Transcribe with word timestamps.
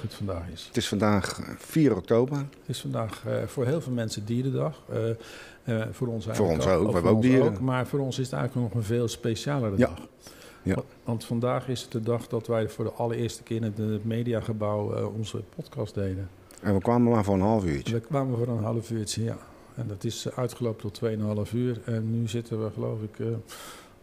dag 0.00 0.02
het 0.10 0.14
vandaag 0.14 0.48
is. 0.52 0.64
Het 0.66 0.76
is 0.76 0.88
vandaag 0.88 1.40
eh, 1.40 1.48
4 1.58 1.96
oktober. 1.96 2.36
Het 2.36 2.48
is 2.66 2.80
vandaag 2.80 3.22
eh, 3.26 3.42
voor 3.46 3.66
heel 3.66 3.80
veel 3.80 3.92
mensen 3.92 4.24
dierendag. 4.24 4.82
Eh, 4.88 5.10
eh, 5.10 5.86
voor 5.92 6.08
ons 6.08 6.26
Voor 6.30 6.48
ons 6.48 6.66
ook, 6.66 6.86
we 6.86 6.92
hebben 6.92 7.12
ook 7.12 7.22
dieren. 7.22 7.64
maar 7.64 7.86
voor 7.86 8.00
ons 8.00 8.18
is 8.18 8.24
het 8.24 8.34
eigenlijk 8.34 8.68
nog 8.68 8.82
een 8.82 8.86
veel 8.88 9.08
specialere 9.08 9.76
Ja. 9.76 9.86
dag. 9.86 9.98
Ja. 10.62 10.74
Want, 10.74 10.86
want 11.04 11.24
vandaag 11.24 11.68
is 11.68 11.82
het 11.82 11.92
de 11.92 12.00
dag 12.00 12.26
dat 12.26 12.46
wij 12.46 12.68
voor 12.68 12.84
de 12.84 12.90
allereerste 12.92 13.42
keer 13.42 13.56
in 13.56 13.62
het, 13.62 14.04
mediagebouw 14.04 14.94
eh, 14.94 15.14
onze 15.14 15.42
podcast 15.54 15.94
deden. 15.94 16.28
En 16.62 16.74
we 16.74 16.80
kwamen 16.80 17.12
maar 17.12 17.24
voor 17.24 17.34
een 17.34 17.40
half 17.40 17.64
uurtje. 17.64 17.94
We 17.94 18.00
kwamen 18.00 18.36
voor 18.38 18.48
een 18.48 18.62
half 18.64 18.90
uurtje, 18.90 19.24
ja. 19.24 19.36
En 19.74 19.86
dat 19.88 20.04
is 20.04 20.26
eh, 20.26 20.38
uitgelopen 20.38 20.80
tot 20.80 21.00
2,5 21.48 21.52
uur. 21.54 21.80
En 21.84 22.20
nu 22.20 22.28
zitten 22.28 22.64
we, 22.64 22.70
geloof 22.70 22.98
ik, 23.02 23.18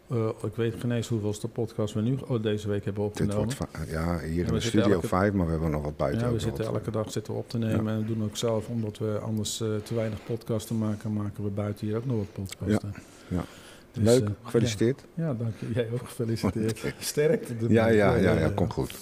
eh, 0.09 0.17
eh, 0.17 0.29
ik 0.43 0.55
weet 0.55 0.75
geen 0.79 0.91
eens 0.91 1.07
hoeveelste 1.07 1.47
podcast 1.47 1.93
we 1.93 2.01
nu 2.01 2.17
oh, 2.27 2.43
deze 2.43 2.67
week 2.67 2.85
hebben 2.85 3.03
Dit 3.03 3.11
opgenomen. 3.21 3.55
wordt 3.57 3.89
ja, 3.89 4.19
hier 4.19 4.47
in 4.47 4.53
de 4.53 4.59
studio 4.59 4.91
elke- 4.91 5.07
5, 5.07 5.33
maar 5.33 5.45
we 5.45 5.51
hebben 5.51 5.71
nog 5.71 5.83
wat 5.83 5.97
buiten. 5.97 6.27
Ja, 6.27 6.31
we 6.33 6.39
zitten 6.39 6.65
elke 6.65 6.91
dag 6.91 7.11
zitten 7.11 7.33
we 7.33 7.39
op 7.39 7.49
te 7.49 7.57
nemen 7.57 7.93
en 7.93 7.99
we 7.99 8.05
doen 8.05 8.23
ook 8.23 8.37
zelf, 8.37 8.67
omdat 8.67 8.97
we 8.97 9.19
anders 9.19 9.61
eh, 9.61 9.67
te 9.83 9.95
weinig 9.95 10.23
podcasten 10.25 10.77
maken, 10.77 11.13
maken 11.13 11.43
we 11.43 11.49
buiten 11.49 11.87
hier 11.87 11.95
ook 11.97 12.05
nog 12.05 12.17
wat 12.17 12.31
podcasten. 12.47 12.93
ja. 13.27 13.43
Dus, 13.91 14.03
Leuk, 14.03 14.23
eh, 14.23 14.29
gefeliciteerd. 14.43 15.03
Ja, 15.13 15.25
ja, 15.25 15.33
dank 15.33 15.53
je. 15.59 15.67
Jij 15.73 15.89
ook 15.93 15.99
gefeliciteerd. 16.07 16.93
Sterkte. 16.99 17.53
Ja, 17.67 17.87
ja, 17.87 18.15
ja, 18.15 18.33
ja, 18.33 18.35
eh, 18.37 18.55
komt 18.55 18.73
goed. 18.73 18.95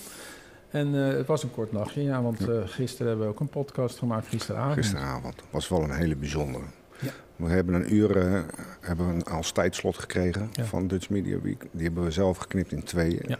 En 0.70 0.96
eh, 1.10 1.18
het 1.18 1.28
was 1.28 1.44
een 1.44 1.52
kort 1.52 1.72
nachtje, 1.72 2.04
ja, 2.04 2.22
want 2.22 2.48
eh, 2.50 2.56
gisteren 2.66 3.08
hebben 3.08 3.26
we 3.28 3.32
ook 3.34 3.40
een 3.40 3.48
podcast 3.50 3.98
gemaakt, 3.98 4.28
gisteravond. 4.28 4.74
Gisteravond 4.74 5.36
was 5.50 5.70
wel 5.70 5.84
een 5.84 5.92
hele 5.92 6.16
bijzondere. 6.16 6.64
Ja. 7.00 7.10
We 7.36 7.50
hebben 7.50 7.76
een 7.76 7.94
uur 7.94 8.18
eh, 8.18 8.42
hebben 8.82 9.08
we 9.08 9.14
een, 9.14 9.24
als 9.24 9.52
tijdslot 9.52 9.98
gekregen 9.98 10.50
Ja. 10.54 10.64
van 10.66 10.88
Dutch 10.88 11.10
Media 11.10 11.40
Week. 11.42 11.66
Die 11.72 11.84
hebben 11.86 12.04
we 12.04 12.12
zelf 12.12 12.38
geknipt 12.38 12.72
in 12.72 12.84
tweeën. 12.84 13.22
Ja. 13.28 13.38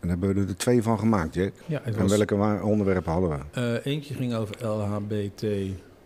En 0.00 0.08
daar 0.08 0.18
hebben 0.18 0.34
we 0.44 0.50
er 0.50 0.56
twee 0.56 0.82
van 0.82 0.98
gemaakt, 0.98 1.34
Jack. 1.34 1.52
Ja, 1.66 1.82
En 1.84 1.96
was, 1.96 2.16
welke 2.16 2.62
onderwerpen 2.62 3.12
hadden 3.12 3.30
we? 3.30 3.60
eh, 3.60 3.92
eentje 3.92 4.14
ging 4.14 4.34
over 4.34 4.66
LHBT 4.66 5.44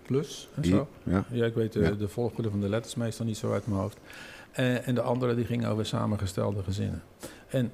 plus 0.06 0.48
en 0.54 0.64
zo. 0.64 0.88
Ja. 1.02 1.24
Ja, 1.30 1.44
ik 1.46 1.54
weet 1.54 1.72
de, 1.72 1.80
Ja. 1.80 1.90
de 1.90 2.08
volgorde 2.08 2.50
van 2.50 2.60
de 2.60 2.68
letters 2.68 2.94
meestal 2.94 3.26
niet 3.26 3.36
zo 3.36 3.52
uit 3.52 3.66
mijn 3.66 3.80
hoofd. 3.80 3.96
Eh, 4.52 4.88
en 4.88 4.94
de 4.94 5.00
andere 5.02 5.34
die 5.34 5.44
ging 5.44 5.66
over 5.66 5.86
samengestelde 5.86 6.62
gezinnen. 6.62 7.02
En 7.48 7.70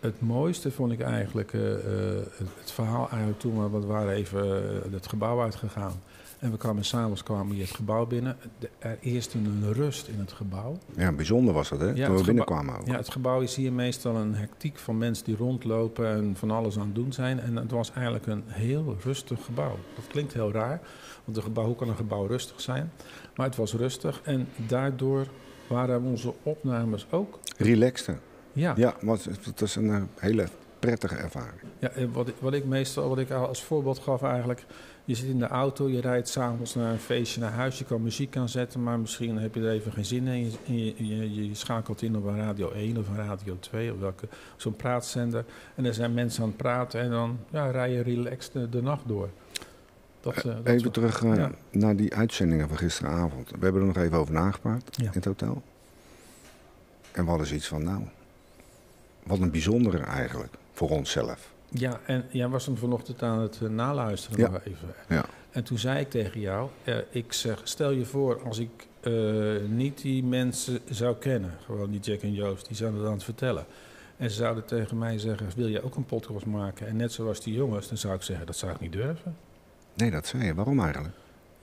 het 0.00 0.20
mooiste 0.20 0.70
vond 0.70 0.92
ik 0.92 1.00
eigenlijk 1.00 1.52
eh, 1.52 1.72
eh, 1.74 1.78
het, 2.36 2.48
het 2.60 2.70
verhaal 2.72 3.08
eigenlijk 3.10 3.40
toen 3.40 3.62
we, 3.62 3.68
want 3.68 3.84
we 3.84 3.90
waren 3.90 4.12
even 4.12 4.46
het 4.92 5.06
gebouw 5.08 5.40
uitgegaan. 5.42 5.92
En 6.44 6.50
we 6.50 6.56
kwamen 6.56 6.84
s'avonds 6.84 7.22
kwamen 7.22 7.54
hier 7.54 7.66
het 7.66 7.74
gebouw 7.76 8.06
binnen. 8.06 8.36
De- 8.58 8.70
er 8.78 8.98
eerst 9.00 9.34
een 9.34 9.72
rust 9.72 10.08
in 10.08 10.18
het 10.18 10.32
gebouw. 10.32 10.78
ja, 10.96 11.12
bijzonder 11.12 11.54
was 11.54 11.68
dat, 11.68 11.80
hè? 11.80 11.90
Ja, 11.90 12.06
Toen 12.06 12.16
we 12.16 12.24
binnenkwamen 12.24 12.78
ook. 12.80 12.86
Ja, 12.86 12.96
het 12.96 13.10
gebouw 13.10 13.40
is 13.40 13.54
hier 13.56 13.72
meestal 13.72 14.16
een 14.16 14.34
hectiek 14.34 14.78
van 14.78 14.98
mensen 14.98 15.24
die 15.24 15.36
rondlopen 15.36 16.06
en 16.12 16.36
van 16.36 16.50
alles 16.50 16.78
aan 16.78 16.86
het 16.86 16.94
doen 16.94 17.12
zijn. 17.12 17.40
En 17.40 17.56
het 17.56 17.70
was 17.70 17.92
eigenlijk 17.92 18.26
een 18.26 18.42
heel 18.46 18.96
rustig 19.04 19.44
gebouw. 19.44 19.76
Dat 19.94 20.06
klinkt 20.06 20.32
heel 20.32 20.52
raar, 20.52 20.80
want 21.24 21.36
een 21.36 21.42
gebouw, 21.42 21.64
hoe 21.66 21.76
kan 21.76 21.88
een 21.88 21.96
gebouw 21.96 22.26
rustig 22.26 22.60
zijn? 22.60 22.92
Maar 23.36 23.46
het 23.46 23.56
was 23.56 23.72
rustig 23.74 24.20
en 24.24 24.48
daardoor 24.66 25.26
waren 25.66 26.02
onze 26.02 26.34
opnames 26.42 27.06
ook. 27.10 27.38
Relaxter. 27.56 28.18
Ja, 28.52 28.72
Ja, 28.76 28.94
want 29.00 29.24
het 29.24 29.60
was 29.60 29.76
een 29.76 29.90
eh, 29.90 30.02
hele 30.18 30.46
prettige 30.84 31.14
ervaring. 31.16 31.60
ja 31.78 31.88
en 31.88 32.12
wat, 32.12 32.28
ik- 32.28 32.34
wat 32.38 32.52
ik 32.52 32.64
meestal, 32.64 33.08
wat 33.08 33.18
ik 33.18 33.30
als 33.30 33.62
voorbeeld 33.62 33.98
gaf 33.98 34.22
eigenlijk. 34.22 34.64
Je 35.06 35.14
zit 35.14 35.28
in 35.28 35.38
de 35.38 35.46
auto, 35.46 35.88
je 35.88 36.00
rijdt 36.00 36.28
s'avonds 36.28 36.74
naar 36.74 36.92
een 36.92 36.98
feestje 36.98 37.40
naar 37.40 37.52
huis. 37.52 37.78
Je 37.78 37.84
kan 37.84 38.02
muziek 38.02 38.36
aanzetten, 38.36 38.82
maar 38.82 38.98
misschien 38.98 39.36
heb 39.38 39.54
je 39.54 39.60
er 39.60 39.70
even 39.70 39.92
geen 39.92 40.04
zin 40.04 40.26
in. 40.26 40.52
Je, 40.64 41.48
je, 41.48 41.54
schakelt 41.54 42.02
in 42.02 42.16
op 42.16 42.24
een 42.24 42.36
radio 42.36 42.70
1 42.70 42.96
of 42.98 43.08
een 43.08 43.16
radio 43.16 43.56
2 43.60 43.92
of 43.92 43.98
welke, 43.98 44.28
zo'n 44.56 44.76
praatzender. 44.76 45.44
En 45.74 45.84
er 45.84 45.94
zijn 45.94 46.14
mensen 46.14 46.42
aan 46.42 46.48
het 46.48 46.56
praten 46.56 47.00
en 47.00 47.10
dan 47.10 47.38
ja, 47.50 47.70
rij 47.70 47.90
je 47.92 48.00
relaxed 48.02 48.52
de, 48.52 48.68
de 48.68 48.82
nacht 48.82 49.02
door. 49.06 49.28
Dat, 50.20 50.34
eh, 50.36 50.42
dat 50.42 50.66
even 50.66 50.80
soort- 50.80 50.94
terug 50.94 51.24
eh, 51.24 51.36
ja. 51.36 51.50
naar 51.70 51.96
die 51.96 52.14
uitzendingen 52.14 52.68
van 52.68 52.76
gisteravond. 52.78 53.50
We 53.50 53.56
hebben 53.60 53.80
er 53.80 53.86
nog 53.86 53.96
even 53.96 54.18
over 54.18 54.34
nagepraat 54.34 54.82
Ja. 54.90 55.04
in 55.04 55.10
het 55.12 55.24
hotel. 55.24 55.62
En 57.12 57.22
we 57.24 57.28
hadden 57.28 57.46
zoiets 57.46 57.68
van, 57.68 57.84
nou, 57.84 58.02
wat 59.22 59.38
een 59.38 59.50
bijzondere 59.50 59.98
eigenlijk 59.98 60.52
voor 60.74 60.90
onszelf. 60.90 61.52
Ja, 61.68 62.00
en 62.06 62.24
jij 62.30 62.48
was 62.48 62.66
hem 62.66 62.76
vanochtend 62.76 63.22
aan 63.22 63.38
het 63.38 63.58
eh, 63.62 63.68
naluisteren 63.68 64.38
Ja. 64.38 64.50
nog 64.50 64.60
even. 64.64 64.94
Ja. 65.08 65.24
En 65.50 65.64
toen 65.64 65.78
zei 65.78 66.00
ik 66.00 66.10
tegen 66.10 66.40
jou, 66.40 66.68
eh, 66.84 66.96
ik 67.10 67.32
zeg, 67.32 67.60
stel 67.64 67.90
je 67.90 68.04
voor 68.04 68.42
als 68.44 68.58
ik 68.58 68.86
eh, 69.00 69.12
niet 69.68 70.00
die 70.02 70.24
mensen 70.24 70.78
zou 70.90 71.16
kennen, 71.16 71.54
gewoon 71.64 71.90
die 71.90 72.00
Jack 72.00 72.20
en 72.20 72.32
Joost, 72.32 72.66
die 72.66 72.76
zouden 72.76 72.98
het 73.00 73.08
aan 73.08 73.14
het 73.14 73.24
vertellen. 73.24 73.66
En 74.16 74.30
ze 74.30 74.36
zouden 74.36 74.64
tegen 74.64 74.98
mij 74.98 75.18
zeggen, 75.18 75.48
wil 75.56 75.68
jij 75.68 75.82
ook 75.82 75.96
een 75.96 76.04
podcast 76.04 76.46
maken? 76.46 76.86
En 76.86 76.96
net 76.96 77.12
zoals 77.12 77.40
die 77.40 77.54
jongens, 77.54 77.88
dan 77.88 77.96
zou 77.98 78.14
ik 78.14 78.22
zeggen, 78.22 78.46
dat 78.46 78.56
zou 78.56 78.72
ik 78.72 78.80
niet 78.80 78.92
durven. 78.92 79.36
Nee, 79.94 80.10
dat 80.10 80.26
zei 80.26 80.44
je. 80.44 80.54
Waarom 80.54 80.80
eigenlijk? 80.80 81.14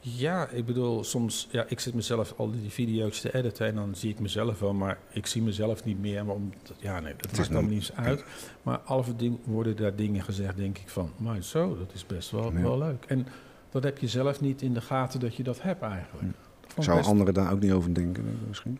Ja, 0.03 0.47
ik 0.47 0.66
bedoel, 0.66 1.03
soms, 1.03 1.47
ja, 1.51 1.66
ik 1.67 1.79
zit 1.79 1.94
mezelf 1.94 2.34
al 2.38 2.51
die 2.51 2.69
video's 2.69 3.22
te 3.22 3.34
editen 3.35 3.67
en 3.67 3.75
dan 3.75 3.95
zie 3.95 4.09
ik 4.09 4.19
mezelf 4.19 4.59
wel, 4.59 4.73
maar 4.73 4.97
ik 5.12 5.25
zie 5.25 5.41
mezelf 5.41 5.84
niet 5.84 6.00
meer. 6.00 6.25
Maar 6.25 6.35
om, 6.35 6.53
ja, 6.78 7.00
nee, 7.00 7.13
dat 7.17 7.38
maakt 7.38 7.50
allemaal 7.50 7.69
niet 7.69 7.79
eens 7.79 7.94
uit. 7.95 8.23
Maar 8.63 8.79
toe 9.17 9.38
worden 9.44 9.75
daar 9.75 9.95
dingen 9.95 10.23
gezegd, 10.23 10.57
denk 10.57 10.78
ik 10.78 10.89
van, 10.89 11.12
maar 11.17 11.44
zo, 11.44 11.78
dat 11.78 11.94
is 11.94 12.06
best 12.06 12.31
wel, 12.31 12.51
Ja. 12.53 12.62
wel 12.62 12.78
leuk. 12.78 13.06
En 13.07 13.28
dat 13.69 13.84
heb 13.84 13.97
je 13.97 14.07
zelf 14.07 14.41
niet 14.41 14.62
in 14.62 14.73
de 14.73 14.81
gaten 14.81 15.19
dat 15.19 15.35
je 15.35 15.44
dat 15.44 15.62
hebt 15.62 15.81
eigenlijk. 15.81 16.28
Dat 16.75 16.83
Zou 16.83 16.97
best- 16.97 17.09
anderen 17.09 17.33
daar 17.33 17.51
ook 17.51 17.59
niet 17.59 17.72
over 17.72 17.94
denken 17.94 18.23
denk 18.23 18.35
ik, 18.41 18.47
misschien? 18.47 18.79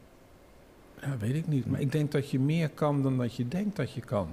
Ja, 1.02 1.18
weet 1.18 1.36
ik 1.36 1.48
niet. 1.48 1.66
Maar 1.66 1.80
ik 1.80 1.92
denk 1.92 2.12
dat 2.12 2.30
je 2.30 2.40
meer 2.40 2.70
kan 2.70 3.02
dan 3.04 3.18
dat 3.18 3.36
je 3.36 3.48
denkt 3.48 3.76
dat 3.76 3.92
je 3.92 4.02
kan. 4.02 4.28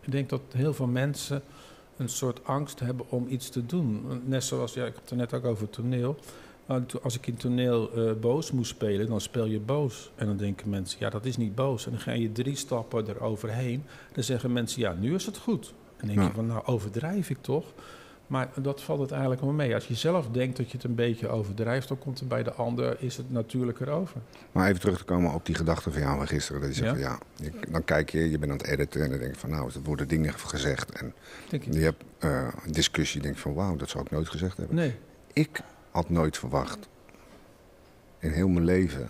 Ik 0.00 0.12
denk 0.12 0.28
dat 0.28 0.40
heel 0.52 0.74
veel 0.74 0.86
mensen 0.86 1.42
een 1.96 2.08
soort 2.08 2.44
angst 2.44 2.80
hebben 2.80 3.06
om 3.08 3.26
iets 3.28 3.48
te 3.48 3.66
doen. 3.66 4.04
Net 4.24 4.44
zoals, 4.44 4.74
ja, 4.74 4.84
ik 4.84 4.92
had 4.92 5.00
het 5.02 5.10
er 5.10 5.16
net 5.16 5.34
ook 5.34 5.44
over 5.44 5.70
toneel. 5.70 6.16
To- 6.86 6.98
Als 7.02 7.14
ik 7.16 7.26
in 7.26 7.36
toneel 7.36 7.90
eh, 7.92 8.12
boos 8.20 8.50
moest 8.52 8.70
spelen, 8.70 9.06
dan 9.08 9.20
speel 9.20 9.44
je 9.44 9.60
boos. 9.60 10.10
En 10.14 10.26
dan 10.26 10.36
denken 10.36 10.68
mensen, 10.70 10.96
ja, 11.00 11.10
dat 11.10 11.24
is 11.24 11.36
niet 11.36 11.54
boos. 11.54 11.84
En 11.84 11.90
dan 11.90 12.00
ga 12.00 12.12
je 12.12 12.32
drie 12.32 12.56
stappen 12.56 13.08
eroverheen. 13.08 13.84
Dan 14.12 14.24
zeggen 14.24 14.52
mensen, 14.52 14.80
ja, 14.80 14.92
nu 14.92 15.14
is 15.14 15.26
het 15.26 15.38
goed. 15.38 15.74
En 15.96 16.06
dan 16.06 16.16
denk 16.16 16.28
je 16.28 16.34
van, 16.34 16.46
nou, 16.46 16.62
overdrijf 16.66 17.30
ik 17.30 17.38
toch? 17.40 17.64
Maar 18.26 18.48
dat 18.56 18.82
valt 18.82 19.00
het 19.00 19.10
eigenlijk 19.10 19.40
wel 19.40 19.52
mee. 19.52 19.74
Als 19.74 19.86
je 19.86 19.94
zelf 19.94 20.28
denkt 20.28 20.56
dat 20.56 20.70
je 20.70 20.76
het 20.76 20.86
een 20.86 20.94
beetje 20.94 21.28
overdrijft, 21.28 21.88
dan 21.88 21.98
komt 21.98 22.20
er 22.20 22.26
bij 22.26 22.42
de 22.42 22.52
ander, 22.52 22.96
is 22.98 23.16
het 23.16 23.30
natuurlijker 23.30 23.88
over. 23.88 24.20
Maar 24.52 24.68
even 24.68 24.80
terug 24.80 24.98
te 24.98 25.04
komen 25.04 25.32
op 25.34 25.46
die 25.46 25.54
gedachte 25.54 25.90
van 25.92 26.00
jou 26.00 26.16
van 26.16 26.26
gisteren. 26.26 26.60
Dat 26.60 26.76
je 26.76 26.84
zegt, 26.84 26.98
Ja. 26.98 27.18
van, 27.34 27.44
ja, 27.44 27.50
dan 27.68 27.84
kijk 27.84 28.10
je, 28.10 28.30
je 28.30 28.38
bent 28.38 28.52
aan 28.52 28.58
het 28.58 28.66
editen 28.66 29.02
en 29.02 29.10
dan 29.10 29.18
denk 29.18 29.34
je 29.34 29.40
van, 29.40 29.50
nou, 29.50 29.70
er 29.74 29.82
worden 29.82 30.08
dingen 30.08 30.34
gezegd. 30.34 30.90
En 30.90 31.14
Denk 31.48 31.62
je 31.64 31.78
hebt 31.78 32.04
eh, 32.18 32.48
een 32.64 32.72
discussie, 32.72 33.20
denk 33.20 33.34
je 33.34 33.40
van, 33.40 33.54
wauw, 33.54 33.76
dat 33.76 33.88
zou 33.88 34.04
ik 34.04 34.10
nooit 34.10 34.28
gezegd 34.28 34.56
hebben. 34.56 34.76
Nee. 34.76 34.94
Ik 35.32 35.60
had 35.90 36.10
nooit 36.10 36.38
verwacht 36.38 36.88
in 38.18 38.30
heel 38.30 38.48
mijn 38.48 38.64
leven 38.64 39.08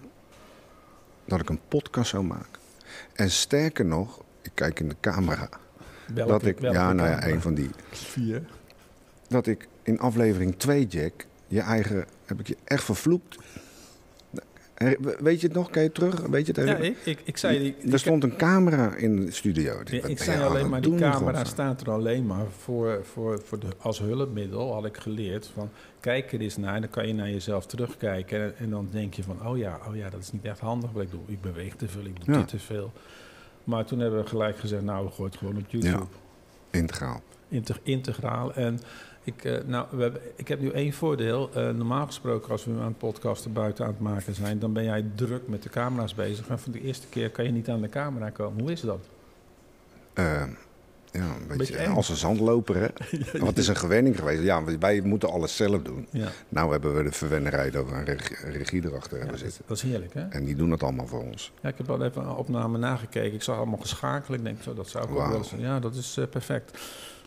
dat 1.25 1.41
ik 1.41 1.49
een 1.49 1.61
podcast 1.69 2.11
zou 2.11 2.25
maken. 2.25 2.61
En 3.13 3.31
sterker 3.31 3.85
nog, 3.85 4.23
ik 4.43 4.51
kijk 4.55 4.81
in 4.81 4.89
de 4.89 4.97
camera, 5.01 5.49
Welke, 6.15 6.31
dat 6.33 6.45
ik, 6.45 6.61
ja, 6.61 6.93
nou 6.93 7.09
ja, 7.09 7.27
een 7.27 7.41
van 7.41 7.55
die, 7.55 7.71
Vier. 7.91 8.43
Dat 9.29 9.47
ik 9.47 9.69
in 9.83 9.99
aflevering 9.99 10.57
2, 10.57 10.87
Jack, 10.87 11.27
je 11.47 11.61
eigen, 11.61 12.05
heb 12.25 12.41
ik 12.41 12.47
je 12.49 12.57
echt 12.65 12.85
vervloekt. 12.85 13.37
Weet 15.19 15.41
je 15.41 15.47
het 15.47 15.57
nog? 15.57 15.71
Kan 15.71 15.83
je 15.83 15.93
terug? 15.93 16.21
Weet 16.21 16.47
je 16.47 16.53
het 16.53 16.69
Ja, 16.69 16.77
ik, 16.77 16.97
ik, 17.05 17.21
ik 17.25 17.37
zei... 17.37 17.59
Die, 17.59 17.75
die- 17.81 17.93
er 17.93 17.99
stond 17.99 18.23
een 18.25 18.37
camera 18.37 18.95
in 18.95 19.17
de 19.27 19.31
studio. 19.31 19.81
ik, 20.07 20.19
zei 20.23 20.43
alleen 20.43 20.69
maar, 20.69 20.81
die 20.81 20.95
camera 20.95 21.45
staat 21.45 21.81
er 21.81 21.91
alleen 21.91 22.27
maar 22.27 22.45
voor, 22.59 23.01
voor, 23.13 23.41
voor 23.45 23.59
de, 23.59 23.67
als 23.79 23.99
hulpmiddel, 23.99 24.73
had 24.73 24.85
ik 24.85 24.97
geleerd. 24.97 25.51
Van, 25.55 25.71
kijk 26.01 26.33
er 26.33 26.41
eens 26.41 26.57
naar, 26.57 26.81
dan 26.81 26.91
kan 26.91 27.07
je 27.07 27.15
naar 27.15 27.31
jezelf 27.31 27.67
terugkijken. 27.67 28.39
En, 28.41 28.55
en 28.59 28.71
dan 28.71 28.89
denk 28.93 29.15
je 29.15 29.23
van, 29.23 29.47
oh 29.49 29.59
ja, 29.59 29.79
oh 29.89 29.97
ja, 29.97 30.11
dat 30.11 30.21
is 30.21 30.33
niet 30.33 30.45
echt 30.45 30.59
handig. 30.61 30.93
wat 30.93 31.03
ik 31.03 31.11
doe, 31.11 31.21
ik 31.27 31.41
beweeg 31.41 31.75
te 31.77 31.89
veel, 31.89 32.05
ik 32.05 32.25
doe 32.25 32.35
Ja. 32.35 32.41
dit 32.41 32.49
te 32.49 32.59
veel. 32.59 32.93
Maar 33.65 33.85
toen 33.85 33.99
hebben 33.99 34.21
we 34.23 34.27
gelijk 34.29 34.59
gezegd, 34.59 34.83
nou, 34.83 35.05
we 35.07 35.11
gooien 35.11 35.31
het 35.31 35.41
gewoon 35.41 35.57
op 35.57 35.65
YouTube. 35.69 35.97
Ja. 35.99 36.07
Integraal. 36.79 37.23
Integ- 37.49 37.81
integraal. 37.83 38.55
En 38.55 38.81
ik, 39.25 39.45
eh, 39.45 39.57
nou, 39.67 39.87
we 39.91 40.03
hebben, 40.03 40.21
ik 40.37 40.49
heb 40.49 40.61
nu 40.61 40.71
één 40.71 40.93
voordeel. 40.93 41.51
Eh, 41.55 41.71
normaal 41.71 42.07
gesproken, 42.07 42.51
als 42.51 42.65
we 42.65 42.73
aan 42.73 42.85
het 42.87 42.99
podcasten 42.99 43.53
buiten 43.53 43.85
aan 43.85 43.91
het 43.91 44.01
maken 44.01 44.35
zijn, 44.35 44.59
dan 44.59 44.73
ben 44.73 44.85
jij 44.85 45.05
druk 45.15 45.49
met 45.49 45.63
de 45.63 45.69
camera's 45.69 46.15
bezig. 46.15 46.49
En 46.49 46.59
voor 46.59 46.73
de 46.73 46.81
eerste 46.81 47.07
keer 47.07 47.31
kan 47.31 47.45
je 47.45 47.51
niet 47.51 47.69
aan 47.69 47.81
de 47.81 47.89
camera 47.89 48.31
komen. 48.31 48.61
Hoe 48.61 48.73
is 48.73 48.81
dat? 48.81 49.09
Eh, 50.13 50.43
ja, 51.11 51.37
een 51.51 51.57
beetje, 51.57 51.89
als 51.89 52.09
een 52.09 52.17
zandloper, 52.17 52.77
hè? 52.77 52.89
Want 53.33 53.47
het 53.47 53.59
is 53.59 53.69
een 53.69 53.77
gewenning 53.77 54.19
geweest. 54.19 54.43
Ja, 54.43 54.65
wij 54.79 55.01
moeten 55.01 55.31
alles 55.31 55.57
zelf 55.57 55.83
doen. 55.83 56.07
Ja, 56.11 56.29
Nou 56.49 56.73
hebben 56.73 56.97
we 56.97 57.03
de 57.03 57.13
verwennerij 57.13 57.71
dat 57.71 57.89
we 57.89 57.95
een 57.95 58.05
regie, 58.05 58.37
regie 58.51 58.85
erachter 58.85 59.19
hebben 59.19 59.39
zitten. 59.39 59.63
dat 59.67 59.77
is 59.77 59.83
heerlijk, 59.83 60.15
hè? 60.15 60.29
En 60.29 60.45
die 60.45 60.57
doen 60.57 60.71
het 60.71 60.83
allemaal 60.83 61.07
voor 61.07 61.23
ons. 61.23 61.53
Ja, 61.61 61.69
ik 61.69 61.79
heb 61.79 61.91
al 61.91 62.05
even 62.05 62.23
een 62.23 62.37
opname 62.37 62.79
nagekeken. 62.79 63.35
Ik 63.35 63.43
zag 63.43 63.57
allemaal 63.57 63.79
geschakeld. 63.79 64.39
Ik 64.39 64.45
denk, 64.45 64.63
zo, 64.63 64.75
dat 64.75 64.89
zou 64.89 65.05
ik 65.05 65.11
ook 65.11 65.29
wel 65.29 65.37
eens... 65.37 65.53
Ja, 65.57 65.81
dat 65.81 65.95
is 65.95 66.17
eh, 66.17 66.27
perfect. 66.27 66.79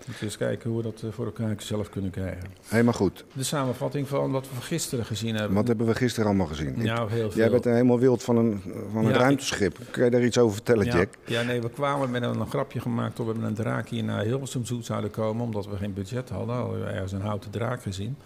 Moeten 0.05 0.25
eens 0.25 0.37
kijken 0.37 0.69
hoe 0.69 0.77
we 0.77 0.83
dat 0.83 1.01
eh, 1.03 1.09
voor 1.11 1.25
elkaar 1.25 1.55
zelf 1.57 1.89
kunnen 1.89 2.11
krijgen. 2.11 2.43
Helemaal 2.67 2.93
goed. 2.93 3.25
De 3.33 3.43
samenvatting 3.43 4.07
van 4.07 4.31
wat 4.31 4.47
we 4.55 4.61
gisteren 4.61 5.05
gezien 5.05 5.35
hebben. 5.35 5.55
Wat 5.55 5.67
hebben 5.67 5.85
we 5.87 5.95
gisteren 5.95 6.27
allemaal 6.27 6.47
gezien? 6.47 6.83
Nou, 6.83 7.11
heel 7.11 7.31
veel. 7.31 7.41
Jij 7.41 7.49
bent 7.49 7.63
helemaal 7.63 7.99
wild 7.99 8.23
van 8.23 8.37
een, 8.37 8.61
van 8.91 9.05
een 9.05 9.11
Ja, 9.11 9.17
ruimteschip. 9.17 9.77
Kun 9.91 10.03
je 10.03 10.09
daar 10.09 10.23
iets 10.23 10.37
over 10.37 10.55
vertellen, 10.55 10.85
ja, 10.85 10.97
Jack? 10.97 11.13
Ja, 11.25 11.41
nee, 11.41 11.61
we 11.61 11.69
kwamen 11.69 12.11
met 12.11 12.23
een, 12.23 12.39
een 12.39 12.49
grapje 12.49 12.79
gemaakt 12.79 13.17
dat 13.17 13.25
we 13.25 13.33
met 13.33 13.43
een 13.43 13.55
draak 13.55 13.89
hier 13.89 14.03
naar 14.03 14.23
Hilversum 14.23 14.65
Zoo 14.65 14.81
zouden 14.81 15.11
komen. 15.11 15.45
Omdat 15.45 15.67
we 15.67 15.75
geen 15.75 15.93
budget 15.93 16.29
hadden. 16.29 16.55
Hadden 16.55 16.79
we 16.79 16.85
ergens 16.85 17.11
een 17.11 17.21
houten 17.21 17.51
draak 17.51 17.81
gezien. 17.81 18.17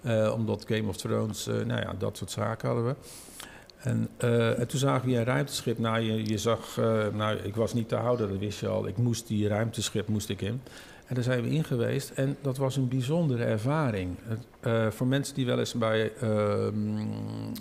Eh, 0.00 0.32
omdat 0.36 0.64
Game 0.68 0.88
of 0.88 0.96
Thrones, 0.96 1.46
eh, 1.46 1.54
nou 1.54 1.80
ja, 1.80 1.94
dat 1.98 2.16
soort 2.16 2.30
zaken 2.30 2.68
hadden 2.68 2.86
we. 2.86 2.94
En, 3.78 4.08
en 4.58 4.66
toen 4.66 4.78
zagen 4.78 5.08
we 5.08 5.16
een 5.16 5.24
ruimteschip. 5.24 5.78
Nou, 5.78 6.00
je, 6.00 6.26
je 6.26 6.38
zag, 6.38 6.76
nou, 7.12 7.36
ik 7.36 7.56
was 7.56 7.74
niet 7.74 7.88
te 7.88 7.94
houden, 7.94 8.28
dat 8.28 8.38
wist 8.38 8.60
je 8.60 8.68
al. 8.68 8.86
Ik 8.86 8.96
moest 8.96 9.26
die 9.26 9.48
ruimteschip 9.48 10.08
moest 10.08 10.28
ik 10.28 10.40
in. 10.40 10.60
En 11.10 11.16
daar 11.16 11.24
zijn 11.24 11.42
we 11.42 11.50
in 11.50 11.64
geweest. 11.64 12.10
En 12.10 12.36
dat 12.42 12.56
was 12.56 12.76
een 12.76 12.88
bijzondere 12.88 13.44
ervaring. 13.44 14.16
Eh, 14.60 14.90
voor 14.90 15.06
mensen 15.06 15.34
die 15.34 15.46
wel 15.46 15.58
eens 15.58 15.74
bij 15.74 16.12
ehm, 16.20 16.98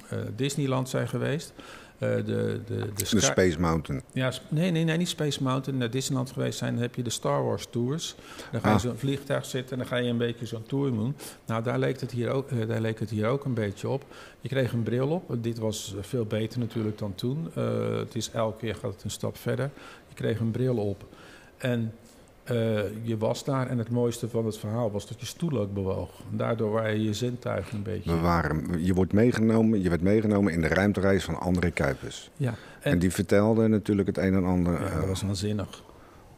eh, 0.10 0.18
Disneyland 0.36 0.90
zijn 0.90 1.08
geweest. 1.08 1.54
eh, 1.98 2.16
de, 2.16 2.62
de, 2.68 2.90
de, 2.96 3.20
Space 3.20 3.60
Mountain. 3.60 4.02
ja, 4.14 4.32
nee, 4.50 4.72
nee, 4.72 4.84
nee, 4.84 4.98
niet 4.98 5.08
Space 5.08 5.44
Mountain. 5.44 5.80
Naar 5.80 5.90
Disneyland 5.90 6.32
geweest 6.32 6.58
zijn, 6.58 6.74
dan 6.74 6.82
heb 6.82 6.96
je 6.96 7.04
de 7.04 7.10
Star 7.10 7.44
Wars 7.44 7.68
tours. 7.70 8.16
Dan 8.52 8.62
ga 8.62 8.68
je 8.70 8.74
Ah. 8.76 8.82
zo'n 8.82 8.96
vliegtuig 8.98 9.46
zitten 9.46 9.72
en 9.72 9.78
dan 9.78 9.88
ga 9.88 9.96
je 9.96 10.10
een 10.10 10.18
beetje 10.18 10.46
zo'n 10.46 10.64
tour 10.64 10.92
doen. 10.92 11.16
Nou, 11.46 11.64
daar 11.64 11.80
leek, 11.80 12.00
het 12.00 12.12
hier 12.12 12.30
ook, 12.30 12.68
daar 12.68 12.82
leek 12.82 13.00
het 13.00 13.10
hier 13.10 13.28
ook 13.28 13.46
een 13.46 13.54
beetje 13.54 13.90
op. 13.90 14.06
Je 14.42 14.50
kreeg 14.50 14.72
een 14.74 14.84
bril 14.84 15.08
op. 15.10 15.44
Dit 15.44 15.58
was 15.58 15.96
veel 16.02 16.26
beter 16.26 16.60
natuurlijk 16.60 16.98
dan 16.98 17.16
toen. 17.16 17.52
Het 18.00 18.16
is 18.16 18.32
elke 18.32 18.58
keer 18.58 18.76
gaat 18.76 18.94
het 18.94 19.04
een 19.04 19.12
stap 19.12 19.38
verder. 19.38 19.70
Je 20.08 20.16
kreeg 20.16 20.40
een 20.40 20.52
bril 20.52 20.78
op. 20.78 21.06
En 21.58 21.94
eh, 22.50 22.82
je 23.02 23.18
was 23.18 23.44
daar 23.44 23.68
en 23.68 23.78
het 23.78 23.90
mooiste 23.90 24.30
van 24.30 24.46
het 24.46 24.58
verhaal 24.58 24.92
was 24.92 25.08
dat 25.08 25.20
je 25.20 25.26
stoel 25.26 25.60
ook 25.60 25.74
bewoog. 25.74 26.10
Daardoor 26.30 26.72
waren 26.72 27.02
je 27.02 27.14
zintuigen 27.14 27.78
een 27.78 27.84
beetje... 27.84 28.12
We 28.12 28.20
waren, 28.20 28.84
je 28.86 28.94
wordt 28.94 29.14
meegenomen, 29.14 29.82
je 29.82 29.90
werd 29.90 30.02
meegenomen 30.02 30.54
in 30.54 30.62
de 30.62 30.68
ruimtereis 30.68 31.24
van 31.24 31.40
André 31.40 31.72
Kuipers. 31.72 32.30
Ja, 32.36 32.54
En, 32.82 32.92
en, 32.92 33.00
die 33.00 33.12
vertelde 33.12 33.68
natuurlijk 33.68 34.08
het 34.08 34.18
een 34.18 34.34
en 34.34 34.46
ander. 34.46 34.74
ja, 34.74 34.88
eh, 34.88 34.96
dat 34.96 35.08
was 35.08 35.22
waanzinnig. 35.22 35.84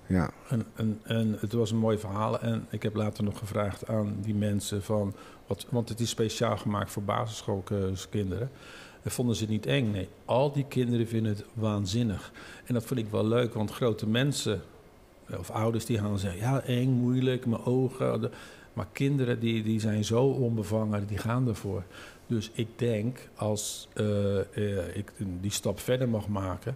ja. 0.06 0.30
En, 0.50 0.66
en, 0.76 1.00
en 1.04 1.38
het 1.40 1.54
was 1.54 1.72
een 1.72 1.78
mooi 1.78 1.98
verhaal. 1.98 2.40
En 2.40 2.66
ik 2.70 2.84
heb 2.84 2.96
later 2.96 3.24
nog 3.24 3.38
gevraagd 3.38 3.88
aan 3.88 4.16
die 4.22 4.36
mensen 4.36 4.84
van... 4.84 5.14
Wat, 5.48 5.66
want 5.70 5.90
het 5.90 6.00
is 6.00 6.10
speciaal 6.10 6.58
gemaakt 6.58 6.92
voor 6.92 7.04
basisschoolkinderen. 7.04 8.50
En 9.02 9.12
vonden 9.12 9.36
ze 9.36 9.42
het 9.42 9.52
niet 9.52 9.66
eng? 9.66 9.92
Nee, 9.92 10.10
al 10.26 10.52
die 10.52 10.66
kinderen 10.68 11.08
vinden 11.08 11.32
het 11.32 11.46
waanzinnig. 11.54 12.32
En 12.66 12.74
dat 12.74 12.86
vond 12.86 13.00
ik 13.00 13.08
wel 13.12 13.28
leuk, 13.28 13.54
want 13.54 13.72
grote 13.72 14.08
mensen... 14.08 14.62
of 15.40 15.50
ouders 15.50 15.86
die 15.86 15.98
gaan 15.98 16.20
zeggen... 16.20 16.40
ja, 16.40 16.62
eng, 16.62 16.90
moeilijk, 16.90 17.46
mijn 17.46 17.66
ogen... 17.66 18.32
maar 18.74 18.88
kinderen 18.92 19.40
die, 19.40 19.64
die 19.64 19.80
zijn 19.80 20.04
zo 20.06 20.24
onbevangen, 20.26 21.08
die 21.08 21.18
gaan 21.18 21.48
ervoor. 21.48 21.84
Dus 22.28 22.52
ik 22.54 22.68
denk, 22.76 23.18
als 23.36 23.88
eh, 23.94 24.40
eh, 24.40 24.96
ik 24.96 25.12
die 25.42 25.52
stap 25.52 25.80
verder 25.80 26.10
mag 26.10 26.28
maken... 26.28 26.76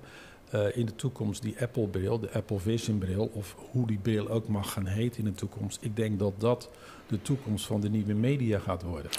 eh, 0.49 0.77
in 0.77 0.85
de 0.85 0.95
toekomst 0.95 1.41
die 1.41 1.55
Apple-bril, 1.61 2.19
de 2.19 2.31
Apple 2.31 2.59
Vision-bril... 2.59 3.29
of 3.33 3.55
hoe 3.71 3.87
die 3.87 3.99
bril 4.01 4.29
ook 4.29 4.47
mag 4.47 4.71
gaan 4.71 4.85
heten 4.85 5.19
in 5.19 5.25
de 5.25 5.33
toekomst... 5.35 5.77
ik 5.81 5.95
denk 5.95 6.19
dat 6.19 6.33
dat 6.37 6.69
de 7.07 7.21
toekomst 7.21 7.65
van 7.65 7.81
de 7.81 7.89
nieuwe 7.89 8.13
media 8.13 8.59
gaat 8.59 8.83
worden. 8.83 9.11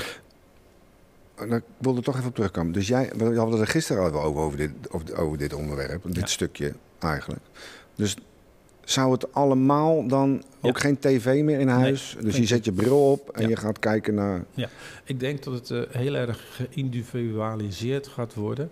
Nou, 1.36 1.54
ik 1.54 1.62
wilde 1.78 2.00
toch 2.00 2.16
even 2.16 2.28
op 2.28 2.34
terugkomen. 2.34 2.72
Dus 2.72 2.88
jij, 2.88 3.12
we 3.16 3.24
hadden 3.24 3.50
het 3.50 3.60
er 3.60 3.66
gisteren 3.66 4.12
al 4.12 4.22
over, 4.22 4.40
over, 4.40 4.58
dit, 4.58 4.70
over, 4.90 5.16
over 5.16 5.38
dit 5.38 5.52
onderwerp, 5.52 6.02
dit 6.04 6.16
Ja. 6.16 6.26
stukje 6.26 6.74
eigenlijk. 6.98 7.42
Dus 7.94 8.16
zou 8.90 9.12
het 9.12 9.32
allemaal 9.32 10.06
dan 10.06 10.42
ook 10.60 10.74
Ja. 10.76 10.80
geen 10.80 10.98
tv 10.98 11.42
meer 11.42 11.60
in 11.60 11.68
huis? 11.68 12.16
dus 12.20 12.36
je 12.36 12.46
zet 12.46 12.64
je 12.64 12.72
bril 12.72 13.10
op 13.10 13.28
en 13.30 13.42
Ja. 13.42 13.48
je 13.48 13.56
gaat 13.56 13.78
kijken 13.78 14.14
naar. 14.14 14.44
Ik 15.04 15.20
denk 15.20 15.42
dat 15.44 15.54
het 15.54 15.70
eh, 15.70 15.80
heel 16.00 16.14
erg 16.14 16.44
geïndividualiseerd 16.50 18.06
gaat 18.06 18.34
worden. 18.34 18.70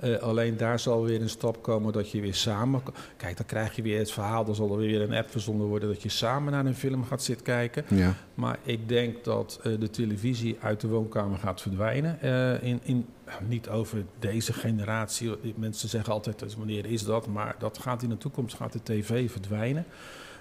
Eh, 0.00 0.16
alleen 0.16 0.56
daar 0.56 0.78
zal 0.78 1.04
weer 1.04 1.20
een 1.20 1.28
stap 1.28 1.62
komen 1.62 1.92
dat 1.92 2.10
je 2.10 2.20
weer 2.20 2.34
samen... 2.34 2.82
Kijk, 3.16 3.36
dan 3.36 3.46
krijg 3.46 3.76
je 3.76 3.82
weer 3.82 3.98
het 3.98 4.12
verhaal, 4.12 4.44
dan 4.44 4.54
zal 4.54 4.72
er 4.72 4.78
weer 4.78 5.00
een 5.00 5.14
app 5.14 5.30
verzonden 5.30 5.66
worden... 5.66 5.88
dat 5.88 6.02
je 6.02 6.08
samen 6.08 6.52
naar 6.52 6.66
een 6.66 6.74
film 6.74 7.04
gaat 7.04 7.22
zitten 7.22 7.44
kijken. 7.44 7.84
Ja. 7.88 8.14
Maar 8.34 8.58
ik 8.62 8.88
denk 8.88 9.24
dat 9.24 9.60
eh, 9.62 9.72
de 9.78 9.90
televisie 9.90 10.56
uit 10.60 10.80
de 10.80 10.88
woonkamer 10.88 11.38
gaat 11.38 11.60
verdwijnen. 11.60 12.20
Eh, 12.20 12.62
in, 12.62 12.80
in, 12.82 13.06
niet 13.48 13.68
over 13.68 14.04
deze 14.18 14.52
generatie. 14.52 15.30
Mensen 15.54 15.88
zeggen 15.88 16.12
altijd, 16.12 16.38
dus 16.38 16.56
wanneer 16.56 16.86
is 16.86 17.04
dat? 17.04 17.26
Maar 17.26 17.54
dat 17.58 17.78
gaat 17.78 18.02
in 18.02 18.08
de 18.08 18.18
toekomst, 18.18 18.56
gaat 18.56 18.72
de 18.72 18.82
tv 18.82 19.30
verdwijnen. 19.30 19.84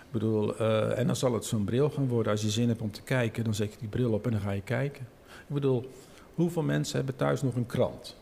Ik 0.06 0.12
bedoel, 0.12 0.58
en 0.96 1.08
dan 1.08 1.16
zal 1.16 1.34
het 1.34 1.46
zo'n 1.46 1.64
bril 1.64 1.90
gaan 1.90 2.08
worden. 2.08 2.32
Als 2.32 2.42
je 2.42 2.50
zin 2.50 2.68
hebt 2.68 2.82
om 2.82 2.92
te 2.92 3.02
kijken, 3.02 3.44
dan 3.44 3.54
zet 3.54 3.74
je 3.74 3.80
die 3.80 3.88
bril 3.88 4.12
op 4.12 4.26
en 4.26 4.32
dan 4.32 4.42
ga 4.42 4.52
je 4.52 4.62
kijken. 4.62 5.08
Ik 5.26 5.54
bedoel, 5.54 5.90
hoeveel 6.34 6.64
mensen 6.64 6.96
hebben 6.96 7.16
thuis 7.16 7.42
nog 7.42 7.56
een 7.56 7.66
krant? 7.66 8.16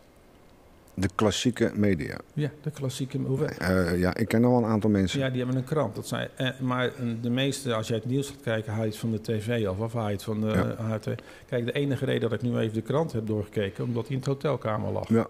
De 1.00 1.10
klassieke 1.16 1.72
media. 1.76 2.18
Ja, 2.34 2.50
de 2.62 2.72
klassieke... 2.72 3.18
Hoeveel, 3.18 3.48
Eh, 3.48 4.00
ja, 4.00 4.16
ik 4.16 4.28
ken 4.28 4.42
nog 4.42 4.52
wel 4.52 4.60
een 4.64 4.70
aantal 4.70 4.90
mensen. 4.90 5.20
Ja, 5.20 5.30
die 5.30 5.38
hebben 5.38 5.56
een 5.58 5.64
krant. 5.64 5.96
Dat 5.96 6.08
zijn, 6.08 6.30
eh, 6.36 6.60
maar 6.60 6.92
de 7.22 7.30
meeste, 7.30 7.74
als 7.74 7.88
jij 7.88 7.98
het 7.98 8.06
nieuws 8.06 8.28
gaat 8.30 8.42
kijken, 8.42 8.74
haal 8.74 8.84
je 8.84 8.90
het 8.90 8.98
van 8.98 9.12
de 9.12 9.22
tv 9.22 9.68
af. 9.68 9.78
Of 9.80 9.94
haal 9.94 10.06
je 10.08 10.14
het 10.14 10.24
van 10.24 10.42
de... 10.42 10.48
Ja. 10.48 11.00
kijk, 11.46 11.66
de 11.66 11.72
enige 11.72 12.06
reden 12.06 12.30
dat 12.30 12.44
ik 12.44 12.50
nu 12.50 12.58
even 12.58 12.74
de 12.74 12.82
krant 12.82 13.12
heb 13.12 13.28
doorgekeken, 13.28 13.84
omdat 13.84 14.04
hij 14.04 14.12
in 14.12 14.18
het 14.18 14.28
hotelkamer 14.28 14.92
lag. 14.92 15.10
Ja. 15.10 15.28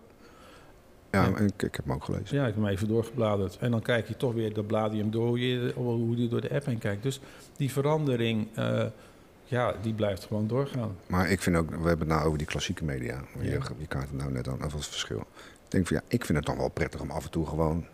Ja, 1.12 1.26
en 1.36 1.46
ik, 1.46 1.64
ik 1.64 1.76
heb 1.76 1.86
hem 1.86 1.94
ook 1.94 2.04
gelezen. 2.04 2.36
Ja, 2.38 2.42
ik 2.48 2.54
heb 2.54 2.64
hem 2.64 2.72
even 2.74 2.88
doorgebladerd. 2.88 3.58
En 3.58 3.72
dan 3.72 3.82
kijk 3.82 4.08
je 4.08 4.18
toch 4.18 4.34
weer, 4.34 4.52
je 4.94 5.02
hem 5.02 5.12
door, 5.12 5.28
hoe 5.28 5.40
je, 5.40 5.72
hoe 5.76 6.18
je 6.22 6.28
door 6.28 6.42
de 6.42 6.50
app 6.54 6.66
heen 6.66 6.78
kijkt. 6.78 7.04
Dus 7.04 7.20
die 7.58 7.72
verandering, 7.72 8.48
ja, 9.48 9.74
die 9.82 9.94
blijft 9.94 10.26
gewoon 10.26 10.48
doorgaan. 10.48 10.96
Maar 11.08 11.30
ik 11.32 11.42
vind 11.42 11.56
ook, 11.56 11.70
we 11.70 11.76
hebben 11.88 12.00
het 12.00 12.08
nou 12.08 12.26
over 12.26 12.38
die 12.38 12.48
klassieke 12.48 12.84
media. 12.84 13.22
Je, 13.42 13.50
Ja. 13.50 13.60
je 13.78 13.88
kaart 13.88 14.10
het 14.10 14.18
nou 14.20 14.32
net 14.32 14.48
aan, 14.48 14.64
over 14.64 14.78
het 14.78 14.88
verschil. 14.88 15.24
Ik 15.68 15.74
denk 15.74 15.88
van 15.88 15.96
ja, 15.98 16.04
ik 16.08 16.26
vind 16.26 16.38
het 16.38 16.48
dan 16.48 16.58
wel 16.58 16.70
prettig 16.70 17.02
om 17.02 17.12
af 17.12 17.24
en 17.24 17.32
toe 17.32 17.46
gewoon 17.46 17.86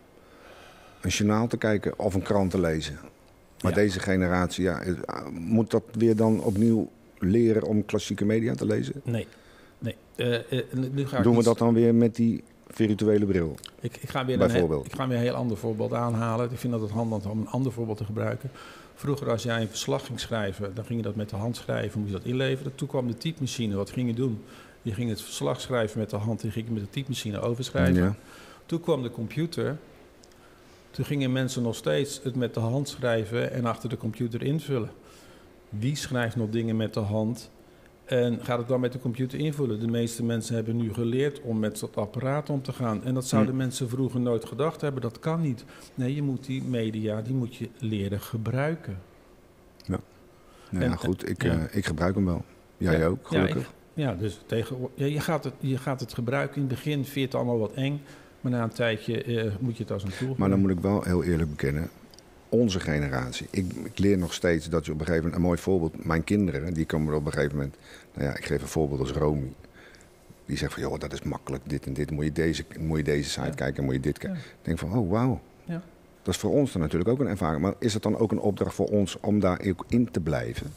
een 1.01 1.09
journaal 1.09 1.47
te 1.47 1.57
kijken 1.57 1.99
of 1.99 2.13
een 2.13 2.21
krant 2.21 2.51
te 2.51 2.59
lezen. 2.59 2.99
Maar 3.61 3.71
Ja. 3.71 3.77
deze 3.77 3.99
generatie, 3.99 4.63
ja, 4.63 4.81
eh, 4.81 4.93
moet 5.31 5.71
dat 5.71 5.83
weer 5.91 6.15
dan 6.15 6.41
opnieuw 6.41 6.89
leren 7.19 7.63
om 7.63 7.85
klassieke 7.85 8.25
media 8.25 8.53
te 8.55 8.65
lezen? 8.65 9.01
Nee, 9.03 9.27
nee. 9.79 9.95
Eh, 10.15 10.39
nu 10.91 11.07
ga 11.07 11.17
ik 11.17 11.23
Doen 11.23 11.31
we 11.31 11.37
iets- 11.37 11.47
dat 11.47 11.57
dan 11.57 11.73
weer 11.73 11.95
met 11.95 12.15
die 12.15 12.43
virtuele 12.67 13.25
bril? 13.25 13.55
Ik, 13.81 13.97
ik, 13.97 14.09
ga 14.09 14.25
weer 14.25 14.41
een 14.41 14.47
Bijvoorbeeld. 14.47 14.85
ik 14.85 14.95
ga 14.95 15.07
weer 15.07 15.17
een 15.17 15.23
heel 15.23 15.33
ander 15.33 15.57
voorbeeld 15.57 15.93
aanhalen. 15.93 16.51
Ik 16.51 16.57
vind 16.57 16.73
dat 16.73 16.81
het 16.81 16.91
handig 16.91 17.25
om 17.29 17.39
een 17.39 17.47
ander 17.47 17.71
voorbeeld 17.71 17.97
te 17.97 18.05
gebruiken. 18.05 18.49
Vroeger 18.95 19.29
als 19.29 19.43
jij 19.43 19.61
een 19.61 19.67
verslag 19.67 20.05
ging 20.05 20.19
schrijven, 20.19 20.71
dan 20.75 20.85
ging 20.85 20.99
je 20.99 21.05
dat 21.05 21.15
met 21.15 21.29
de 21.29 21.35
hand 21.35 21.55
schrijven, 21.55 21.99
moest 21.99 22.11
je 22.11 22.17
dat 22.17 22.27
inleveren. 22.27 22.75
Toen 22.75 22.87
kwam 22.87 23.07
de 23.07 23.17
typemachine. 23.17 23.75
Wat 23.75 23.89
ging 23.89 24.07
je 24.07 24.13
doen? 24.13 24.41
Je 24.83 24.93
ging 24.93 25.09
het 25.09 25.21
verslag 25.21 25.61
schrijven 25.61 25.99
met 25.99 26.09
de 26.09 26.15
hand 26.15 26.43
en 26.43 26.51
ging 26.51 26.65
je 26.67 26.71
met 26.73 26.83
de 26.83 26.89
typemachine 26.89 27.39
overschrijven. 27.39 28.03
Ja. 28.03 28.15
Toen 28.65 28.79
kwam 28.81 29.01
de 29.03 29.11
computer. 29.11 29.77
Toen 30.91 31.05
gingen 31.05 31.31
mensen 31.31 31.61
nog 31.63 31.75
steeds 31.75 32.19
het 32.23 32.35
met 32.35 32.53
de 32.53 32.59
hand 32.59 32.87
schrijven 32.89 33.51
en 33.51 33.65
achter 33.65 33.89
de 33.89 33.97
computer 33.97 34.43
invullen. 34.43 34.89
Wie 35.69 35.95
schrijft 35.95 36.35
nog 36.35 36.49
dingen 36.49 36.75
met 36.75 36.93
de 36.93 36.99
hand 36.99 37.49
en 38.05 38.39
gaat 38.43 38.57
het 38.57 38.67
dan 38.67 38.79
met 38.79 38.91
de 38.91 38.99
computer 38.99 39.39
invullen? 39.39 39.79
De 39.79 39.87
meeste 39.87 40.23
mensen 40.23 40.55
hebben 40.55 40.75
nu 40.75 40.93
geleerd 40.93 41.41
om 41.41 41.59
met 41.59 41.79
dat 41.79 41.95
apparaat 41.97 42.49
om 42.49 42.61
te 42.61 42.73
gaan. 42.73 43.03
En 43.03 43.13
dat 43.13 43.27
zouden 43.27 43.51
Hm. 43.51 43.57
mensen 43.57 43.89
vroeger 43.89 44.19
nooit 44.19 44.45
gedacht 44.45 44.81
hebben. 44.81 45.01
Dat 45.01 45.19
kan 45.19 45.41
niet. 45.41 45.65
Nee, 45.95 46.15
je 46.15 46.21
moet 46.21 46.45
die 46.45 46.63
media, 46.63 47.21
die 47.21 47.33
moet 47.33 47.55
je 47.55 47.69
leren 47.79 48.21
gebruiken. 48.21 48.97
Nou 49.85 50.01
ja, 50.85 50.91
En- 50.91 50.97
goed, 50.97 51.29
ik, 51.29 51.43
ja. 51.43 51.51
eh, 51.67 51.77
ik 51.77 51.85
gebruik 51.85 52.15
hem 52.15 52.25
wel. 52.25 52.45
Jij 52.77 52.97
Ja, 52.97 53.05
ook, 53.05 53.27
gelukkig. 53.27 53.61
Ik- 53.67 53.69
ja 53.93 54.13
dus 54.13 54.39
tegen, 54.45 54.77
ja, 54.93 55.05
je, 55.05 55.19
gaat 55.19 55.43
het, 55.43 55.53
je 55.59 55.77
gaat 55.77 55.99
het 55.99 56.13
gebruiken. 56.13 56.55
In 56.55 56.61
het 56.61 56.69
begin 56.75 57.03
vind 57.03 57.13
je 57.13 57.21
het 57.21 57.35
allemaal 57.35 57.59
wat 57.59 57.73
eng. 57.73 58.01
Maar 58.41 58.51
na 58.51 58.63
een 58.63 58.69
tijdje 58.69 59.23
eh, 59.23 59.51
moet 59.59 59.77
je 59.77 59.83
het 59.83 59.91
als 59.91 60.03
een 60.03 60.11
tool 60.19 60.35
Maar 60.37 60.49
dan 60.49 60.59
moet 60.59 60.69
ik 60.69 60.79
wel 60.79 61.03
heel 61.03 61.23
eerlijk 61.23 61.49
bekennen. 61.49 61.89
Onze 62.49 62.79
generatie. 62.79 63.47
Ik, 63.49 63.71
ik 63.83 63.99
leer 63.99 64.17
nog 64.17 64.33
steeds 64.33 64.69
dat 64.69 64.85
je 64.85 64.91
op 64.91 64.99
een 64.99 65.05
gegeven 65.05 65.25
moment... 65.25 65.41
Een 65.41 65.47
mooi 65.47 65.61
voorbeeld. 65.61 66.05
Mijn 66.05 66.23
kinderen, 66.23 66.73
die 66.73 66.85
komen 66.85 67.09
er 67.11 67.19
op 67.19 67.25
een 67.25 67.31
gegeven 67.31 67.55
moment... 67.55 67.75
Nou 68.13 68.27
ja, 68.27 68.35
ik 68.37 68.45
geef 68.45 68.61
een 68.61 68.67
voorbeeld 68.67 68.99
als 68.99 69.11
Romy. 69.11 69.53
Die 70.45 70.57
zegt 70.57 70.73
van, 70.73 70.81
joh, 70.81 70.99
dat 70.99 71.13
is 71.13 71.21
makkelijk. 71.21 71.63
Dit 71.69 71.85
en 71.85 71.93
dit. 71.93 72.11
Moet 72.11 72.23
je 72.25 72.31
deze, 72.31 72.65
moet 72.79 72.97
je 72.97 73.03
deze 73.03 73.29
site 73.29 73.45
Ja. 73.45 73.53
kijken, 73.53 73.83
moet 73.83 73.93
je 73.93 73.99
dit 73.99 74.17
kijken. 74.17 74.39
Ja. 74.39 74.45
Ik 74.45 74.65
denk 74.65 74.79
van, 74.79 74.97
oh, 74.97 75.09
wauw. 75.09 75.41
Ja. 75.65 75.81
Dat 76.21 76.33
is 76.33 76.39
voor 76.39 76.51
ons 76.51 76.71
dan 76.71 76.81
natuurlijk 76.81 77.09
ook 77.09 77.19
een 77.19 77.27
ervaring. 77.27 77.61
Maar 77.61 77.73
is 77.79 77.93
het 77.93 78.03
dan 78.03 78.17
ook 78.17 78.31
een 78.31 78.39
opdracht 78.39 78.75
voor 78.75 78.87
ons 78.87 79.17
om 79.19 79.39
daar 79.39 79.61
ook 79.67 79.85
in 79.87 80.11
te 80.11 80.19
blijven? 80.19 80.67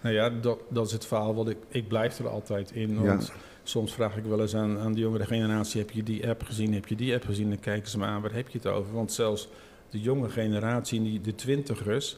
Nou 0.00 0.14
ja, 0.14 0.30
dat, 0.30 0.58
dat 0.68 0.86
is 0.86 0.92
het 0.92 1.06
verhaal 1.06 1.34
wat 1.34 1.48
ik... 1.48 1.56
Ik 1.68 1.88
blijf 1.88 2.18
er 2.18 2.28
altijd 2.28 2.70
in. 2.70 3.02
Want 3.04 3.32
soms 3.62 3.92
vraag 3.92 4.16
ik 4.16 4.24
wel 4.24 4.40
eens 4.40 4.54
aan, 4.54 4.78
aan 4.78 4.92
de 4.92 5.00
jongere 5.00 5.26
generatie... 5.26 5.80
heb 5.80 5.90
je 5.90 6.02
die 6.02 6.28
app 6.28 6.42
gezien, 6.42 6.74
heb 6.74 6.86
je 6.86 6.96
die 6.96 7.14
app 7.14 7.24
gezien? 7.24 7.48
Dan 7.48 7.60
kijken 7.60 7.90
ze 7.90 7.98
me 7.98 8.04
aan, 8.04 8.22
waar 8.22 8.34
heb 8.34 8.48
je 8.48 8.58
het 8.58 8.66
over? 8.66 8.92
Want 8.92 9.12
zelfs 9.12 9.48
de 9.90 10.00
jonge 10.00 10.28
generatie, 10.28 11.02
die, 11.02 11.20
de 11.20 11.34
twintigers... 11.34 12.16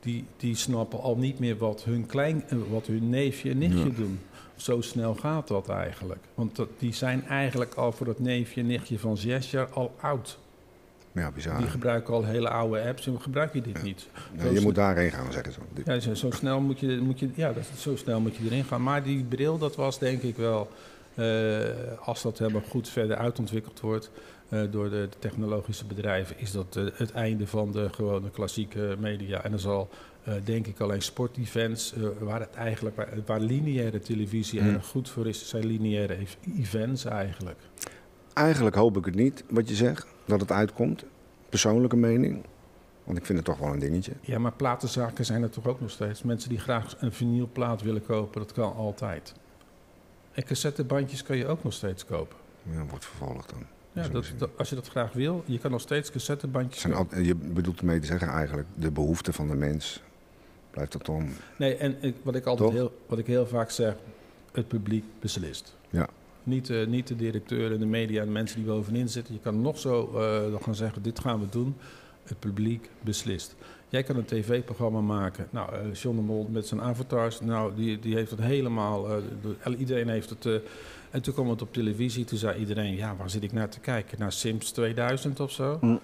Die, 0.00 0.24
die 0.36 0.56
snappen 0.56 1.00
al 1.00 1.16
niet 1.16 1.38
meer 1.38 1.56
wat 1.56 1.84
hun, 1.84 2.06
klein, 2.06 2.44
eh, 2.48 2.58
wat 2.70 2.86
hun 2.86 3.08
neefje 3.10 3.50
en 3.50 3.58
nichtje 3.58 3.88
Ja. 3.88 3.94
doen. 3.96 4.20
Zo 4.56 4.80
snel 4.80 5.14
gaat 5.14 5.48
dat 5.48 5.68
eigenlijk. 5.68 6.20
Want 6.34 6.56
dat, 6.56 6.68
die 6.78 6.94
zijn 6.94 7.24
eigenlijk 7.26 7.74
al 7.74 7.92
voor 7.92 8.06
dat 8.06 8.18
neefje 8.18 8.60
en 8.60 8.66
nichtje 8.66 8.98
van 8.98 9.16
zes 9.16 9.50
jaar 9.50 9.68
al 9.70 9.94
oud. 10.00 10.38
Ja, 11.14 11.30
bizar. 11.30 11.58
Die 11.58 11.66
gebruiken 11.66 12.14
al 12.14 12.24
hele 12.24 12.48
oude 12.48 12.82
apps 12.82 13.06
en 13.06 13.20
gebruik 13.20 13.52
je 13.54 13.60
dit 13.60 13.76
Ja. 13.76 13.82
niet. 13.82 14.08
Je 14.52 14.60
moet 14.60 14.74
daarheen 14.74 15.10
gaan, 15.10 15.32
zeggen 15.32 15.52
ze. 15.52 15.60
Ja, 15.84 16.00
zo, 16.00 16.14
zo 16.14 16.30
snel 16.30 16.60
moet 16.60 16.78
je, 16.80 16.98
moet 17.02 17.18
je, 17.18 17.28
ja 17.34 17.52
dat, 17.52 17.64
zo 17.78 17.96
snel 17.96 18.20
moet 18.20 18.36
je 18.36 18.44
erin 18.44 18.64
gaan. 18.64 18.82
Maar 18.82 19.02
die 19.02 19.24
bril, 19.24 19.58
dat 19.58 19.76
was 19.76 19.98
denk 19.98 20.22
ik 20.22 20.36
wel, 20.36 20.68
eh, 21.14 21.58
als 22.04 22.22
dat 22.22 22.38
helemaal 22.38 22.62
goed 22.68 22.88
verder 22.88 23.16
uitontwikkeld 23.16 23.80
wordt 23.80 24.10
eh, 24.48 24.60
door 24.70 24.90
de, 24.90 25.08
de 25.10 25.18
technologische 25.18 25.84
bedrijven, 25.84 26.38
is 26.38 26.50
dat 26.52 26.76
eh, 26.76 26.84
het 26.94 27.12
einde 27.12 27.46
van 27.46 27.72
de 27.72 27.88
gewone 27.92 28.30
klassieke 28.30 28.96
media. 28.98 29.44
En 29.44 29.50
dan 29.50 29.60
zal, 29.60 29.88
denk 30.44 30.66
ik, 30.66 30.80
alleen 30.80 31.02
sportevents, 31.02 31.94
waar 32.18 32.40
het 32.40 32.54
eigenlijk, 32.54 32.96
waar, 32.96 33.08
waar 33.26 33.40
lineaire 33.40 33.98
televisie 34.00 34.60
erg 34.60 34.86
goed 34.86 35.10
voor 35.10 35.26
is, 35.28 35.48
zijn 35.48 35.66
lineaire 35.66 36.16
ev- 36.18 36.34
events 36.58 37.04
eigenlijk. 37.04 37.58
Eigenlijk 38.34 38.76
hoop 38.76 38.96
ik 38.96 39.04
het 39.04 39.14
niet, 39.14 39.44
wat 39.48 39.68
je 39.68 39.74
zegt, 39.74 40.06
dat 40.24 40.40
het 40.40 40.52
uitkomt. 40.52 41.04
Persoonlijke 41.48 41.96
mening. 41.96 42.44
Want 43.04 43.18
ik 43.18 43.26
vind 43.26 43.38
het 43.38 43.46
toch 43.46 43.58
wel 43.58 43.72
een 43.72 43.78
dingetje. 43.78 44.12
Ja, 44.20 44.38
maar 44.38 44.52
platenzaken 44.52 45.24
zijn 45.24 45.42
er 45.42 45.50
toch 45.50 45.66
ook 45.66 45.80
nog 45.80 45.90
steeds. 45.90 46.22
Mensen 46.22 46.48
die 46.48 46.58
graag 46.58 46.96
een 47.00 47.12
vinylplaat 47.12 47.82
willen 47.82 48.06
kopen, 48.06 48.40
dat 48.40 48.52
kan 48.52 48.74
altijd. 48.74 49.34
En 50.32 50.44
cassettebandjes 50.44 51.22
kan 51.22 51.36
je 51.36 51.46
ook 51.46 51.64
nog 51.64 51.72
steeds 51.72 52.04
kopen. 52.04 52.36
Ja, 52.62 52.84
wordt 52.84 53.04
vervolgd 53.04 53.50
dan. 53.50 53.66
Ja, 53.92 54.08
dat, 54.08 54.58
als 54.58 54.68
je 54.68 54.74
dat 54.74 54.88
graag 54.88 55.12
wil, 55.12 55.42
je 55.46 55.58
kan 55.58 55.70
nog 55.70 55.80
steeds 55.80 56.10
cassettebandjes 56.10 56.80
zijn 56.80 56.92
kopen. 56.92 57.16
al, 57.16 57.22
je 57.22 57.34
bedoelt 57.34 57.78
ermee 57.78 57.98
te 57.98 58.06
zeggen 58.06 58.28
eigenlijk, 58.28 58.68
de 58.74 58.90
behoefte 58.90 59.32
van 59.32 59.48
de 59.48 59.54
mens 59.54 60.02
blijft 60.70 60.92
dat 60.92 61.06
dan... 61.06 61.28
Nee, 61.56 61.76
en 61.76 61.96
ik, 62.00 62.16
wat, 62.22 62.34
ik 62.34 62.46
altijd 62.46 62.68
Toch? 62.68 62.78
heel, 62.78 62.98
wat 63.06 63.18
ik 63.18 63.26
heel 63.26 63.46
vaak 63.46 63.70
zeg, 63.70 63.94
het 64.52 64.68
publiek 64.68 65.04
beslist. 65.20 65.76
Ja. 65.90 66.08
Niet, 66.44 66.70
eh, 66.70 66.86
niet 66.86 67.06
de 67.06 67.16
directeur 67.16 67.72
en 67.72 67.78
de 67.78 67.86
media 67.86 68.20
en 68.20 68.26
de 68.26 68.32
mensen 68.32 68.56
die 68.56 68.66
bovenin 68.66 69.08
zitten. 69.08 69.34
Je 69.34 69.40
kan 69.40 69.60
nog 69.60 69.78
zo 69.78 70.10
nog 70.50 70.64
gaan 70.64 70.74
zeggen, 70.74 71.02
dit 71.02 71.18
gaan 71.20 71.40
we 71.40 71.46
doen. 71.50 71.74
Het 72.24 72.38
publiek 72.38 72.90
beslist. 73.00 73.54
Jij 73.88 74.02
kan 74.02 74.16
een 74.16 74.24
tv-programma 74.24 75.00
maken. 75.00 75.46
Nou, 75.50 75.72
eh 75.74 75.94
John 75.94 76.16
de 76.16 76.22
Mol 76.22 76.48
met 76.50 76.66
zijn 76.66 76.80
avatars, 76.80 77.40
nou, 77.40 77.74
die, 77.74 77.98
die 77.98 78.14
heeft 78.14 78.30
het 78.30 78.40
helemaal... 78.40 79.06
de- 79.42 79.76
iedereen 79.76 80.08
heeft 80.08 80.30
het... 80.30 80.62
en 81.10 81.22
toen 81.22 81.34
kwam 81.34 81.48
het 81.50 81.62
op 81.62 81.72
televisie, 81.72 82.24
toen 82.24 82.38
zei 82.38 82.58
iedereen... 82.58 82.94
ja, 82.96 83.16
waar 83.16 83.30
zit 83.30 83.42
ik 83.42 83.52
naar 83.52 83.68
te 83.68 83.80
kijken? 83.80 84.18
Naar 84.18 84.32
Sims 84.32 84.70
2000 84.70 85.40
of 85.40 85.50
zo? 85.50 85.78
Mm. 85.80 86.00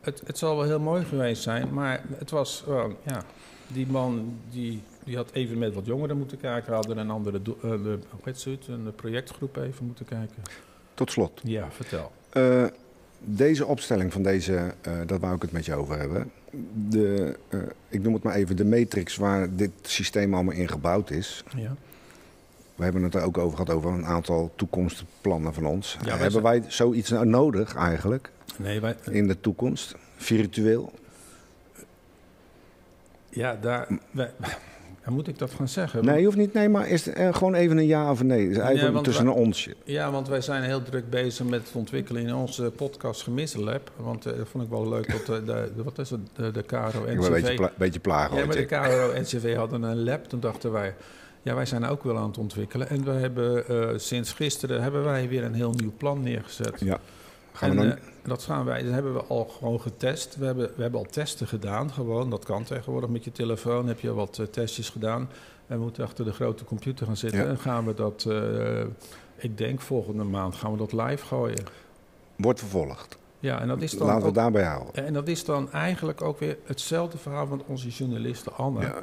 Het, 0.00 0.22
het 0.26 0.38
zal 0.38 0.56
wel 0.56 0.64
heel 0.64 0.80
mooi 0.80 1.04
geweest 1.04 1.42
zijn, 1.42 1.72
maar 1.74 2.04
het 2.18 2.30
was. 2.30 2.64
Ja, 3.06 3.22
die 3.66 3.86
man 3.86 4.38
die, 4.50 4.82
die 5.04 5.16
had 5.16 5.30
even 5.32 5.58
met 5.58 5.74
wat 5.74 5.86
jongeren 5.86 6.16
moeten 6.18 6.38
kijken. 6.38 6.72
Hadden 6.74 6.98
een 6.98 7.10
andere 7.10 7.40
eh, 7.62 7.70
hoe 7.70 7.98
heet 8.24 8.66
een 8.68 8.92
projectgroep 8.94 9.56
even 9.56 9.86
moeten 9.86 10.04
kijken. 10.04 10.42
Tot 10.94 11.10
slot, 11.10 11.40
Ja, 11.42 11.70
vertel. 11.70 12.12
eh, 12.32 12.64
deze 13.20 13.66
opstelling 13.66 14.12
van 14.12 14.22
deze, 14.22 14.74
eh, 14.80 14.92
dat 15.06 15.20
wou 15.20 15.34
ik 15.34 15.42
het 15.42 15.52
met 15.52 15.64
je 15.64 15.74
over 15.74 15.98
hebben. 15.98 16.30
De, 16.88 17.36
ik 17.88 18.02
noem 18.02 18.14
het 18.14 18.22
maar 18.22 18.34
even 18.34 18.56
de 18.56 18.64
matrix 18.64 19.16
waar 19.16 19.56
dit 19.56 19.70
systeem 19.82 20.34
allemaal 20.34 20.54
in 20.54 20.68
gebouwd 20.68 21.10
is. 21.10 21.44
Ja. 21.56 21.74
We 22.74 22.84
hebben 22.84 23.02
het 23.02 23.14
er 23.14 23.22
ook 23.22 23.38
over 23.38 23.56
gehad 23.58 23.74
over 23.74 23.90
een 23.90 24.06
aantal 24.06 24.52
toekomstplannen 24.56 25.54
van 25.54 25.66
ons. 25.66 25.96
wij 26.04 26.16
hebben 26.16 26.42
wij 26.42 26.62
zoiets 26.68 27.10
nou 27.10 27.26
nodig 27.26 27.74
eigenlijk 27.74 28.30
Nee, 28.58 28.80
wij, 28.80 28.96
in 29.10 29.26
de 29.28 29.40
toekomst? 29.40 29.94
Virtueel? 30.16 30.92
ja, 33.28 33.54
daar, 33.60 33.86
wij, 34.10 34.30
dan 35.04 35.14
moet 35.14 35.28
ik 35.28 35.38
dat 35.38 35.50
gaan 35.50 35.68
zeggen. 35.68 36.04
Nee, 36.04 36.18
je 36.18 36.24
hoeft 36.24 36.36
niet. 36.36 36.52
Nee, 36.52 36.68
maar 36.68 36.88
is 36.88 37.04
het, 37.06 37.14
eh, 37.14 37.34
gewoon 37.34 37.54
even 37.54 37.76
een 37.76 37.86
ja 37.86 38.10
of 38.10 38.20
een 38.20 38.26
nee. 38.26 38.48
Dus 38.48 38.56
eigenlijk 38.58 39.04
tussen 39.04 39.24
wij- 39.24 39.34
een 39.34 39.38
onsje. 39.40 39.74
Ja, 39.84 40.10
want 40.10 40.28
wij 40.28 40.40
zijn 40.40 40.62
heel 40.62 40.82
druk 40.82 41.10
bezig 41.10 41.46
met 41.46 41.60
het 41.66 41.74
ontwikkelen 41.74 42.22
in 42.22 42.34
onze 42.34 42.62
podcast 42.76 43.22
Gemissenlab. 43.22 43.90
Want 43.96 44.26
eh, 44.26 44.36
dat 44.36 44.48
vond 44.48 44.64
ik 44.64 44.70
wel 44.70 44.88
leuk 44.88 45.10
dat 45.12 45.26
de, 45.26 45.44
de, 45.52 45.72
de- 45.76 45.82
wat 45.82 45.98
is 45.98 46.10
het, 46.10 46.20
de, 46.36 46.50
de 46.50 46.62
KRO 46.62 46.86
Ik 46.86 47.16
wil 47.16 47.24
een 47.26 47.32
beetje, 47.32 47.54
pla 47.54 47.72
beetje 47.76 48.00
plagen. 48.00 48.36
Ja, 48.36 48.44
maar 48.46 48.54
de 48.56 48.66
Jack. 48.68 48.82
KRO 48.84 49.12
NCV 49.20 49.54
hadden 49.56 49.82
een 49.82 50.04
lab. 50.04 50.24
Toen 50.24 50.40
dachten 50.40 50.72
wij, 50.72 50.94
ja, 51.42 51.54
wij 51.54 51.66
zijn 51.66 51.84
ook 51.86 52.04
wel 52.04 52.16
aan 52.18 52.26
het 52.28 52.38
ontwikkelen. 52.38 52.88
En 52.88 53.04
we 53.04 53.10
hebben 53.10 53.68
eh, 53.68 53.88
sinds 53.98 54.32
gisteren 54.32 54.82
hebben 54.82 55.04
wij 55.04 55.28
weer 55.28 55.44
een 55.44 55.54
heel 55.54 55.72
nieuw 55.72 55.92
plan 55.96 56.22
neergezet. 56.22 56.80
Ja. 56.80 56.98
Gaan 57.54 57.70
en, 57.70 57.76
we 57.76 57.82
dan... 57.82 57.92
eh, 57.96 58.02
dat 58.22 58.42
gaan 58.42 58.64
wij, 58.64 58.82
dat 58.82 58.92
hebben 58.92 59.14
we 59.14 59.24
al 59.24 59.44
gewoon 59.44 59.80
getest. 59.80 60.36
We 60.36 60.44
hebben, 60.44 60.70
we 60.76 60.82
hebben 60.82 61.00
al 61.00 61.06
testen 61.10 61.46
gedaan, 61.46 61.90
gewoon. 61.92 62.30
Dat 62.30 62.44
kan 62.44 62.64
tegenwoordig 62.64 63.10
met 63.10 63.24
je 63.24 63.32
telefoon. 63.32 63.86
Heb 63.86 64.00
je 64.00 64.12
wat 64.12 64.38
eh, 64.38 64.46
testjes 64.46 64.88
gedaan. 64.90 65.28
En 65.66 65.76
we 65.76 65.82
moeten 65.82 66.04
achter 66.04 66.24
de 66.24 66.32
grote 66.32 66.64
computer 66.64 67.06
gaan 67.06 67.16
zitten. 67.16 67.40
Ja. 67.40 67.46
En 67.46 67.58
gaan 67.58 67.86
we 67.86 67.94
dat, 67.94 68.24
eh, 68.28 68.80
ik 69.36 69.58
denk 69.58 69.80
volgende 69.80 70.24
maand, 70.24 70.54
gaan 70.54 70.72
we 70.72 70.78
dat 70.78 70.92
live 70.92 71.24
gooien. 71.26 71.64
Wordt 72.36 72.58
vervolgd. 72.58 73.18
Ja, 73.38 73.60
en 73.60 73.68
dat 73.68 73.82
is 73.82 73.90
dan 73.90 74.06
Laten 74.06 74.20
we 74.20 74.26
het 74.26 74.34
daarbij 74.34 74.64
houden. 74.64 75.06
en 75.06 75.12
dat 75.12 75.28
is 75.28 75.44
dan 75.44 75.72
eigenlijk 75.72 76.22
ook 76.22 76.38
weer 76.38 76.56
hetzelfde 76.64 77.18
verhaal 77.18 77.46
van 77.46 77.62
onze 77.66 77.88
journaliste 77.88 78.50
Anne. 78.50 78.80
Ja, 78.80 78.94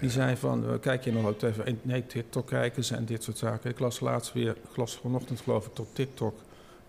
Die 0.00 0.10
zei 0.10 0.36
van, 0.36 0.64
kijk 0.80 1.04
je 1.04 1.12
nog 1.12 1.26
ook 1.26 1.42
even, 1.42 1.78
nee, 1.82 2.06
TikTok 2.06 2.46
kijken 2.46 2.96
en 2.96 3.04
dit 3.04 3.22
soort 3.22 3.38
zaken. 3.38 3.70
Ik 3.70 3.78
las 3.78 4.00
laatst 4.00 4.32
weer, 4.32 4.56
ik 4.70 4.76
las 4.76 4.96
vanochtend 4.96 5.40
geloof 5.40 5.66
ik, 5.66 5.74
tot 5.74 5.86
TikTok 5.92 6.34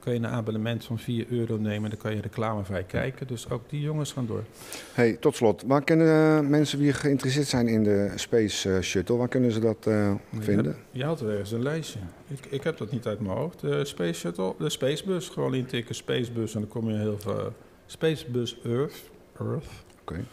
kan 0.08 0.16
je 0.16 0.28
een 0.28 0.36
abonnement 0.36 0.86
van 0.86 1.00
4 1.00 1.26
euro 1.30 1.58
nemen 1.58 1.84
en 1.84 1.90
dan 1.90 1.98
kan 1.98 2.16
je 2.16 2.22
reclamevrij 2.22 2.84
kijken. 2.84 3.28
Dus 3.28 3.50
ook 3.50 3.70
die 3.70 3.82
jongens 3.82 4.12
gaan 4.12 4.26
door. 4.26 4.44
Hey, 4.94 5.14
tot 5.14 5.36
slot. 5.36 5.64
Waar 5.66 5.84
kunnen 5.84 6.38
eh, 6.38 6.50
mensen 6.50 6.80
die 6.80 6.94
geïnteresseerd 6.94 7.48
zijn 7.48 7.68
in 7.68 7.84
de 7.84 8.12
Space 8.16 8.74
eh, 8.74 8.82
Shuttle, 8.82 9.16
waar 9.16 9.28
kunnen 9.28 9.52
ze 9.52 9.60
dat 9.60 9.88
eh, 9.88 10.14
vinden? 10.40 10.76
Je 10.92 11.04
had 11.04 11.22
er 11.22 11.30
ergens 11.30 11.52
een 11.52 11.64
lijstje. 11.64 12.00
Ik, 12.28 12.46
ik 12.50 12.64
heb 12.64 12.78
dat 12.78 12.92
niet 12.92 13.08
uit 13.08 13.20
mijn 13.20 13.38
hoofd. 13.38 13.60
De 13.60 13.86
Space 13.86 14.20
Shuttle, 14.20 14.54
de 14.58 14.70
Spacebus, 14.70 15.30
gewoon 15.30 15.54
intikken 15.54 15.96
Spacebus 15.96 16.54
en 16.54 16.60
dan 16.60 16.70
kom 16.70 16.90
je 16.90 16.98
heel 16.98 17.20
veel... 17.20 17.54
Spacebus 17.86 18.58
Earth. 18.64 19.10
Earth. 19.40 19.68
Oké. 20.02 20.26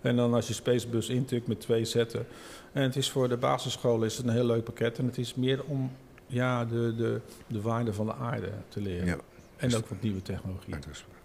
En 0.00 0.16
dan 0.16 0.34
als 0.34 0.46
je 0.46 0.54
Spacebus 0.54 1.08
intikt 1.08 1.46
met 1.46 1.60
twee 1.60 1.84
zetten. 1.84 2.26
En 2.72 2.82
het 2.82 2.96
is 2.96 3.10
voor 3.10 3.28
de 3.28 3.36
basisschool 3.36 4.02
is 4.02 4.16
het 4.16 4.26
een 4.26 4.32
heel 4.32 4.46
leuk 4.46 4.64
pakket. 4.64 4.98
En 4.98 5.06
het 5.06 5.18
is 5.18 5.34
meer 5.34 5.62
om 5.66 5.90
ja, 6.28 6.64
de, 6.64 6.94
de, 6.96 7.20
de 7.46 7.60
waarde 7.60 7.92
van 7.92 8.06
de 8.06 8.14
aarde 8.14 8.50
te 8.68 8.80
leren. 8.80 9.06
Ja. 9.06 9.16
En 9.56 9.76
ook 9.76 9.86
wat 9.86 10.02
nieuwe 10.02 10.22
technologie. 10.22 10.74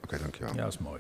Oké, 0.04 0.18
dankjewel. 0.18 0.54
Ja, 0.54 0.64
dat 0.64 0.74
is 0.74 0.80
mooi. 0.80 1.00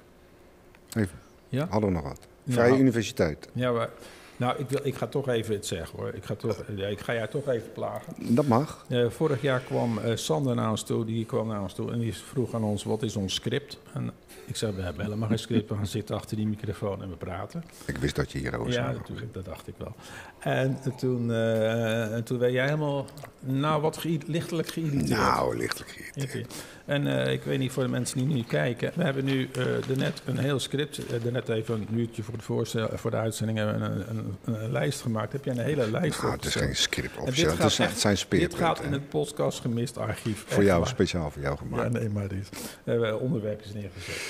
Even. 0.93 1.19
Ja? 1.49 1.67
Hadden 1.69 1.89
we 1.89 1.95
nog 1.95 2.03
wat? 2.03 2.27
Vrije 2.47 2.77
Universiteit. 2.77 3.49
Ja, 3.53 3.71
maar, 3.71 3.89
nou, 4.37 4.59
ik, 4.59 4.69
wil, 4.69 4.79
ik 4.83 4.95
ga 4.95 5.07
toch 5.07 5.27
even 5.27 5.55
het 5.55 5.65
zeggen 5.65 5.99
hoor. 5.99 6.13
Ik 6.13 6.23
ga, 6.23 6.35
toch, 6.35 6.63
ja, 6.75 6.87
ik 6.87 6.99
ga 6.99 7.13
jou 7.13 7.29
toch 7.29 7.47
even 7.47 7.71
plagen. 7.71 8.35
Dat 8.35 8.47
mag. 8.47 8.85
Eh, 8.89 9.09
vorig 9.09 9.41
jaar 9.41 9.59
kwam 9.59 9.97
eh, 9.97 10.15
Sander 10.15 10.55
naar 10.55 10.69
ons 10.69 10.83
toe, 10.83 11.05
die 11.05 11.25
kwam 11.25 11.47
naar 11.47 11.61
ons 11.61 11.73
toe 11.73 11.91
en 11.91 11.99
die 11.99 12.15
vroeg 12.15 12.53
aan 12.53 12.63
ons, 12.63 12.83
wat 12.83 13.03
is 13.03 13.15
ons 13.15 13.33
script? 13.33 13.77
En 13.93 14.11
ik 14.45 14.55
we 14.57 14.81
hebben 14.81 15.03
helemaal 15.03 15.27
geen 15.29 15.39
script, 15.39 15.69
we 15.69 15.75
gaan 15.75 15.87
zitten 15.87 16.15
achter 16.15 16.37
die 16.37 16.47
microfoon 16.47 17.01
en 17.01 17.09
we 17.09 17.15
praten. 17.15 17.63
Ik 17.85 17.97
wist 17.97 18.15
dat 18.15 18.31
je 18.31 18.37
hierover 18.37 18.71
ja, 18.73 18.83
zou 18.83 18.97
natuurlijk, 18.97 19.33
dat 19.33 19.45
dacht 19.45 19.67
ik 19.67 19.73
wel. 19.77 19.95
En 20.39 20.77
toen, 20.97 21.31
en 21.33 22.23
toen 22.23 22.37
werd 22.39 22.53
jij 22.53 22.65
helemaal, 22.65 23.05
nou, 23.39 23.81
wat 23.81 24.03
lichtelijk 24.25 24.67
geïrriteerd. 24.67 25.09
Nou, 25.19 25.57
lichtelijk 25.57 25.91
geïrriteerd. 25.91 26.53
En 26.85 27.07
eh, 27.25 27.31
ik 27.33 27.43
weet 27.43 27.59
niet 27.59 27.71
voor 27.71 27.83
de 27.83 27.89
mensen 27.89 28.17
die 28.17 28.27
nu 28.35 28.43
kijken. 28.43 28.91
We 28.95 29.03
hebben 29.03 29.25
nu 29.25 29.49
er 29.89 29.97
net 29.97 30.21
een 30.25 30.37
heel 30.37 30.59
script. 30.59 30.97
er 31.25 31.31
net 31.31 31.49
even 31.49 31.75
een 31.89 31.99
uurtje 31.99 32.23
voor 32.23 32.37
de, 32.37 32.43
voorstel, 32.43 32.89
voor 32.93 33.11
de 33.11 33.17
uitzending 33.17 33.57
hebben 33.57 33.79
we 33.79 33.85
een, 33.85 34.09
een, 34.17 34.35
een, 34.43 34.63
een 34.63 34.71
lijst 34.71 35.01
gemaakt. 35.01 35.31
Heb 35.33 35.45
jij 35.45 35.53
een 35.53 35.59
hele 35.63 35.91
lijst 35.91 36.21
Nou, 36.21 36.33
het 36.33 36.45
is 36.45 36.55
geen 36.55 36.75
script 36.75 37.17
officieel. 37.17 37.49
dit 37.49 37.57
Het, 37.57 37.71
is, 37.71 37.77
het 37.77 37.99
zijn 37.99 38.13
Dit 38.13 38.23
speerpunten. 38.23 38.57
gaat 38.57 38.81
in 38.81 38.91
het 38.91 39.09
podcast 39.09 39.59
gemist 39.59 39.97
archief. 39.97 40.43
Voor 40.47 40.57
Echt 40.57 40.65
jou, 40.71 40.87
speciaal 40.87 41.31
voor 41.31 41.41
jou 41.41 41.53
Ja, 41.61 41.67
gemaakt. 41.67 41.91
nee, 41.91 42.09
maar 42.09 42.27
dit. 42.27 42.49
We 42.83 42.91
hebben 42.91 43.19
onderwerpjes 43.19 43.73
neergezet. 43.73 44.22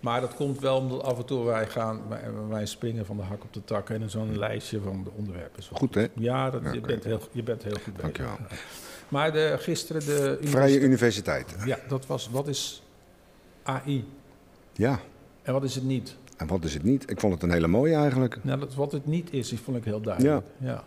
Maar 0.00 0.20
dat 0.20 0.34
komt 0.34 0.60
wel 0.60 0.76
omdat 0.76 1.02
af 1.02 1.18
en 1.18 1.24
toe 1.24 1.44
wij 1.44 1.66
gaan, 1.66 2.00
wij, 2.48 2.66
springen 2.66 3.06
van 3.06 3.16
de 3.16 3.22
hak 3.22 3.44
op 3.44 3.52
de 3.52 3.64
tak 3.64 3.90
en 3.90 4.10
zo'n 4.10 4.38
lijstje 4.38 4.80
van 4.80 5.04
de 5.04 5.10
onderwerpen. 5.16 5.62
Goed, 5.72 5.94
hè? 5.94 6.06
Ja, 6.14 6.50
dat, 6.50 6.62
Ja, 6.62 6.72
je, 6.72 6.80
bent 6.80 7.04
heel, 7.04 7.20
je 7.32 7.42
bent 7.42 7.62
heel 7.62 7.72
goed 7.72 7.84
bezig. 7.84 8.00
Dankjewel. 8.00 8.36
Ja. 8.50 8.56
Maar 9.08 9.32
de, 9.32 9.56
gisteren 9.58 10.06
de 10.06 10.38
Vrije 10.40 10.80
Universiteit. 10.80 11.54
Ja, 11.64 11.78
dat 11.88 12.06
was, 12.06 12.28
wat 12.30 12.48
is 12.48 12.82
AI? 13.62 14.04
Ja. 14.72 15.00
En 15.42 15.52
wat 15.52 15.64
is 15.64 15.74
het 15.74 15.84
niet? 15.84 16.16
En 16.36 16.46
wat 16.46 16.64
is 16.64 16.74
het 16.74 16.82
niet? 16.82 17.10
Ik 17.10 17.20
vond 17.20 17.32
het 17.32 17.42
een 17.42 17.50
hele 17.50 17.66
mooie 17.66 17.94
eigenlijk. 17.94 18.38
Nou, 18.44 18.60
dat, 18.60 18.74
wat 18.74 18.92
het 18.92 19.06
niet 19.06 19.32
is, 19.32 19.48
die 19.48 19.60
vond 19.60 19.76
ik 19.76 19.84
heel 19.84 20.00
duidelijk. 20.00 20.44
Ja. 20.58 20.84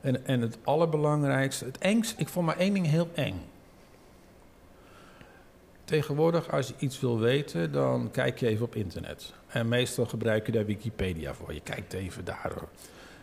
En, 0.00 0.26
en 0.26 0.40
het 0.40 0.58
allerbelangrijkste, 0.64 1.64
het 1.64 1.78
engst, 1.78 2.14
ik 2.18 2.28
vond 2.28 2.46
maar 2.46 2.56
één 2.56 2.74
ding 2.74 2.86
heel 2.86 3.08
eng. 3.14 3.34
Tegenwoordig, 5.86 6.50
als 6.50 6.68
je 6.68 6.74
iets 6.78 7.00
wil 7.00 7.18
weten, 7.18 7.72
dan 7.72 8.10
kijk 8.10 8.38
je 8.40 8.46
even 8.46 8.64
op 8.64 8.74
internet. 8.74 9.32
En 9.46 9.68
meestal 9.68 10.06
gebruik 10.06 10.46
je 10.46 10.52
daar 10.52 10.66
Wikipedia 10.66 11.34
voor. 11.34 11.52
Je 11.54 11.60
kijkt 11.60 11.92
even 11.92 12.24
daar. 12.24 12.52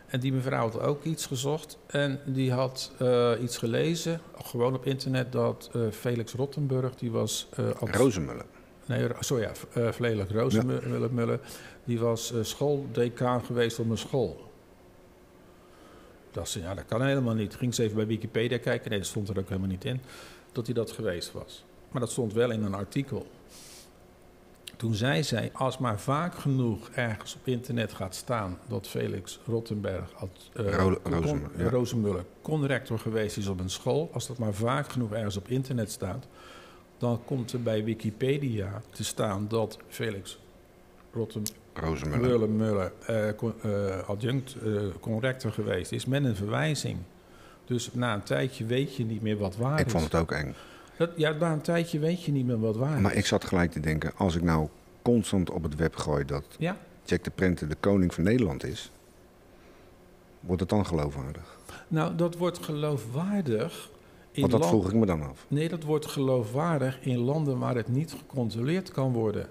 En 0.08 0.20
die 0.20 0.34
mevrouw 0.34 0.70
had 0.72 0.80
ook 0.82 1.04
iets 1.04 1.26
gezocht. 1.26 1.78
En 1.88 2.20
die 2.26 2.52
had 2.52 2.92
eh, 3.00 3.32
iets 3.42 3.58
gelezen, 3.58 4.22
gewoon 4.44 4.74
op 4.76 4.86
internet, 4.86 5.32
dat 5.32 5.70
eh, 5.74 5.82
Felix 5.92 6.34
Rottenburg, 6.34 6.96
die 6.96 7.12
was... 7.12 7.48
eh, 7.56 7.70
als- 7.80 7.90
Rozenmullen. 7.92 8.46
Nee, 8.86 9.08
sorry, 9.20 9.44
ja, 9.44 9.52
uh, 9.78 9.92
Vlelig 9.92 10.32
Rozenmuller, 10.32 11.40
die 11.84 12.00
was 12.00 12.32
uh, 12.34 12.44
schooldecaan 12.44 13.44
geweest 13.46 13.80
op 13.80 13.90
een 13.90 13.98
school. 13.98 14.52
dacht 16.32 16.50
ze, 16.50 16.60
ja, 16.60 16.74
dat 16.76 16.86
kan 16.86 17.02
helemaal 17.02 17.34
niet. 17.34 17.56
Ging 17.56 17.74
ze 17.76 17.84
even 17.84 17.96
bij 17.96 18.08
Wikipedia 18.08 18.58
kijken, 18.58 18.90
nee, 18.90 19.00
dat 19.00 19.08
stond 19.08 19.30
er 19.30 19.40
ook 19.40 19.48
helemaal 19.48 19.70
niet 19.70 19.86
in, 19.86 20.02
dat 20.52 20.66
hij 20.66 20.76
dat 20.76 20.92
geweest 20.92 21.32
was. 21.32 21.64
Maar 21.94 22.02
dat 22.02 22.12
stond 22.12 22.34
wel 22.34 22.52
in 22.52 22.64
een 22.64 22.74
artikel. 22.74 23.28
Toen 24.78 24.94
zei 24.96 25.24
zij, 25.24 25.50
als 25.54 25.78
maar 25.78 26.00
vaak 26.00 26.36
genoeg 26.36 26.90
ergens 26.90 27.36
op 27.36 27.48
internet 27.48 27.94
gaat 27.94 28.16
staan 28.16 28.58
dat 28.68 28.88
Felix 28.88 29.40
Rottenberg, 29.46 30.14
als, 30.16 30.52
eh, 30.54 30.76
Ro- 30.76 31.00
Rozenmuller, 31.04 31.50
ja. 31.64 31.70
Rozenmuller, 31.70 32.26
conrector 32.42 33.00
geweest 33.00 33.38
is 33.38 33.48
op 33.48 33.60
een 33.60 33.70
school, 33.70 34.10
als 34.14 34.28
dat 34.28 34.38
maar 34.38 34.54
vaak 34.54 34.90
genoeg 34.90 35.12
ergens 35.14 35.38
op 35.38 35.48
internet 35.48 35.92
staat, 35.92 36.28
dan 36.98 37.20
komt 37.26 37.54
er 37.54 37.62
bij 37.64 37.84
Wikipedia 37.84 38.82
te 38.90 39.04
staan 39.04 39.46
dat 39.48 39.78
Felix 39.88 40.40
Rottenberg 41.14 41.54
Rozenmuller. 41.74 42.50
Muller, 42.50 42.50
Muller 42.50 43.36
con- 43.36 43.54
eh, 43.62 44.08
adjunct 44.10 44.56
corrector 45.00 45.52
geweest 45.52 45.92
is 45.92 46.06
met 46.06 46.24
een 46.26 46.36
verwijzing. 46.36 46.98
Dus 47.66 47.90
na 47.94 48.14
een 48.14 48.24
tijdje 48.24 48.66
weet 48.66 48.96
je 48.96 49.06
niet 49.06 49.22
meer 49.22 49.38
wat 49.38 49.56
waar 49.56 49.80
Ik 49.80 49.86
is. 49.86 49.92
vond 49.92 50.04
het 50.04 50.16
ook 50.16 50.32
eng. 50.32 50.54
Dat, 50.98 51.10
ja, 51.16 51.32
na 51.32 51.52
een 51.52 51.62
tijdje 51.62 52.00
weet 52.00 52.24
je 52.24 52.32
niet 52.32 52.46
meer 52.46 52.60
wat 52.60 52.76
waar 52.76 53.02
Maar 53.02 53.12
is. 53.12 53.18
ik 53.18 53.26
zat 53.26 53.46
gelijk 53.46 53.72
te 53.72 53.80
denken, 53.80 54.12
als 54.16 54.36
ik 54.36 54.42
nou 54.42 54.68
constant 55.02 55.50
op 55.50 55.64
het 55.64 55.76
web 55.76 55.96
gooi 55.96 56.26
dat 56.26 56.44
Ja, 56.58 56.78
Jack 57.06 57.24
de 57.24 57.30
Prenter 57.30 57.70
de 57.70 57.76
koning 57.80 58.14
van 58.14 58.24
Nederland 58.24 58.64
is, 58.64 58.92
wordt 60.40 60.62
het 60.62 60.70
dan 60.70 60.86
geloofwaardig? 60.86 61.58
nou 61.88 62.16
dat 62.16 62.36
wordt 62.38 62.58
geloofwaardig 62.64 63.90
in 64.32 64.42
Want 64.42 64.54
dat 64.54 64.68
vroeg 64.68 64.88
ik 64.88 64.94
me 64.94 65.06
dan 65.06 65.22
af. 65.24 65.46
Nee, 65.48 65.70
dat 65.70 65.84
wordt 65.84 66.06
geloofwaardig 66.06 67.02
in 67.02 67.18
landen 67.18 67.60
waar 67.60 67.76
het 67.76 67.88
niet 67.88 68.12
gecontroleerd 68.12 68.92
kan 68.92 69.12
worden. 69.14 69.50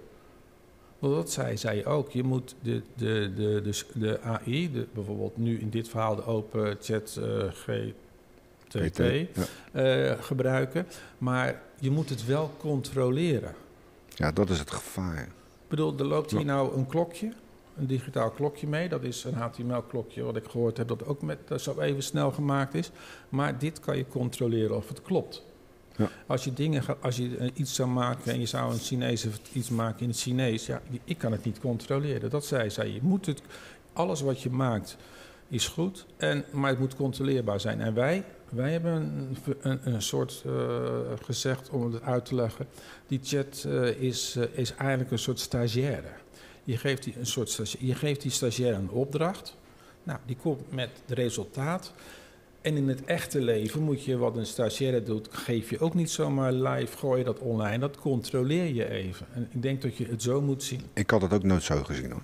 Want 0.99 1.15
dat 1.15 1.31
zei 1.31 1.57
zij 1.57 1.87
ook. 1.87 2.11
Je 2.11 2.23
moet 2.23 2.55
de, 2.63 2.83
de, 2.97 3.33
de, 3.35 3.61
de, 3.63 3.85
de 3.95 4.21
AI, 4.21 4.73
de, 4.73 4.87
bijvoorbeeld 4.95 5.37
nu 5.37 5.59
in 5.59 5.71
dit 5.71 5.89
verhaal 5.89 6.17
de 6.17 6.25
open 6.25 6.77
chat 6.81 7.19
eh, 7.21 7.49
Ja. 9.73 10.11
eh, 10.11 10.23
gebruiken. 10.25 10.87
Maar 11.19 11.61
je 11.79 11.91
moet 11.91 12.09
het 12.09 12.27
wel 12.27 12.51
controleren. 12.59 13.55
ja, 14.15 14.33
dat 14.33 14.51
is 14.51 14.59
het 14.59 14.71
gevaar. 14.71 15.23
Ik 15.23 15.79
bedoel, 15.79 15.99
er 15.99 16.05
loopt 16.05 16.31
hier 16.31 16.45
nou 16.45 16.77
een 16.77 16.87
klokje, 16.87 17.33
een 17.77 17.87
digitaal 17.87 18.31
klokje 18.31 18.67
mee. 18.67 18.89
Dat 18.89 19.03
is 19.03 19.25
een 19.25 19.35
HTML-klokje 19.35 20.23
wat 20.23 20.37
ik 20.37 20.45
gehoord 20.49 20.77
heb 20.77 20.89
dat 20.89 21.07
ook 21.07 21.23
met, 21.23 21.39
dat 21.49 21.61
zo 21.61 21.81
even 21.81 22.03
snel 22.03 22.31
gemaakt 22.31 22.75
is. 22.75 22.91
Maar 23.29 23.59
dit 23.59 23.81
kan 23.81 23.97
je 23.97 24.07
controleren 24.09 24.77
of 24.77 24.89
het 24.89 25.03
klopt. 25.03 25.43
Ja. 25.97 26.09
Als 26.27 26.45
je, 26.45 26.53
dingen 26.53 26.83
gaat, 26.83 26.97
als 27.01 27.17
je 27.17 27.37
eh, 27.37 27.51
iets 27.55 27.75
zou 27.75 27.89
maken 27.89 28.33
en 28.33 28.41
je 28.41 28.47
zou 28.47 28.73
een 28.73 28.79
Chinees 28.79 29.27
of 29.27 29.41
iets 29.53 29.69
maken 29.69 30.01
in 30.01 30.09
het 30.09 30.19
Chinees, 30.21 30.67
ja, 30.67 30.83
ik 31.05 31.19
kan 31.19 31.33
het 31.33 31.45
niet 31.45 31.61
controleren. 31.61 32.31
Dat 32.31 32.45
zei 32.45 32.71
zij. 32.71 32.89
Je 32.89 33.01
moet 33.03 33.27
het, 33.27 33.43
alles 33.93 34.21
wat 34.21 34.43
je 34.43 34.51
maakt 34.51 34.97
is 35.49 35.69
goed, 35.69 36.07
en, 36.17 36.45
maar 36.51 36.71
het 36.71 36.79
moet 36.79 36.97
controleerbaar 36.97 37.61
zijn. 37.61 37.81
En 37.81 37.95
wij, 37.95 38.25
wij 38.53 38.73
hebben 38.73 38.93
een, 38.93 39.37
een, 39.61 39.95
een 39.95 40.03
soort 40.03 40.43
eh, 40.47 40.53
gezegd, 41.23 41.71
om 41.71 41.93
het 41.93 42.03
uit 42.03 42.25
te 42.25 42.35
leggen, 42.35 42.67
die 43.07 43.21
chat 43.23 43.65
eh, 43.67 43.89
is, 43.89 44.37
eh, 44.37 44.45
is 44.53 44.75
eigenlijk 44.75 45.11
een 45.11 45.19
soort 45.19 45.41
stagiaire. 45.41 46.09
Je 46.65 46.77
geeft 46.77 47.03
die, 47.03 47.15
een 47.19 47.27
soort 47.27 47.49
stagia- 47.49 47.87
je 47.87 47.95
geeft 47.95 48.23
die 48.23 48.31
stagiaire 48.31 48.79
een 48.79 48.91
opdracht. 48.91 49.57
Nou, 50.03 50.19
die 50.27 50.37
komt 50.37 50.73
met 50.73 50.91
het 51.07 51.19
resultaat. 51.19 51.93
En 52.61 52.77
in 52.77 52.89
het 52.89 53.05
echte 53.05 53.41
leven 53.41 53.83
moet 53.83 54.05
je 54.05 54.17
wat 54.17 54.37
een 54.37 54.47
stagiaire 54.47 55.03
doet, 55.03 55.29
geef 55.31 55.71
je 55.71 55.79
ook 55.79 55.95
niet 55.95 56.11
zomaar 56.11 56.53
live, 56.53 56.97
gooi 56.97 57.19
je 57.19 57.25
dat 57.25 57.39
online. 57.39 57.79
Dat 57.79 57.97
controleer 57.97 58.75
je 58.75 58.89
even. 58.89 59.27
En 59.35 59.49
ik 59.51 59.63
denk 59.63 59.83
dat 59.83 59.97
je 59.97 60.07
het 60.07 60.23
zo 60.23 60.41
moet 60.41 60.63
zien. 60.63 60.81
Ik 60.93 61.11
had 61.11 61.23
het 61.23 61.33
ook 61.33 61.43
nooit 61.43 61.63
zo 61.63 61.83
gezien 61.83 62.11
hoor. 62.11 62.21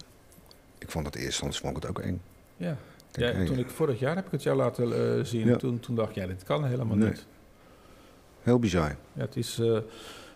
Ik 0.78 0.90
vond 0.90 1.06
het 1.06 1.14
eerst 1.14 1.26
instantie 1.26 1.60
vond 1.60 1.76
ik 1.76 1.82
het 1.82 1.90
ook 1.90 1.98
eng. 1.98 2.20
Ja. 2.56 2.76
Ja, 3.18 3.44
toen 3.44 3.58
ik 3.58 3.70
vorig 3.70 3.98
jaar 3.98 4.16
heb 4.16 4.26
ik 4.26 4.30
het 4.32 4.42
jou 4.42 4.56
laten 4.56 5.16
eh, 5.18 5.24
zien. 5.24 5.46
Ja. 5.46 5.56
Toen, 5.56 5.80
toen 5.80 5.94
dacht 5.94 6.08
ik, 6.08 6.14
ja, 6.14 6.26
dit 6.26 6.42
kan 6.42 6.64
helemaal 6.64 6.96
Nee. 6.96 7.08
niet. 7.08 7.26
Heel 8.42 8.58
bizar. 8.58 8.96
Ja, 9.12 9.20
het 9.20 9.36
is, 9.36 9.58
eh 9.58 9.78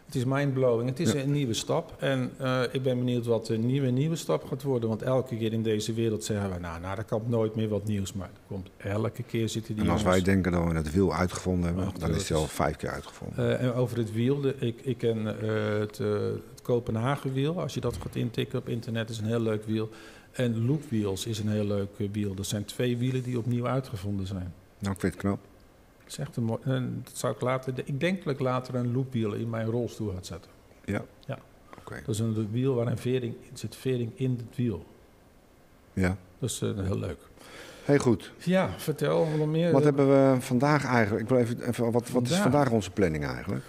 het 0.07 0.21
is 0.21 0.25
mindblowing. 0.27 0.89
Het 0.89 1.01
is 1.01 1.13
Ja. 1.13 1.21
een 1.21 1.33
nieuwe 1.33 1.55
stap. 1.55 1.95
En 1.99 2.31
eh, 2.39 2.61
ik 2.73 2.83
ben 2.83 2.99
benieuwd 2.99 3.27
wat 3.27 3.47
de 3.47 3.59
nieuwe, 3.59 3.87
nieuwe 3.91 4.17
stap 4.17 4.45
gaat 4.45 4.63
worden. 4.63 4.89
Want 4.89 5.03
elke 5.03 5.37
keer 5.37 5.53
in 5.53 5.63
deze 5.63 5.93
wereld 5.93 6.25
zeggen 6.25 6.53
we... 6.53 6.59
nou, 6.59 6.81
nou, 6.81 6.99
er 6.99 7.05
komt 7.05 7.29
nooit 7.29 7.55
meer 7.55 7.69
wat 7.69 7.85
nieuws. 7.85 8.13
Maar 8.13 8.27
er 8.29 8.41
komt 8.47 8.69
elke 8.77 9.23
keer 9.23 9.49
zitten 9.49 9.75
die 9.75 9.85
En 9.85 9.91
als 9.91 10.01
jongens- 10.03 10.17
wij 10.25 10.35
denken 10.35 10.53
dat 10.53 10.65
we 10.69 10.75
het 10.75 10.93
wiel 10.93 11.15
uitgevonden 11.15 11.65
hebben, 11.67 11.85
Ach, 11.87 11.93
dan 11.93 12.11
is 12.15 12.29
het 12.29 12.39
al 12.39 12.47
vijf 12.47 12.77
keer 12.77 12.91
uitgevonden. 12.91 13.59
En 13.59 13.73
over 13.75 13.97
het 13.99 14.13
wiel, 14.13 14.41
de, 14.41 14.55
ik, 14.59 14.81
ik 14.83 14.99
ken 14.99 15.25
het, 15.25 15.99
het 15.99 16.63
Kopenhagen-wiel. 16.63 17.61
Als 17.61 17.75
je 17.75 17.81
dat 17.81 17.97
gaat 17.97 18.15
intikken 18.17 18.59
op 18.59 18.69
internet, 18.69 19.11
is 19.11 19.19
een 19.19 19.25
heel 19.27 19.41
leuk 19.41 19.65
wiel. 19.65 19.89
En 20.33 20.67
Loop 20.67 20.83
Wheels 20.89 21.27
is 21.27 21.39
een 21.39 21.49
heel 21.49 21.65
leuk 21.65 21.89
eh, 21.99 22.09
wiel. 22.13 22.35
Dat 22.35 22.47
zijn 22.47 22.65
twee 22.65 22.97
wielen 22.97 23.23
die 23.23 23.39
opnieuw 23.39 23.67
uitgevonden 23.67 24.27
zijn. 24.27 24.55
Nou, 24.79 24.95
ik 24.95 25.01
vind 25.01 25.13
het 25.13 25.23
knap. 25.23 25.39
Dat 25.99 26.13
is 26.13 26.19
echt 26.19 26.37
een 26.37 26.45
mooi... 26.45 26.61
en 26.65 27.01
dat 27.05 27.17
zou 27.17 27.35
ik, 27.35 27.41
later, 27.41 27.75
ik 27.85 28.01
denk 28.01 28.25
dat 28.25 28.33
ik 28.33 28.41
later 28.41 28.75
een 28.75 28.93
loopwiel 28.93 29.33
in 29.33 29.51
mijn 29.51 29.67
rolstoel 29.67 30.13
ga 30.13 30.23
zetten. 30.23 30.51
Ja. 30.85 31.05
Ja. 31.27 31.39
Oké. 31.79 31.95
Dat 32.07 32.15
is 32.15 32.21
een 32.21 32.49
wiel 32.51 32.75
waar 32.75 32.87
een 32.87 32.99
vering, 32.99 33.35
er 33.53 33.59
zit 33.59 33.77
vering 33.77 34.11
in 34.15 34.31
het 34.47 34.57
wiel. 34.57 34.87
Ja. 35.93 36.17
Dat 36.39 36.51
is 36.51 36.61
eh, 36.61 36.71
heel 36.75 36.99
leuk. 36.99 37.19
Heel 37.85 37.99
goed. 37.99 38.33
Ja, 38.39 38.71
vertel 38.77 39.39
wat 39.39 39.47
meer. 39.47 39.73
Wat 39.73 39.85
hebben 39.85 40.09
we 40.09 40.41
vandaag 40.41 40.85
eigenlijk? 40.85 41.23
Ik 41.23 41.29
wil 41.29 41.39
even, 41.39 41.69
even 41.69 41.93
wat, 41.93 41.93
wat 41.93 42.23
is 42.23 42.29
Vandaag? 42.29 42.43
vandaag 42.43 42.71
onze 42.71 42.91
planning 42.91 43.27
eigenlijk? 43.27 43.65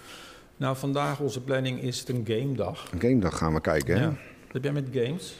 Nou, 0.56 0.76
vandaag 0.76 1.20
onze 1.20 1.40
planning 1.40 1.80
is 1.82 1.98
het 1.98 2.08
een 2.08 2.24
game 2.26 2.54
dag. 2.54 2.92
Een 2.92 3.00
game 3.00 3.18
dag 3.18 3.38
gaan 3.38 3.54
we 3.54 3.60
kijken, 3.60 3.96
hè? 3.96 4.02
Ja. 4.02 4.16
Heb 4.52 4.62
jij 4.62 4.72
met 4.72 4.88
games? 4.92 5.36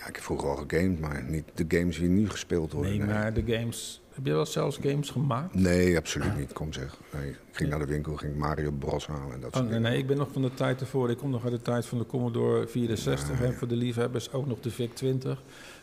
Ja, 0.00 0.06
ik 0.06 0.14
heb 0.14 0.24
vroeger 0.24 0.48
al 0.48 0.56
gegamed, 0.68 1.00
maar 1.00 1.22
niet 1.28 1.44
de 1.54 1.64
games 1.78 1.98
die 1.98 2.08
nu 2.08 2.28
gespeeld 2.30 2.72
worden. 2.72 2.98
Nee, 2.98 3.06
maar 3.06 3.32
de 3.32 3.42
games... 3.46 4.00
Heb 4.14 4.26
je 4.26 4.32
wel 4.32 4.46
zelfs 4.46 4.78
games 4.82 5.10
gemaakt? 5.10 5.54
Nee, 5.54 5.96
absoluut 5.96 6.36
niet. 6.38 6.52
Kom 6.52 6.72
zeg. 6.72 6.96
Nee, 7.12 7.30
ik 7.30 7.36
ging 7.52 7.70
naar 7.70 7.78
de 7.78 7.84
winkel, 7.86 8.16
ging 8.16 8.36
Mario 8.36 8.70
Bros 8.70 9.06
halen 9.06 9.34
en 9.34 9.40
dat 9.40 9.50
Oh, 9.50 9.56
soort 9.56 9.64
nee, 9.64 9.74
dingen. 9.74 9.90
nee, 9.90 9.98
ik 10.00 10.06
ben 10.06 10.16
nog 10.16 10.28
van 10.32 10.42
de 10.42 10.54
tijd 10.54 10.80
ervoor. 10.80 11.10
Ik 11.10 11.16
kom 11.16 11.30
nog 11.30 11.42
uit 11.44 11.52
de 11.52 11.62
tijd 11.62 11.86
van 11.86 11.98
de 11.98 12.06
Commodore 12.06 12.66
64. 12.68 13.38
Ja, 13.38 13.44
En 13.44 13.54
voor 13.54 13.68
de 13.68 13.76
liefhebbers 13.76 14.32
ook 14.32 14.46
nog 14.46 14.60
de 14.60 14.70
VIC-20. 14.70 15.28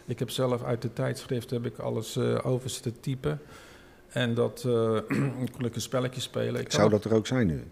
Ik 0.06 0.20
heb 0.20 0.30
zelf 0.30 0.64
uit 0.64 0.82
de 0.82 0.94
tijdschrift 0.94 1.50
heb 1.50 1.66
ik 1.66 1.78
alles 1.78 2.16
eh 2.16 2.46
over 2.46 2.70
zitten 2.70 3.00
typen. 3.00 3.40
En 4.08 4.34
dat 4.34 4.64
eh, 4.66 4.98
kon 5.56 5.66
ik 5.66 5.76
een 5.76 5.82
spelletje 5.82 6.22
spelen. 6.22 6.62
Ik 6.62 6.72
Zou 6.72 6.90
dat 6.90 7.06
er 7.06 7.14
ook 7.14 7.28
zijn 7.28 7.48
nu? 7.48 7.64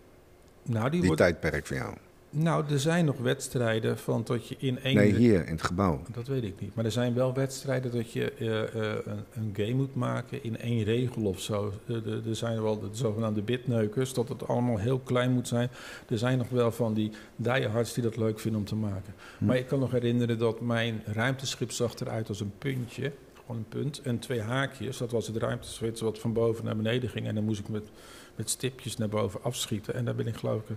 nou, 0.64 0.84
die 0.84 0.92
Die 1.00 1.02
wordt, 1.08 1.18
tijdperk 1.22 1.66
van 1.66 1.78
jou? 1.78 1.94
Nou, 2.36 2.66
er 2.70 2.80
zijn 2.80 3.06
nog 3.06 3.18
wedstrijden 3.18 3.98
van 3.98 4.22
dat 4.26 4.48
je 4.48 4.56
in 4.60 4.80
één... 4.80 4.96
Nee, 4.96 5.14
hier 5.14 5.46
in 5.46 5.52
het 5.52 5.64
gebouw. 5.64 6.02
Dat 6.12 6.28
weet 6.28 6.44
ik 6.44 6.60
niet. 6.60 6.76
Maar 6.76 6.86
er 6.86 6.92
zijn 6.92 7.14
wel 7.14 7.34
wedstrijden 7.34 7.92
dat 7.92 8.12
je 8.12 8.32
eh, 8.32 8.62
eh, 8.62 8.98
een, 9.06 9.24
een 9.34 9.54
game 9.54 9.74
moet 9.74 9.96
maken 9.96 10.44
in 10.44 10.58
één 10.58 10.84
regel 10.84 11.24
of 11.24 11.40
zo. 11.40 11.74
Eh, 11.88 11.96
Er 12.28 12.36
zijn 12.36 12.62
wel 12.62 12.80
de 12.80 12.88
zogenaamde 12.92 13.42
bitneukers, 13.42 14.14
dat 14.14 14.30
het 14.30 14.48
allemaal 14.48 14.78
heel 14.78 15.00
klein 15.00 15.32
moet 15.32 15.48
zijn. 15.48 15.70
Er 16.10 16.18
zijn 16.18 16.38
nog 16.38 16.50
wel 16.50 16.72
van 16.72 16.94
die 16.94 17.12
diehards 17.36 17.94
die 17.94 18.04
dat 18.04 18.18
leuk 18.18 18.40
vinden 18.40 18.60
om 18.60 18.68
te 18.68 18.76
maken. 18.76 19.14
Hm. 19.38 19.46
Maar 19.46 19.58
ik 19.58 19.68
kan 19.68 19.80
nog 19.80 19.92
herinneren 19.92 20.38
dat 20.38 20.62
mijn 20.62 21.02
ruimteschip 21.06 21.72
zag 21.72 22.00
eruit 22.00 22.30
als 22.30 22.40
een 22.40 22.54
puntje. 22.58 23.12
Gewoon 23.46 23.58
een 23.58 23.80
punt 23.82 24.02
en 24.02 24.20
twee 24.20 24.42
haakjes. 24.42 24.98
Dat 24.98 25.12
was 25.12 25.28
het 25.28 25.38
ruimteschip 25.38 26.00
wat 26.00 26.20
van 26.20 26.34
boven 26.34 26.66
naar 26.66 26.76
beneden 26.76 27.10
ging. 27.10 27.28
En 27.28 27.36
dan 27.36 27.44
moest 27.44 27.60
ik 27.60 27.70
met, 27.70 27.88
met 28.36 28.50
stipjes 28.50 28.98
naar 28.98 29.10
boven 29.10 29.44
afschieten. 29.44 29.94
En 29.94 30.06
daar 30.06 30.16
ben 30.16 30.28
ik 30.28 30.36
geloof 30.36 30.62
ik... 30.70 30.76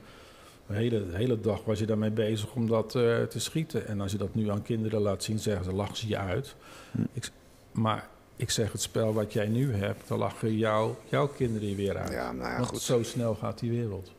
De 0.68 0.74
hele, 0.74 1.06
de 1.10 1.16
hele 1.16 1.40
dag 1.40 1.64
was 1.64 1.78
je 1.78 1.86
daarmee 1.86 2.10
bezig 2.10 2.54
om 2.54 2.68
dat 2.68 2.94
eh, 2.94 3.22
te 3.22 3.40
schieten. 3.40 3.86
En 3.86 4.00
als 4.00 4.12
je 4.12 4.18
dat 4.18 4.34
nu 4.34 4.50
aan 4.50 4.62
kinderen 4.62 5.00
laat 5.00 5.22
zien, 5.22 5.38
zeggen 5.38 5.64
ze, 5.64 5.72
lachen 5.72 5.96
ze 5.96 6.08
je 6.08 6.16
uit. 6.16 6.54
Hm. 6.90 7.02
Ik, 7.12 7.30
maar 7.72 8.08
ik 8.36 8.50
zeg, 8.50 8.72
het 8.72 8.80
spel 8.80 9.12
wat 9.12 9.32
jij 9.32 9.46
nu 9.46 9.74
hebt, 9.74 10.08
dan 10.08 10.18
lachen 10.18 10.56
jou, 10.56 10.94
jouw 11.04 11.26
kinderen 11.28 11.68
je 11.68 11.74
weer 11.74 11.96
uit. 11.96 12.12
Ja, 12.12 12.32
nou 12.32 12.50
ja, 12.50 12.56
Want 12.56 12.68
goed. 12.68 12.80
zo 12.80 13.02
snel 13.02 13.34
gaat 13.34 13.58
die 13.58 13.70
wereld. 13.70 14.12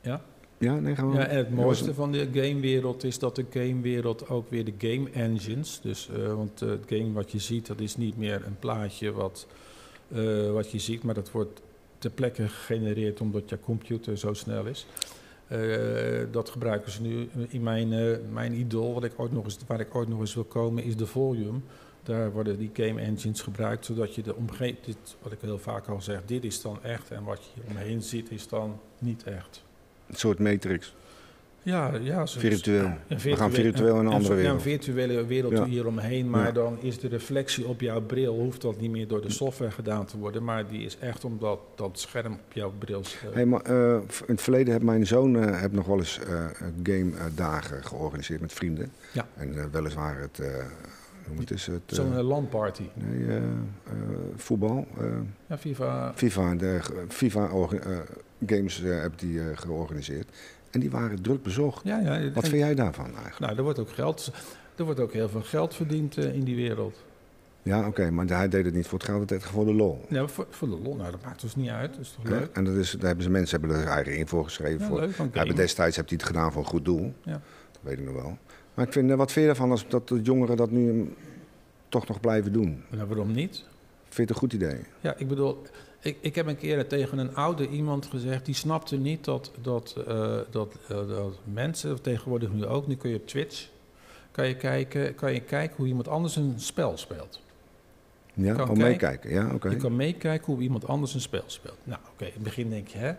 Ja? 0.00 0.20
Ja, 0.58 0.74
nee, 0.74 0.94
gaan 0.94 1.10
we. 1.10 1.16
Ja, 1.16 1.26
en 1.26 1.36
het 1.36 1.50
mooiste 1.50 1.94
van 1.94 2.12
de 2.12 2.28
gamewereld 2.32 3.04
is 3.04 3.18
dat 3.18 3.36
de 3.36 3.46
gamewereld 3.50 4.28
ook 4.28 4.50
weer 4.50 4.64
de 4.64 4.74
game 4.78 5.10
engines. 5.10 5.80
Dus, 5.82 6.08
eh, 6.08 6.34
want 6.34 6.62
eh, 6.62 6.68
het 6.68 6.84
game 6.86 7.12
wat 7.12 7.32
je 7.32 7.38
ziet, 7.38 7.66
dat 7.66 7.80
is 7.80 7.96
niet 7.96 8.16
meer 8.16 8.42
een 8.46 8.58
plaatje 8.58 9.12
wat, 9.12 9.46
wat 10.52 10.70
je 10.70 10.78
ziet, 10.78 11.02
maar 11.02 11.14
dat 11.14 11.30
wordt 11.30 11.60
ter 12.00 12.10
plekke 12.10 12.48
gegenereerd 12.48 13.20
omdat 13.20 13.48
je 13.48 13.60
computer 13.60 14.18
zo 14.18 14.34
snel 14.34 14.66
is. 14.66 14.86
Eh, 15.46 15.58
dat 16.30 16.50
gebruiken 16.50 16.92
ze 16.92 17.02
nu 17.02 17.28
in 17.48 17.62
mijn, 17.62 17.92
eh, 17.92 18.16
mijn 18.32 18.52
idool, 18.52 18.94
wat 18.94 19.04
ik 19.04 19.12
ooit 19.16 19.32
nog 19.32 19.44
eens, 19.44 19.58
waar 19.66 19.80
ik 19.80 19.94
ooit 19.94 20.08
nog 20.08 20.20
eens 20.20 20.34
wil 20.34 20.44
komen, 20.44 20.84
is 20.84 20.96
de 20.96 21.06
Volume. 21.06 21.58
Daar 22.02 22.32
worden 22.32 22.58
die 22.58 22.70
game 22.72 23.00
engines 23.00 23.40
gebruikt, 23.40 23.84
zodat 23.84 24.14
je 24.14 24.22
de 24.22 24.34
omgeving, 24.34 24.96
wat 25.22 25.32
ik 25.32 25.38
heel 25.40 25.58
vaak 25.58 25.86
al 25.86 26.00
zeg, 26.00 26.20
dit 26.26 26.44
is 26.44 26.62
dan 26.62 26.82
echt 26.82 27.10
en 27.10 27.24
wat 27.24 27.50
je 27.54 27.60
omheen 27.68 28.02
ziet 28.02 28.30
is 28.30 28.48
dan 28.48 28.80
niet 28.98 29.22
echt. 29.22 29.62
Een 30.06 30.16
soort 30.16 30.38
matrix. 30.38 30.94
Ja, 31.62 31.90
ja 32.02 32.26
zo- 32.26 32.38
Virtueel. 32.40 32.90
We 33.08 33.36
gaan 33.36 33.50
virtueel 33.52 33.94
in 34.00 34.06
een 34.06 34.12
andere 34.12 34.34
wereld. 34.34 34.54
een 34.54 34.60
virtuele 34.60 35.26
wereld 35.26 35.52
Ja. 35.52 35.64
hieromheen, 35.64 36.30
maar 36.30 36.44
Ja. 36.46 36.52
dan 36.52 36.78
is 36.82 36.98
de 36.98 37.08
reflectie 37.08 37.66
op 37.66 37.80
jouw 37.80 38.00
bril, 38.00 38.34
hoeft 38.38 38.60
dat 38.60 38.80
niet 38.80 38.90
meer 38.90 39.08
door 39.08 39.22
de 39.22 39.30
software 39.30 39.70
gedaan 39.70 40.04
te 40.06 40.18
worden, 40.18 40.44
maar 40.44 40.68
die 40.68 40.84
is 40.84 40.98
echt 40.98 41.24
omdat 41.24 41.58
dat 41.74 41.98
scherm 41.98 42.32
op 42.32 42.52
jouw 42.52 42.72
bril... 42.78 43.00
eh, 43.00 43.34
Hey, 43.34 43.46
maar, 43.46 43.66
in 43.70 44.02
het 44.26 44.42
verleden 44.42 44.72
heeft 44.72 44.84
mijn 44.84 45.06
zoon 45.06 45.36
eh, 45.36 45.60
heb 45.60 45.72
nog 45.72 45.86
wel 45.86 45.98
eens 45.98 46.18
eh 46.18 46.44
game 46.82 47.10
dagen 47.34 47.84
georganiseerd 47.84 48.40
met 48.40 48.52
vrienden. 48.52 48.90
Ja. 49.12 49.26
En 49.36 49.70
weliswaar 49.72 50.20
het, 50.20 50.36
hoe 51.26 51.34
moet 51.34 51.48
het, 51.48 51.58
is 51.58 51.66
het 51.66 51.82
Zo'n 51.86 52.22
LAN-party. 52.22 52.82
nee, 52.94 53.38
voetbal. 54.36 54.86
Ja, 55.46 55.58
FIFA... 55.58 56.12
FIFA, 56.14 56.54
de, 56.54 56.80
FIFA 57.08 57.48
games 58.46 58.82
heb 58.84 59.12
die 59.18 59.40
georganiseerd. 59.54 60.28
En 60.70 60.80
die 60.80 60.90
waren 60.90 61.22
druk 61.22 61.42
bezocht. 61.42 61.84
Ja, 61.84 61.98
ja. 61.98 62.30
Wat 62.32 62.44
en- 62.44 62.50
vind 62.50 62.62
jij 62.62 62.74
daarvan 62.74 63.04
eigenlijk? 63.04 63.38
Nou, 63.38 63.56
er 63.56 63.62
wordt 63.62 63.78
ook 63.78 63.90
geld, 63.90 64.32
er 64.76 64.84
wordt 64.84 65.00
ook 65.00 65.12
heel 65.12 65.28
veel 65.28 65.42
geld 65.42 65.74
verdiend 65.74 66.16
eh, 66.16 66.34
in 66.34 66.44
die 66.44 66.56
wereld. 66.56 66.96
Ja, 67.62 67.86
oké, 67.86 68.10
maar 68.10 68.26
hij 68.26 68.48
deed 68.48 68.64
het 68.64 68.74
niet 68.74 68.86
voor 68.86 68.98
het 68.98 69.06
geld, 69.06 69.18
hij 69.18 69.26
deed 69.26 69.42
het 69.42 69.50
voor 69.52 69.64
de 69.64 69.74
lol. 69.74 70.04
Ja, 70.08 70.26
voor, 70.26 70.46
voor 70.50 70.68
de 70.68 70.78
lol, 70.82 70.94
nou, 70.96 71.10
dat 71.10 71.22
maakt 71.24 71.40
dus 71.40 71.56
niet 71.56 71.68
uit. 71.68 71.90
Dat 71.92 72.00
is 72.00 72.10
toch 72.10 72.24
leuk? 72.24 72.50
En 72.52 72.64
dat 72.64 72.74
is, 72.74 72.90
daar 72.90 73.06
hebben 73.06 73.24
ze 73.24 73.30
mensen 73.30 73.60
hebben 73.60 73.78
er 73.78 73.86
eigen 73.86 74.16
in 74.16 74.28
voor 74.28 74.44
geschreven. 74.44 74.80
Ja, 74.80 74.86
voor, 74.86 75.00
leuk 75.00 75.34
hebben 75.34 75.56
destijds 75.56 75.96
heeft 75.96 76.08
hij 76.08 76.18
het 76.18 76.26
gedaan 76.26 76.52
voor 76.52 76.62
een 76.62 76.68
goed 76.68 76.84
doel. 76.84 77.12
Ja. 77.22 77.32
Dat 77.72 77.80
weet 77.80 77.98
ik 77.98 78.04
nog 78.04 78.14
wel. 78.14 78.38
Maar 78.74 78.86
ik 78.86 78.92
vind, 78.92 79.10
eh, 79.10 79.16
wat 79.16 79.32
vind 79.32 79.44
je 79.44 79.50
ervan 79.50 79.70
als 79.70 79.88
dat 79.88 80.08
de 80.08 80.22
jongeren 80.22 80.56
dat 80.56 80.70
nu 80.70 81.14
toch 81.88 82.08
nog 82.08 82.20
blijven 82.20 82.52
doen? 82.52 82.82
Nou, 82.90 83.06
waarom 83.08 83.32
niet? 83.32 83.64
Vind 84.02 84.16
je 84.16 84.22
het 84.22 84.30
een 84.30 84.36
goed 84.36 84.52
idee? 84.52 84.80
Ja, 85.00 85.14
ik 85.16 85.28
bedoel, 85.28 85.62
ik, 86.00 86.16
ik 86.20 86.34
heb 86.34 86.46
een 86.46 86.56
keer 86.56 86.86
tegen 86.88 87.18
een 87.18 87.34
oude 87.34 87.68
iemand 87.68 88.06
gezegd, 88.06 88.44
die 88.46 88.54
snapte 88.54 88.96
niet 88.96 89.24
dat, 89.24 89.50
dat, 89.62 89.94
eh, 90.06 90.38
dat, 90.50 90.74
eh, 90.88 91.08
dat 91.08 91.38
mensen, 91.44 92.02
tegenwoordig 92.02 92.52
nu 92.52 92.66
ook, 92.66 92.86
nu 92.86 92.96
kun 92.96 93.10
je 93.10 93.16
op 93.16 93.26
Twitch, 93.26 93.68
kan 94.30 94.48
je 94.48 94.56
kijken, 94.56 95.14
kan 95.14 95.32
je 95.32 95.40
kijken 95.40 95.76
hoe 95.76 95.86
iemand 95.86 96.08
anders 96.08 96.36
een 96.36 96.54
spel 96.56 96.96
speelt. 96.96 97.40
Ja, 98.34 98.54
Kan 98.54 98.66
kijken. 98.66 98.82
meekijken. 98.84 99.30
Ja, 99.30 99.54
oké. 99.54 99.68
Je 99.68 99.76
kan 99.76 99.96
meekijken 99.96 100.52
hoe 100.52 100.62
iemand 100.62 100.86
anders 100.86 101.14
een 101.14 101.20
spel 101.20 101.44
speelt. 101.46 101.78
Nou, 101.84 102.00
oké, 102.12 102.24
in 102.24 102.32
het 102.34 102.42
begin 102.42 102.70
denk 102.70 102.88
je, 102.88 102.98
hè. 102.98 103.12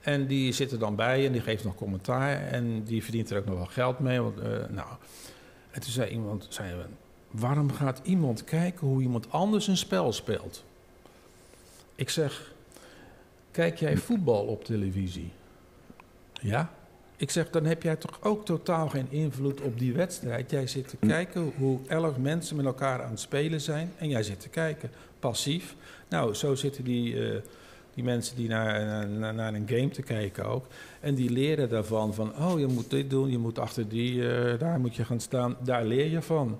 En 0.00 0.26
die 0.26 0.52
zit 0.52 0.72
er 0.72 0.78
dan 0.78 0.96
bij 0.96 1.26
en 1.26 1.32
die 1.32 1.40
geeft 1.40 1.64
nog 1.64 1.74
commentaar 1.74 2.42
en 2.46 2.82
die 2.84 3.02
verdient 3.02 3.30
er 3.30 3.38
ook 3.38 3.44
nog 3.46 3.56
wel 3.56 3.66
geld 3.66 3.98
mee. 3.98 4.20
Want, 4.20 4.38
eh, 4.40 4.48
nou, 4.68 4.88
en 5.70 5.80
toen 5.80 5.90
zei 5.92 6.10
iemand, 6.10 6.46
zei, 6.48 6.74
waarom 7.30 7.72
gaat 7.72 8.00
iemand 8.02 8.44
kijken 8.44 8.86
hoe 8.86 9.02
iemand 9.02 9.32
anders 9.32 9.66
een 9.66 9.76
spel 9.76 10.12
speelt? 10.12 10.64
Ik 12.00 12.10
zeg, 12.10 12.52
kijk 13.50 13.78
jij 13.78 13.96
voetbal 13.96 14.44
op 14.44 14.64
televisie? 14.64 15.30
Ja. 16.32 16.72
Ik 17.16 17.30
zeg, 17.30 17.50
dan 17.50 17.64
heb 17.64 17.82
jij 17.82 17.96
toch 17.96 18.18
ook 18.22 18.44
totaal 18.44 18.88
geen 18.88 19.06
invloed 19.10 19.60
op 19.60 19.78
die 19.78 19.92
wedstrijd. 19.92 20.50
Jij 20.50 20.66
zit 20.66 20.88
te 20.88 20.96
kijken 20.96 21.52
hoe 21.56 21.78
elf 21.86 22.16
mensen 22.16 22.56
met 22.56 22.64
elkaar 22.64 23.02
aan 23.02 23.10
het 23.10 23.20
spelen 23.20 23.60
zijn 23.60 23.92
en 23.98 24.08
jij 24.08 24.22
zit 24.22 24.40
te 24.40 24.48
kijken, 24.48 24.90
passief. 25.18 25.74
Nou, 26.08 26.34
zo 26.34 26.54
zitten 26.54 26.84
die, 26.84 27.28
eh, 27.28 27.36
die 27.94 28.04
mensen 28.04 28.36
die 28.36 28.48
naar, 28.48 29.08
naar, 29.08 29.34
naar 29.34 29.54
een 29.54 29.68
game 29.68 29.88
te 29.88 30.02
kijken 30.02 30.44
ook. 30.44 30.66
En 31.00 31.14
die 31.14 31.30
leren 31.30 31.68
daarvan 31.68 32.14
van, 32.14 32.36
oh, 32.36 32.58
je 32.58 32.66
moet 32.66 32.90
dit 32.90 33.10
doen, 33.10 33.30
je 33.30 33.38
moet 33.38 33.58
achter 33.58 33.88
die, 33.88 34.28
eh, 34.28 34.58
daar 34.58 34.80
moet 34.80 34.96
je 34.96 35.04
gaan 35.04 35.20
staan. 35.20 35.56
Daar 35.62 35.84
leer 35.84 36.10
je 36.10 36.22
van. 36.22 36.58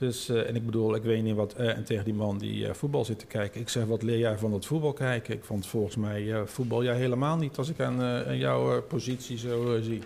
Dus, 0.00 0.28
eh, 0.28 0.48
en 0.48 0.56
ik 0.56 0.64
bedoel, 0.64 0.94
ik 0.94 1.02
weet 1.02 1.22
niet 1.22 1.34
wat, 1.34 1.54
en 1.54 1.84
tegen 1.84 2.04
die 2.04 2.14
man 2.14 2.38
die 2.38 2.66
eh, 2.66 2.74
voetbal 2.74 3.04
zit 3.04 3.18
te 3.18 3.26
kijken. 3.26 3.60
Ik 3.60 3.68
zeg, 3.68 3.84
wat 3.84 4.02
leer 4.02 4.18
jij 4.18 4.38
van 4.38 4.50
dat 4.50 4.66
voetbal 4.66 4.92
kijken? 4.92 5.34
Ik 5.34 5.44
vond 5.44 5.66
volgens 5.66 5.96
mij 5.96 6.32
eh, 6.32 6.40
voetbal 6.44 6.84
jij 6.84 6.96
helemaal 6.96 7.36
niet 7.36 7.56
als 7.56 7.68
ik 7.68 7.80
aan, 7.80 8.02
aan 8.02 8.38
jouw 8.38 8.82
positie 8.82 9.38
zo 9.38 9.80
zie. 9.82 9.98
Nee. 9.98 10.00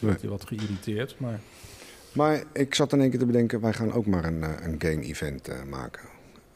Werd 0.00 0.20
hij 0.20 0.30
wat 0.30 0.46
geïrriteerd, 0.46 1.14
maar... 1.18 1.40
Maar 2.12 2.42
ik 2.52 2.74
zat 2.74 2.92
in 2.92 3.00
één 3.00 3.10
keer 3.10 3.18
te 3.18 3.26
bedenken, 3.26 3.60
wij 3.60 3.72
gaan 3.72 3.92
ook 3.92 4.06
maar 4.06 4.24
een, 4.24 4.42
een 4.42 4.74
game-event 4.78 5.48
maken. 5.68 6.02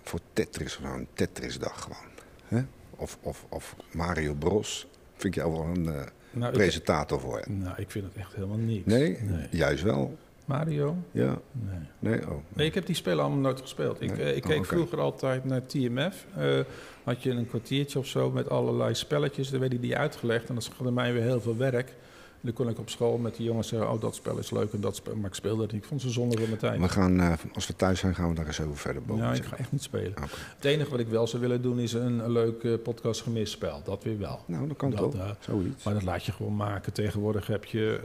Voor 0.02 0.20
Tetris, 0.32 0.74
gewoon 0.74 0.98
een 0.98 1.06
Tetris-dag 1.12 1.82
gewoon. 1.82 2.66
Of, 2.96 3.18
of, 3.22 3.46
of 3.48 3.76
Mario 3.92 4.34
Bros. 4.34 4.86
Vind 5.12 5.36
ik 5.36 5.42
jou 5.42 5.52
wel 5.52 5.64
een 5.64 5.82
Nou, 6.30 6.46
ik, 6.46 6.52
presentator 6.52 7.20
voor 7.20 7.38
je? 7.44 7.52
nou, 7.52 7.74
ik 7.76 7.90
vind 7.90 8.04
het 8.04 8.16
echt 8.16 8.34
helemaal 8.34 8.56
niks. 8.56 8.86
Nee? 8.86 9.18
nee. 9.20 9.46
Juist 9.50 9.82
wel. 9.82 10.16
Mario? 10.44 10.96
Ja. 11.10 11.38
Nee. 11.52 11.78
Nee? 11.98 12.28
Oh. 12.30 12.36
Nee, 12.52 12.66
ik 12.66 12.74
heb 12.74 12.86
die 12.86 12.94
spelen 12.94 13.20
allemaal 13.20 13.40
nooit 13.40 13.60
gespeeld. 13.60 14.00
Ik, 14.00 14.16
Nee? 14.16 14.22
eh, 14.30 14.36
ik 14.36 14.44
Oh, 14.44 14.50
keek 14.50 14.64
vroeger 14.64 15.00
altijd 15.00 15.44
naar 15.44 15.66
TMF. 15.66 16.26
Eh, 16.36 16.58
had 17.04 17.22
je 17.22 17.30
een 17.30 17.46
kwartiertje 17.48 17.98
of 17.98 18.06
zo 18.06 18.30
met 18.30 18.48
allerlei 18.50 18.94
spelletjes. 18.94 19.50
Dan 19.50 19.60
werden 19.60 19.80
die 19.80 19.96
uitgelegd 19.96 20.48
en 20.48 20.54
dat 20.54 20.64
schade 20.64 20.90
mij 20.90 21.12
weer 21.12 21.22
heel 21.22 21.40
veel 21.40 21.56
werk. 21.56 21.88
En 21.88 22.50
dan 22.50 22.64
kon 22.64 22.68
ik 22.72 22.78
op 22.78 22.90
school 22.90 23.18
met 23.18 23.36
die 23.36 23.46
jongens 23.46 23.68
zeggen... 23.68 23.90
oh, 23.90 24.00
dat 24.00 24.14
spel 24.14 24.38
is 24.38 24.50
leuk 24.50 24.72
en 24.72 24.80
dat 24.80 24.96
spel... 24.96 25.16
Maar 25.16 25.28
ik 25.28 25.34
speelde 25.34 25.62
het 25.62 25.72
niet. 25.72 25.82
Ik 25.82 25.88
vond 25.88 26.00
ze 26.00 26.10
zonde 26.10 26.36
van 26.38 26.46
mijn 26.46 26.58
tijd. 26.58 26.80
We 26.80 26.88
gaan, 26.88 27.20
eh, 27.20 27.32
als 27.54 27.66
we 27.66 27.76
thuis 27.76 27.98
zijn, 28.00 28.14
gaan 28.14 28.28
we 28.28 28.34
daar 28.34 28.46
eens 28.46 28.60
over 28.60 28.76
verder 28.76 29.02
boven. 29.02 29.24
Ja, 29.24 29.32
ik 29.32 29.44
ga 29.44 29.56
echt 29.56 29.72
niet 29.72 29.82
spelen. 29.82 30.14
Het 30.56 30.64
enige 30.64 30.90
wat 30.90 31.00
ik 31.00 31.08
wel 31.08 31.26
zou 31.26 31.42
willen 31.42 31.62
doen 31.62 31.78
is 31.78 31.92
een, 31.92 32.18
een 32.18 32.30
leuk 32.32 32.64
eh, 32.64 32.72
podcast 32.82 33.22
gemist 33.22 33.52
spel. 33.52 33.80
Dat 33.84 34.04
weer 34.04 34.18
wel. 34.18 34.40
Nou, 34.46 34.68
dat 34.68 34.76
kan 34.76 34.90
Dat, 34.90 34.98
toch? 35.10 35.36
Zoiets. 35.40 35.84
Maar 35.84 35.94
dat 35.94 36.02
laat 36.02 36.24
je 36.24 36.32
gewoon 36.32 36.56
maken. 36.56 36.92
Tegenwoordig 36.92 37.46
heb 37.46 37.64
je, 37.64 38.00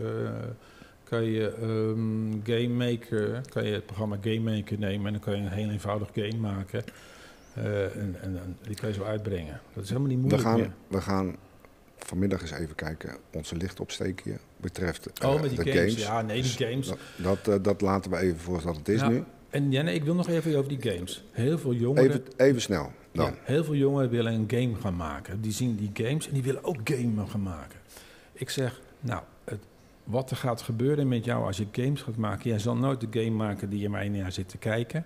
kan 1.09 1.23
je 1.23 1.47
ehm, 1.61 2.31
Game 2.43 2.67
Maker, 2.89 3.41
kan 3.49 3.65
je 3.65 3.73
het 3.73 3.85
programma 3.85 4.17
Game 4.21 4.55
Maker 4.55 4.79
nemen 4.79 5.05
en 5.05 5.11
dan 5.11 5.21
kan 5.21 5.35
je 5.35 5.41
een 5.41 5.51
heel 5.51 5.69
eenvoudig 5.69 6.09
game 6.13 6.37
maken. 6.37 6.83
Eh, 7.53 7.83
en, 7.83 8.15
en, 8.21 8.39
en 8.43 8.57
die 8.61 8.75
kan 8.75 8.89
je 8.89 8.95
zo 8.95 9.03
uitbrengen. 9.03 9.61
Dat 9.73 9.83
is 9.83 9.89
helemaal 9.89 10.09
niet 10.11 10.19
We 10.21 10.27
moeilijk 10.27 10.55
meer. 10.55 10.63
gaan, 10.65 10.73
we 10.87 11.01
gaan 11.01 11.35
vanmiddag 11.97 12.41
eens 12.41 12.51
even 12.51 12.75
kijken. 12.75 13.17
Onze 13.33 13.55
lichtopsteekje 13.55 14.37
betreft 14.57 15.05
eh, 15.21 15.29
Oh, 15.29 15.41
met 15.41 15.49
die 15.49 15.63
de 15.63 15.71
games. 15.71 15.79
games. 15.93 16.01
Ja, 16.05 16.21
nee, 16.21 16.41
die 16.41 16.55
Dus 16.57 16.67
games. 16.67 16.87
Dat, 16.87 16.97
dat, 17.15 17.47
eh, 17.57 17.63
dat 17.63 17.81
laten 17.81 18.11
we 18.11 18.17
even 18.17 18.39
voor 18.39 18.61
wat 18.61 18.75
het 18.77 18.89
is 18.89 19.01
nu. 19.01 19.23
En 19.49 19.71
Jenne, 19.71 19.93
ik 19.93 20.03
wil 20.03 20.15
nog 20.15 20.27
even 20.27 20.57
over 20.57 20.77
die 20.77 20.91
games. 20.91 21.23
Heel 21.31 21.57
veel 21.57 21.73
jongeren, 21.73 22.09
Even, 22.09 22.23
even 22.37 22.61
snel 22.61 22.91
dan. 23.11 23.25
ja, 23.25 23.33
heel 23.41 23.63
veel 23.63 23.75
jongeren 23.75 24.09
willen 24.09 24.33
een 24.33 24.45
game 24.47 24.75
gaan 24.75 24.95
maken. 24.95 25.41
Die 25.41 25.51
zien 25.51 25.75
die 25.75 25.89
games 26.05 26.27
en 26.27 26.33
die 26.33 26.43
willen 26.43 26.63
ook 26.63 26.77
game 26.83 27.27
gaan 27.27 27.43
maken. 27.43 27.79
Ik 28.33 28.49
zeg, 28.49 28.81
nou, 28.99 29.23
wat 30.09 30.31
er 30.31 30.37
gaat 30.37 30.61
gebeuren 30.61 31.07
met 31.07 31.25
jou 31.25 31.45
als 31.45 31.57
je 31.57 31.67
games 31.71 32.01
gaat 32.01 32.15
maken... 32.15 32.49
jij 32.49 32.59
zal 32.59 32.75
nooit 32.75 33.01
de 33.01 33.19
game 33.21 33.35
maken 33.35 33.69
die 33.69 33.79
je 33.79 33.87
een 33.87 34.15
jaar 34.15 34.31
zit 34.31 34.49
te 34.49 34.57
kijken. 34.57 35.05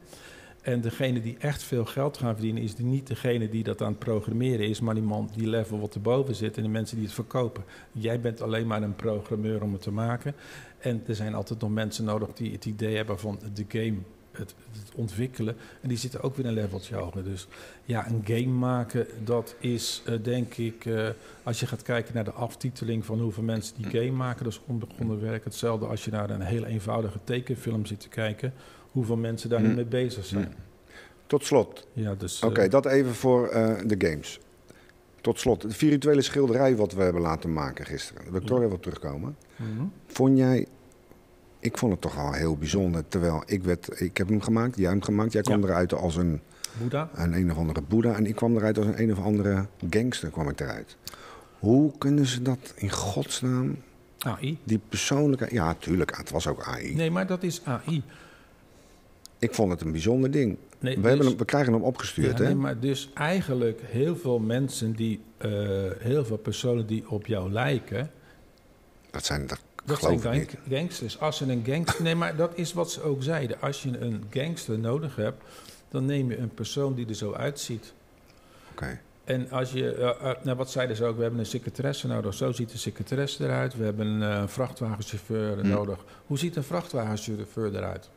En 0.62 0.82
degene 0.82 1.22
die 1.22 1.38
echt 1.40 1.64
veel 1.64 1.86
geld 1.86 2.18
gaan 2.18 2.34
verdienen... 2.34 2.64
is 2.64 2.78
niet 2.78 3.08
degene 3.08 3.50
die 3.50 3.64
dat 3.64 3.82
aan 3.82 3.90
het 3.90 4.00
programmeren 4.00 4.68
is... 4.68 4.80
maar 4.80 4.94
die 4.94 5.04
man 5.04 5.30
die 5.36 5.48
level 5.48 5.80
wat 5.80 5.96
erboven 5.96 6.36
zit 6.36 6.58
en 6.58 6.64
de 6.64 6.70
mensen 6.70 6.96
die 6.96 7.06
het 7.06 7.16
verkopen. 7.16 7.64
Jij 7.92 8.20
bent 8.20 8.42
alleen 8.42 8.68
maar 8.68 8.82
een 8.82 8.96
programmeur 8.96 9.62
om 9.62 9.74
het 9.74 9.82
te 9.82 9.92
maken. 9.92 10.36
En 10.80 11.04
er 11.08 11.16
zijn 11.16 11.34
altijd 11.34 11.62
nog 11.62 11.70
mensen 11.70 12.06
nodig 12.06 12.34
die 12.34 12.52
het 12.52 12.66
idee 12.66 12.96
hebben 12.96 13.20
van 13.20 13.40
de 13.54 13.66
game... 13.68 13.98
Het, 14.34 14.56
het 14.72 14.92
ontwikkelen. 14.96 15.56
En 15.82 15.88
die 15.90 15.98
zitten 15.98 16.22
ook 16.22 16.36
weer 16.36 16.46
een 16.46 16.54
leveltje 16.54 16.96
hoger. 16.96 17.24
Dus 17.24 17.48
ja, 17.86 18.08
een 18.08 18.22
game 18.26 18.54
maken, 18.54 19.08
dat 19.24 19.56
is 19.60 20.02
eh, 20.06 20.16
denk 20.24 20.54
ik... 20.54 20.86
eh, 20.86 21.08
als 21.44 21.60
je 21.60 21.68
gaat 21.68 21.82
kijken 21.82 22.14
naar 22.14 22.24
de 22.24 22.32
aftiteling 22.32 23.06
van 23.06 23.20
hoeveel 23.20 23.44
mensen 23.44 23.76
die 23.78 23.86
game 24.02 24.12
maken... 24.12 24.44
dat 24.44 24.54
is 24.54 24.62
onbegonnen 24.66 25.22
werk. 25.22 25.44
Hetzelfde 25.44 25.86
als 25.86 26.06
je 26.06 26.12
naar 26.12 26.30
een 26.30 26.42
heel 26.42 26.66
eenvoudige 26.66 27.20
tekenfilm 27.24 27.86
zit 27.86 28.00
te 28.00 28.10
kijken... 28.10 28.54
hoeveel 28.92 29.18
mensen 29.18 29.50
daar 29.50 29.62
nu 29.62 29.74
mee 29.76 29.86
bezig 29.86 30.26
zijn. 30.26 30.44
Hm. 30.46 30.52
Tot 31.28 31.46
slot. 31.46 31.88
Ja, 31.94 32.16
dus... 32.16 32.42
eh, 32.42 32.50
Oké, 32.50 32.68
dat 32.68 32.86
even 32.86 33.14
voor 33.14 33.48
eh, 33.48 33.76
de 33.86 34.08
games. 34.08 34.40
Tot 35.22 35.40
slot. 35.40 35.62
De 35.62 35.70
virtuele 35.72 36.22
schilderij 36.22 36.76
wat 36.76 36.94
we 36.94 37.02
hebben 37.02 37.22
laten 37.22 37.54
maken 37.54 37.86
gisteren. 37.86 38.22
Daar 38.24 38.32
wil 38.32 38.42
ik 38.42 38.48
toch 38.48 38.60
even 38.62 38.72
op 38.72 38.82
terugkomen. 38.82 39.36
mhm. 39.56 39.84
Vond 40.08 40.38
jij... 40.38 40.68
Ik 41.64 41.78
vond 41.78 41.92
het 41.92 42.02
toch 42.02 42.16
wel 42.16 42.34
heel 42.34 42.58
bijzonder. 42.58 43.08
Terwijl 43.08 43.44
ik, 43.46 43.64
werd, 43.64 44.02
ik 44.02 44.18
heb 44.18 44.28
hem 44.28 44.42
gemaakt, 44.42 44.78
jij 44.78 44.90
hem 44.90 45.02
gemaakt. 45.02 45.32
Jij 45.32 45.42
kwam 45.42 45.62
Ja. 45.62 45.68
eruit 45.68 45.94
als 45.94 46.16
een, 46.16 46.42
Boeddha? 46.80 47.10
een 47.14 47.34
een 47.34 47.52
of 47.52 47.58
andere 47.58 47.82
boeddha. 47.82 48.16
En 48.16 48.26
ik 48.26 48.36
kwam 48.36 48.56
eruit 48.56 48.78
als 48.78 48.86
een 48.86 49.02
een 49.02 49.12
of 49.12 49.20
andere 49.24 49.66
gangster 49.90 50.30
kwam 50.30 50.50
ik 50.50 50.60
eruit. 50.60 50.98
Hoe 51.60 51.98
kunnen 51.98 52.26
ze 52.26 52.42
dat 52.42 52.74
in 52.76 52.90
godsnaam... 52.92 53.76
AI? 54.20 54.58
Die 54.64 54.80
persoonlijke... 54.90 55.48
Ja, 55.52 55.74
tuurlijk. 55.80 56.18
Het 56.18 56.30
was 56.30 56.48
ook 56.48 56.64
AI. 56.64 56.96
Nee, 56.96 57.12
maar 57.12 57.28
dat 57.28 57.44
is 57.44 57.62
AI. 57.66 58.04
Ik 59.40 59.54
vond 59.54 59.72
het 59.72 59.82
een 59.82 59.92
bijzonder 59.92 60.32
ding. 60.32 60.58
Nee, 60.80 60.96
We, 60.96 61.02
dus- 61.02 61.10
hebben 61.10 61.28
hem, 61.28 61.38
we 61.38 61.46
krijgen 61.46 61.74
hem 61.74 61.82
opgestuurd, 61.82 62.38
Ja, 62.38 62.44
hè? 62.44 62.50
nee, 62.50 62.56
maar 62.56 62.80
dus 62.80 63.10
eigenlijk 63.14 63.82
heel 63.86 64.16
veel 64.16 64.40
mensen 64.40 64.94
die... 64.94 65.22
eh, 65.38 65.52
heel 66.00 66.26
veel 66.26 66.38
personen 66.38 66.88
die 66.88 67.10
op 67.10 67.26
jou 67.26 67.52
lijken... 67.52 68.12
Dat 69.12 69.26
zijn... 69.26 69.48
Dat, 69.48 69.62
Dat 69.86 69.98
geloof 69.98 70.22
zijn 70.22 70.34
gang- 70.34 70.50
gangsters. 70.70 71.20
Als 71.20 71.38
ze 71.38 71.52
een 71.52 71.64
gangster... 71.66 72.04
Nee, 72.04 72.16
maar 72.16 72.36
dat 72.36 72.52
is 72.56 72.74
wat 72.74 72.92
ze 72.92 73.02
ook 73.02 73.24
zeiden. 73.24 73.62
Als 73.62 73.84
je 73.84 73.98
een 74.00 74.24
gangster 74.30 74.80
nodig 74.80 75.16
hebt... 75.16 75.44
dan 75.90 76.06
neem 76.06 76.30
je 76.30 76.38
een 76.38 76.54
persoon 76.54 76.94
die 76.94 77.08
er 77.08 77.16
zo 77.16 77.34
uitziet. 77.34 77.94
Oké. 78.72 79.00
En 79.24 79.50
als 79.52 79.72
je, 79.72 79.94
eh, 79.96 80.30
eh, 80.30 80.38
nou 80.44 80.58
wat 80.58 80.72
zeiden 80.72 80.96
ze 80.96 81.06
ook, 81.06 81.16
we 81.16 81.22
hebben 81.22 81.40
een 81.40 81.46
secretaresse 81.46 82.08
nodig. 82.08 82.34
Zo 82.34 82.52
ziet 82.52 82.72
de 82.72 82.78
secretaresse 82.78 83.44
eruit. 83.44 83.78
We 83.78 83.84
hebben 83.84 84.08
een 84.08 84.22
eh, 84.38 84.48
vrachtwagenchauffeur 84.48 85.60
Hm. 85.60 85.68
nodig. 85.68 85.98
Hoe 86.28 86.38
ziet 86.38 86.56
een 86.56 86.64
vrachtwagenchauffeur 86.64 87.76
eruit? 87.76 88.10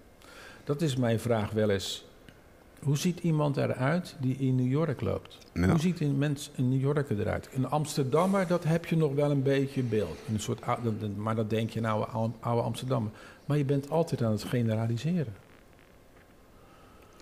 Dat 0.64 0.83
is 0.83 0.96
mijn 0.96 1.20
vraag 1.20 1.50
wel 1.50 1.70
eens. 1.70 2.06
Hoe 2.83 2.97
ziet 2.97 3.21
iemand 3.21 3.57
eruit 3.57 4.17
die 4.21 4.37
in 4.37 4.55
New 4.55 4.71
York 4.71 5.01
loopt? 5.01 5.39
Ja. 5.53 5.69
Hoe 5.69 5.81
ziet 5.81 6.01
een 6.01 6.19
mens 6.19 6.51
in 6.55 6.69
New 6.69 6.81
Yorker 6.81 7.21
eruit? 7.21 7.49
Een 7.55 7.67
Amsterdammer, 7.69 8.47
dat 8.47 8.65
heb 8.65 8.87
je 8.87 8.97
nog 8.97 9.15
wel 9.15 9.31
een 9.31 9.43
beetje 9.43 9.83
beeld. 9.83 10.17
Een 10.33 10.41
soort, 10.41 10.61
maar 11.17 11.35
dat 11.35 11.51
denk 11.51 11.71
je 11.71 11.81
nou, 11.81 12.09
oude, 12.09 12.35
oude 12.41 12.62
Amsterdammer. 12.62 13.11
Maar 13.45 13.57
je 13.59 13.65
bent 13.65 13.91
altijd 13.91 14.23
aan 14.23 14.31
het 14.33 14.43
generaliseren. 14.45 15.35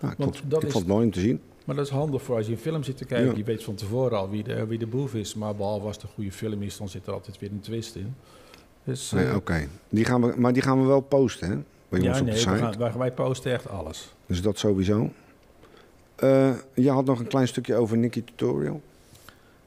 Nou, 0.01 0.13
ik 0.13 0.23
vond, 0.23 0.41
dat 0.47 0.61
ik 0.61 0.67
is- 0.67 0.73
vond 0.73 0.83
het 0.85 0.93
mooi 0.93 1.05
om 1.05 1.11
te 1.11 1.19
zien. 1.19 1.41
Maar 1.65 1.75
dat 1.75 1.85
is 1.85 1.91
handig 1.91 2.21
voor 2.21 2.35
als 2.35 2.45
je 2.45 2.51
een 2.51 2.57
film 2.57 2.83
zit 2.83 2.97
te 2.97 3.05
kijken. 3.05 3.27
Ja. 3.31 3.37
Je 3.37 3.43
weet 3.43 3.63
van 3.63 3.75
tevoren 3.75 4.17
al 4.17 4.29
wie 4.29 4.43
de, 4.43 4.65
wie 4.65 4.79
de 4.79 4.87
boef 4.87 5.13
is. 5.15 5.35
Maar 5.35 5.55
behalve 5.55 5.85
als 5.85 5.95
het 5.95 6.03
een 6.05 6.11
goede 6.13 6.31
film 6.31 6.61
is, 6.61 6.77
dan 6.77 6.89
zit 6.89 7.07
er 7.07 7.13
altijd 7.13 7.39
weer 7.39 7.51
een 7.51 7.59
twist 7.59 7.95
in. 7.95 8.15
Dus, 8.83 9.11
Nee, 9.11 9.25
eh, 9.27 9.35
Oké. 9.35 9.67
Die 9.89 10.05
gaan 10.05 10.21
we, 10.21 10.33
maar 10.37 10.53
die 10.53 10.61
gaan 10.61 10.81
we 10.81 10.87
wel 10.87 11.01
posten, 11.01 11.49
hè? 11.49 11.55
Bij 11.89 11.99
ons 11.99 12.03
ja, 12.03 12.11
op 12.11 12.17
de 12.17 12.23
nee, 12.31 12.35
site. 12.39 12.51
we 12.51 12.57
gaan, 12.57 12.77
wij, 12.77 12.93
wij 12.97 13.11
posten 13.11 13.51
echt 13.51 13.69
alles. 13.69 14.13
Dus 14.25 14.41
dat 14.41 14.57
sowieso. 14.57 15.09
Eh, 16.15 16.51
je 16.73 16.89
had 16.89 17.05
nog 17.05 17.19
een 17.19 17.27
klein 17.27 17.47
stukje 17.47 17.75
over 17.75 17.97
Nicky 17.97 18.23
Tutorial. 18.23 18.81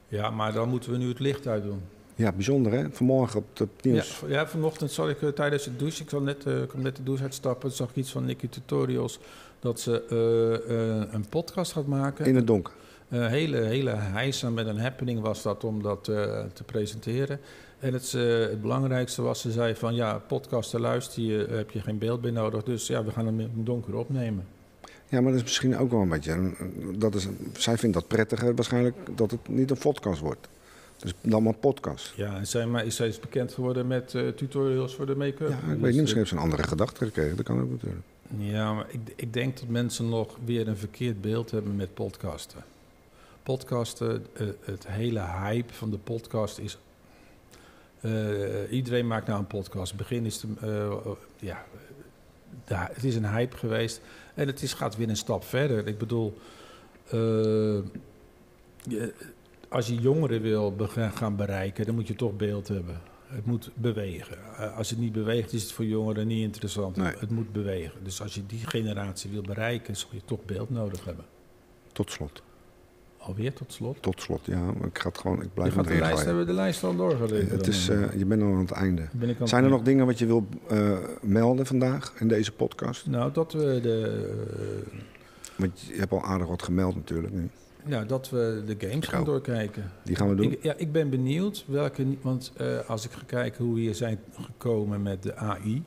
Ja, 0.08 0.30
maar 0.30 0.52
dan 0.52 0.68
moeten 0.68 0.90
we 0.90 0.96
nu 0.98 1.08
het 1.08 1.18
licht 1.20 1.46
uitdoen. 1.46 1.80
Ja, 2.14 2.32
bijzonder 2.32 2.72
hè? 2.72 2.90
Vanmorgen 2.90 3.38
op 3.40 3.58
het 3.58 3.68
nieuws. 3.82 4.22
ja, 4.26 4.46
vanochtend 4.46 4.90
zag 4.92 5.08
ik 5.11 5.22
eh, 5.22 5.28
tijdens 5.28 5.64
het 5.64 5.78
douche, 5.78 6.02
ik, 6.02 6.20
net, 6.20 6.46
eh, 6.46 6.62
ik 6.62 6.68
kwam 6.68 6.82
net 6.82 6.96
de 6.96 7.02
douche 7.02 7.22
uitstappen, 7.22 7.70
zag 7.70 7.88
ik 7.90 7.96
iets 7.96 8.11
van 8.12 8.24
Nicky 8.24 8.48
Tutorials, 8.48 9.18
dat 9.61 9.80
ze 9.80 10.02
eh, 10.11 11.00
eh, 11.00 11.12
een 11.12 11.28
podcast 11.28 11.72
gaat 11.72 11.87
maken. 11.87 12.24
In 12.26 12.37
het 12.37 12.46
donker. 12.46 12.72
Hele, 13.08 13.56
hele 13.61 13.90
heisa 13.90 14.50
met 14.50 14.66
een 14.66 14.78
happening 14.78 15.20
was 15.20 15.42
dat 15.42 15.64
om 15.64 15.82
dat 15.82 16.08
eh, 16.08 16.44
te 16.52 16.64
presenteren. 16.64 17.40
En 17.78 17.92
het, 17.92 18.14
eh, 18.14 18.22
het 18.38 18.62
belangrijkste 18.62 19.22
was, 19.22 19.40
ze 19.40 19.50
zei 19.50 19.74
van 19.74 19.94
ja, 19.94 20.18
podcasten 20.18 20.80
luister 20.80 21.22
je, 21.22 21.46
heb 21.50 21.70
je 21.70 21.80
geen 21.80 21.98
beeld 21.98 22.22
meer 22.22 22.32
nodig. 22.32 22.62
Dus 22.62 22.87
ja, 22.87 23.04
we 23.04 23.11
gaan 23.11 23.26
hem 23.26 23.40
in 23.40 23.50
het 23.56 23.66
donker 23.66 23.94
opnemen. 23.96 24.46
Ja, 25.08 25.20
maar 25.20 25.30
dat 25.32 25.40
is 25.40 25.42
misschien 25.42 25.76
ook 25.78 25.90
wel 25.90 26.00
een 26.00 26.08
beetje... 26.08 26.50
Dat 26.96 27.14
is, 27.14 27.26
zij 27.52 27.78
vindt 27.78 27.94
dat 27.94 28.06
prettiger 28.08 28.54
waarschijnlijk 28.54 28.96
dat 29.14 29.30
het 29.30 29.48
niet 29.48 29.70
een 29.70 29.78
podcast 29.78 30.20
wordt. 30.20 30.48
Dus 30.96 31.12
dan 31.20 31.42
maar 31.42 31.54
podcast. 31.54 32.12
Ja, 32.16 32.36
en 32.36 32.46
zij, 32.46 32.66
maar, 32.66 32.90
zij 32.92 33.08
is 33.08 33.20
bekend 33.20 33.52
geworden 33.52 33.86
met 33.86 34.14
eh, 34.14 34.28
tutorials 34.28 34.94
voor 34.94 35.06
de 35.06 35.14
make-up. 35.16 35.48
Ja, 35.48 35.54
ik 35.56 35.60
Dus, 35.60 35.68
weet 35.68 35.80
niet, 35.80 35.84
eh, 35.92 35.96
misschien 36.00 36.16
heeft 36.16 36.28
ze 36.28 36.34
een 36.36 36.42
andere 36.42 36.62
gedachte 36.62 37.04
gekregen. 37.04 37.36
Dat 37.36 37.44
kan 37.44 37.60
ook 37.60 37.70
natuurlijk. 37.70 38.02
Ja, 38.38 38.72
maar 38.74 38.86
ik, 38.88 39.00
ik 39.16 39.32
denk 39.32 39.58
dat 39.58 39.68
mensen 39.68 40.08
nog 40.08 40.36
weer 40.44 40.68
een 40.68 40.76
verkeerd 40.76 41.20
beeld 41.20 41.50
hebben 41.50 41.76
met 41.76 41.94
podcasten. 41.94 42.64
Podcasten, 43.42 44.26
eh, 44.32 44.46
het 44.60 44.86
hele 44.88 45.20
hype 45.20 45.74
van 45.74 45.90
de 45.90 45.98
podcast 45.98 46.58
is. 46.58 46.78
eh, 48.00 48.10
iedereen 48.70 49.06
maakt 49.06 49.26
nou 49.26 49.38
een 49.38 49.46
podcast. 49.46 49.96
Begin 49.96 50.24
is 50.26 50.40
de, 50.40 50.48
eh, 50.60 51.10
ja, 51.38 51.64
ja, 52.66 52.88
het 52.92 53.04
is 53.04 53.14
een 53.14 53.30
hype 53.30 53.56
geweest 53.56 54.00
en 54.34 54.46
het 54.46 54.62
is, 54.62 54.72
gaat 54.72 54.96
weer 54.96 55.08
een 55.08 55.16
stap 55.16 55.44
verder. 55.44 55.87
Ik 55.87 55.98
bedoel, 55.98 56.38
eh, 57.04 57.18
je- 58.82 59.14
als 59.68 59.87
je 59.87 59.94
jongeren 59.94 60.42
wil 60.42 60.74
gaan 61.14 61.37
bereiken, 61.37 61.87
dan 61.87 61.94
moet 61.94 62.08
je 62.08 62.14
toch 62.14 62.37
beeld 62.37 62.68
hebben. 62.68 63.00
Het 63.26 63.46
moet 63.46 63.70
bewegen. 63.74 64.38
Eh, 64.56 64.76
als 64.76 64.90
het 64.90 64.98
niet 64.98 65.12
beweegt, 65.12 65.52
is 65.52 65.62
het 65.62 65.72
voor 65.72 65.84
jongeren 65.84 66.26
niet 66.26 66.42
interessant. 66.42 66.96
Nee. 66.96 67.12
Het 67.18 67.30
moet 67.30 67.52
bewegen. 67.52 68.04
Dus 68.04 68.20
als 68.22 68.34
je 68.34 68.46
die 68.46 68.66
generatie 68.66 69.30
wil 69.30 69.42
bereiken, 69.42 69.96
zul 69.96 70.08
je 70.12 70.20
toch 70.24 70.44
beeld 70.44 70.70
nodig 70.70 71.04
hebben. 71.04 71.24
Tot 71.92 72.11
slot. 72.11 72.42
Alweer 73.28 73.52
tot 73.52 73.72
slot. 73.72 74.02
Tot 74.02 74.20
slot, 74.20 74.40
ja. 74.44 74.60
maar 74.60 74.86
Ik 74.86 74.98
ga 74.98 75.08
het 75.08 75.18
gewoon... 75.18 75.36
Ik 75.36 75.42
Je 75.42 75.48
blijf 75.54 75.74
gaat 75.74 75.84
met 75.84 75.94
de 75.94 76.00
lijst, 76.00 76.24
hebben 76.24 76.42
we 76.42 76.50
de 76.50 76.56
lijst 76.56 76.84
al 76.84 76.96
doorgelezen. 76.96 77.50
Het 77.50 77.66
is, 77.66 77.86
dan, 77.86 78.02
eh, 78.02 78.18
je 78.18 78.26
bent 78.26 78.42
al 78.42 78.48
aan 78.48 78.58
het 78.58 78.70
einde. 78.70 79.08
ben 79.12 79.28
ik 79.28 79.40
aan 79.40 79.48
Zijn 79.48 79.64
er 79.64 79.70
nog 79.70 79.82
dingen 79.82 80.06
wat 80.06 80.18
je 80.18 80.26
wil 80.26 80.46
eh, 80.68 80.98
melden 81.22 81.66
vandaag 81.66 82.14
in 82.18 82.28
deze 82.28 82.52
podcast? 82.52 83.06
Nou, 83.06 83.32
dat 83.32 83.52
we 83.52 83.80
de, 83.82 84.26
eh, 84.56 84.98
Want 85.56 85.80
je 85.80 85.98
hebt 85.98 86.12
al 86.12 86.22
aardig 86.22 86.46
wat 86.46 86.62
gemeld 86.62 86.94
natuurlijk 86.94 87.34
nu. 87.34 87.48
nou, 87.84 88.06
dat 88.06 88.30
we 88.30 88.62
de 88.66 88.88
games 88.88 89.06
gaan 89.06 89.24
doorkijken. 89.24 89.92
Die 90.04 90.16
gaan 90.16 90.28
we 90.28 90.34
doen. 90.34 90.52
Ik, 90.52 90.62
ja, 90.62 90.74
ik 90.76 90.92
ben 90.92 91.10
benieuwd 91.10 91.64
welke. 91.66 92.06
Want 92.20 92.52
eh, 92.56 92.88
als 92.88 93.04
ik 93.04 93.10
ga 93.10 93.22
kijken 93.26 93.64
hoe 93.64 93.74
we 93.74 93.80
hier 93.80 93.94
zijn 93.94 94.18
gekomen 94.40 95.02
met 95.02 95.22
de 95.22 95.36
AI. 95.36 95.82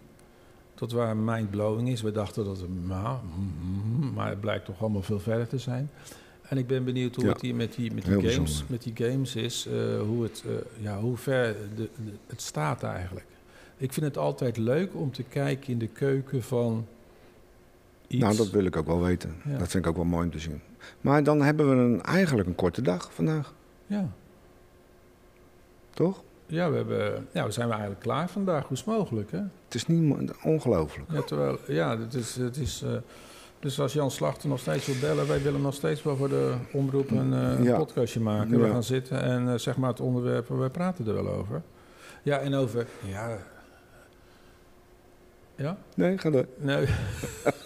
Tot 0.74 0.92
waar 0.92 1.18
mindblowing 1.18 1.90
is. 1.90 2.02
We 2.02 2.12
dachten 2.12 2.46
dat 2.46 2.60
het. 2.60 2.88
Nou, 2.88 3.18
mm, 3.24 4.14
maar 4.14 4.30
het 4.30 4.40
blijkt 4.40 4.66
toch 4.66 4.82
allemaal 4.82 5.02
veel 5.02 5.20
verder 5.20 5.48
te 5.48 5.58
zijn. 5.58 5.90
En 6.52 6.58
ik 6.58 6.68
ben 6.68 6.84
benieuwd 6.84 7.16
hoe 7.16 7.26
Ja. 7.26 7.32
het 7.32 7.42
hier 7.42 7.56
met 7.56 7.74
die, 7.74 7.94
met 7.94 8.04
die, 8.04 8.12
Heel 8.14 8.22
games, 8.22 8.36
bijzonder. 8.38 8.66
met 8.70 8.84
die 8.84 8.94
games 9.10 9.36
is. 9.36 9.66
eh, 9.68 10.00
hoe, 10.02 10.24
het, 10.24 10.44
eh, 10.48 10.84
ja, 10.84 11.00
hoe 11.00 11.18
ver 11.18 11.56
de, 11.76 11.90
de- 11.96 12.12
het 12.28 12.42
staat 12.42 12.84
eigenlijk. 12.84 13.26
Ik 13.78 13.94
vind 13.94 14.06
het 14.06 14.18
altijd 14.18 14.58
leuk 14.58 14.96
om 14.96 15.12
te 15.12 15.24
kijken 15.24 15.68
in 15.74 15.80
de 15.80 15.88
keuken 15.88 16.44
van. 16.44 16.86
Iets. 18.08 18.24
Nou, 18.24 18.36
dat 18.36 18.50
wil 18.50 18.66
ik 18.66 18.76
ook 18.76 18.86
wel 18.86 19.02
weten. 19.02 19.36
Ja. 19.46 19.58
Dat 19.58 19.68
vind 19.70 19.84
ik 19.84 19.90
ook 19.90 19.96
wel 19.96 20.06
mooi 20.06 20.26
om 20.26 20.32
te 20.32 20.40
zien. 20.40 20.62
Maar 21.02 21.24
dan 21.24 21.42
hebben 21.42 21.70
we 21.70 21.76
een, 21.76 22.02
eigenlijk 22.02 22.48
een 22.48 22.56
korte 22.56 22.82
dag 22.82 23.14
vandaag, 23.14 23.54
Ja. 23.88 24.10
toch? 25.94 26.24
Ja, 26.46 26.70
we, 26.70 26.76
hebben, 26.76 27.28
ja, 27.34 27.46
we 27.46 27.52
zijn 27.52 27.66
we 27.68 27.72
eigenlijk 27.74 28.02
klaar 28.04 28.30
vandaag. 28.30 28.62
Hoe 28.64 28.72
is 28.72 28.78
het 28.86 28.88
mogelijk, 28.88 29.32
hè? 29.32 29.38
Het 29.66 29.76
is 29.76 29.88
niet 29.88 30.32
ongelooflijk. 30.44 31.12
Ja, 31.12 31.22
terwijl, 31.22 31.58
ja, 31.68 32.00
het 32.00 32.14
is, 32.14 32.36
het 32.36 32.58
is, 32.58 32.82
eh, 32.82 32.92
dus 33.62 33.80
als 33.80 33.94
Jan 33.94 34.12
Slachter 34.12 34.50
nog 34.50 34.60
steeds 34.60 34.86
wil 34.86 34.96
bellen, 35.02 35.28
wij 35.28 35.42
willen 35.42 35.62
nog 35.62 35.74
steeds 35.74 36.04
wel 36.04 36.16
voor 36.16 36.30
de 36.30 36.54
omroep 36.72 37.12
een 37.12 37.34
eh, 37.34 37.64
Ja. 37.64 37.78
podcastje 37.78 38.20
maken. 38.20 38.62
We 38.62 38.70
gaan 38.70 38.84
zitten 38.84 39.22
en 39.22 39.50
eh, 39.50 39.58
zeg 39.58 39.78
maar 39.78 39.90
het 39.90 40.00
onderwerp, 40.00 40.48
wij 40.48 40.70
praten 40.70 41.08
er 41.08 41.14
wel 41.14 41.30
over. 41.30 41.62
Ja, 42.24 42.38
en 42.38 42.54
over, 42.54 42.88
ja, 43.06 43.38
ja, 45.56 45.78
Nee, 45.96 46.18
ga 46.18 46.30
door. 46.30 46.46
nee. 46.58 46.86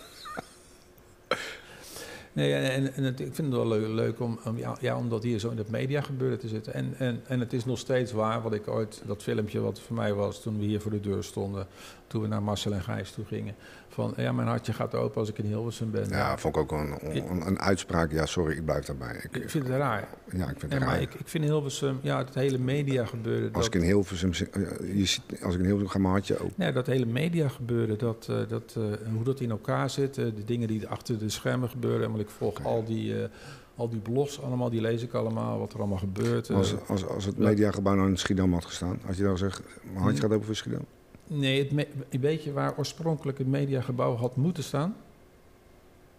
Nee, 2.36 2.54
en, 2.54 2.94
en, 2.94 3.04
het, 3.04 3.20
ik 3.20 3.36
vind 3.36 3.48
het 3.48 3.56
wel 3.58 3.68
leuk, 3.68 3.88
leuk 3.88 4.20
om, 4.20 4.40
om, 4.46 4.58
ja, 4.58 4.78
ja, 4.80 4.98
om 4.98 5.10
dat 5.10 5.24
hier 5.24 5.40
zo 5.40 5.50
in 5.50 5.58
het 5.58 5.70
media 5.70 6.02
gebeuren 6.02 6.40
te 6.40 6.48
zitten. 6.48 6.74
En, 6.74 6.94
en, 6.98 7.22
en 7.28 7.40
het 7.40 7.54
is 7.54 7.66
nog 7.66 7.78
steeds 7.78 8.12
waar, 8.12 8.42
wat 8.42 8.54
ik 8.54 8.68
ooit, 8.68 9.02
dat 9.06 9.24
filmpje 9.24 9.60
wat 9.60 9.80
voor 9.80 9.96
mij 9.96 10.14
was 10.14 10.42
toen 10.42 10.60
we 10.60 10.66
hier 10.66 10.82
voor 10.82 10.92
de 10.92 11.00
deur 11.00 11.24
stonden, 11.24 11.68
toen 12.08 12.22
we 12.22 12.28
naar 12.28 12.44
Marcel 12.44 12.74
en 12.74 12.82
Gijs 12.84 13.12
toe 13.12 13.26
gingen. 13.26 13.56
Van, 13.88 14.14
ja, 14.18 14.32
mijn 14.32 14.48
hartje 14.48 14.74
gaat 14.74 14.96
open 14.96 15.20
als 15.20 15.30
ik 15.30 15.38
in 15.38 15.46
Hilversum 15.46 15.92
ben. 15.92 16.10
Ja, 16.10 16.38
vond 16.38 16.56
ik 16.56 16.62
ook 16.62 16.72
een, 16.72 16.98
een, 17.02 17.48
een 17.48 17.60
uitspraak. 17.60 18.12
Ja, 18.12 18.26
sorry, 18.26 18.58
ik 18.58 18.66
blijf 18.66 18.86
daarbij. 18.86 19.16
Ik, 19.24 19.36
Ik 19.44 19.50
vind 19.50 19.68
het 19.68 19.78
raar. 19.78 20.08
ja, 20.32 20.50
ik 20.50 20.60
vind 20.60 20.72
het 20.74 20.82
maar 20.82 20.90
raar. 20.90 21.02
ik, 21.02 21.14
ik 21.14 21.28
vind 21.28 21.44
Hilversum, 21.44 22.00
ja, 22.02 22.18
het 22.18 22.34
hele 22.36 22.58
media 22.58 23.06
gebeuren. 23.06 23.54
Als 23.54 23.66
Dat, 23.66 23.74
ik 23.74 23.82
in 23.82 23.88
Hilversum, 23.88 24.32
eh, 24.32 24.62
je 24.98 25.06
ziet, 25.06 25.22
als 25.44 25.54
ik 25.54 25.60
in 25.60 25.66
Hilversum 25.66 25.90
ga, 25.90 26.00
mijn 26.00 26.12
hartje 26.12 26.40
open. 26.40 26.54
ja, 26.66 26.72
dat 26.72 26.88
hele 26.88 27.06
media 27.06 27.48
gebeuren, 27.48 27.98
dat, 27.98 28.28
eh, 28.30 28.38
dat, 28.48 28.76
eh, 28.78 28.84
hoe 29.14 29.24
dat 29.24 29.40
in 29.40 29.50
elkaar 29.50 29.90
zit, 29.90 30.16
de 30.16 30.44
dingen 30.46 30.68
die 30.68 30.88
achter 30.88 31.20
de 31.20 31.30
schermen 31.30 31.70
gebeuren. 31.70 32.12
Ik 32.26 32.32
volg 32.38 32.64
al 32.66 32.84
die, 32.86 33.22
eh, 33.22 33.30
al 33.76 33.90
die 33.90 34.00
blogs 34.00 34.42
allemaal, 34.42 34.70
die 34.70 34.82
lees 34.82 35.02
ik 35.02 35.14
allemaal, 35.14 35.60
wat 35.60 35.74
er 35.74 35.80
allemaal 35.80 35.98
gebeurt. 35.98 36.50
eh. 36.50 36.56
Als, 36.56 36.74
als, 36.88 37.08
als 37.08 37.26
het 37.26 37.38
mediagebouw 37.38 37.96
nou 37.96 38.10
in 38.10 38.18
Schiedam 38.18 38.54
had 38.54 38.66
gestaan, 38.66 39.00
had 39.06 39.18
je 39.18 39.24
dan 39.24 39.32
gezegd, 39.32 39.62
mijn 39.84 39.96
hartje 39.98 40.12
Hmm. 40.12 40.22
gaat 40.22 40.32
open 40.32 40.46
voor 40.46 40.56
Schiedam? 40.56 40.86
Nee, 41.28 41.68
het 42.10 42.22
weet 42.22 42.44
je 42.44 42.54
waar 42.54 42.74
oorspronkelijk 42.78 43.38
het 43.38 43.48
mediagebouw 43.48 44.16
had 44.16 44.36
moeten 44.36 44.64
staan? 44.64 44.96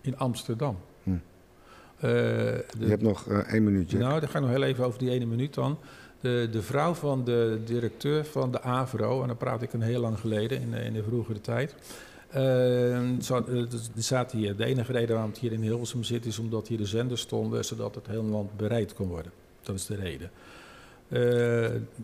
In 0.00 0.18
Amsterdam. 0.18 0.76
Hm. 1.02 1.10
Eh, 1.10 1.18
de- 2.00 2.64
Je 2.78 2.86
hebt 2.86 3.02
nog 3.02 3.28
één 3.28 3.64
minuutje. 3.64 3.98
Nou, 3.98 4.20
dan 4.20 4.28
ga 4.28 4.38
ik 4.38 4.44
nog 4.44 4.52
heel 4.54 4.62
even 4.62 4.84
over 4.84 4.98
die 4.98 5.10
ene 5.10 5.26
minuut 5.26 5.54
dan. 5.54 5.78
De, 6.20 6.48
de 6.52 6.62
vrouw 6.62 6.94
van 6.94 7.24
de 7.24 7.60
directeur 7.64 8.24
van 8.24 8.50
de 8.50 8.62
AVRO, 8.62 9.20
en 9.22 9.26
dan 9.26 9.36
praat 9.36 9.62
ik 9.62 9.72
een 9.72 9.80
heel 9.82 10.00
lang 10.00 10.18
geleden, 10.20 10.60
in 10.60 10.70
de, 10.70 10.76
in 10.80 10.92
de 10.92 11.02
vroegere 11.02 11.40
tijd. 11.40 11.74
Eh, 12.28 13.00
zat, 13.18 13.48
eh, 13.48 13.70
dus 13.70 13.90
er 13.96 14.02
zaten 14.02 14.38
hier, 14.38 14.56
de 14.56 14.64
enige 14.64 14.92
reden 14.92 15.14
waarom 15.14 15.30
het 15.30 15.40
hier 15.40 15.52
in 15.52 15.62
Hilversum 15.62 16.04
zit, 16.04 16.26
is 16.26 16.38
omdat 16.38 16.68
hier 16.68 16.78
de 16.78 16.86
zenders 16.86 17.20
stonden, 17.20 17.64
zodat 17.64 17.94
het 17.94 18.06
hele 18.06 18.22
land 18.22 18.56
bereid 18.56 18.94
kon 18.94 19.08
worden. 19.08 19.32
Dat 19.62 19.74
is 19.74 19.86
de 19.86 19.94
reden. 19.94 20.30
Eh, 21.08 21.20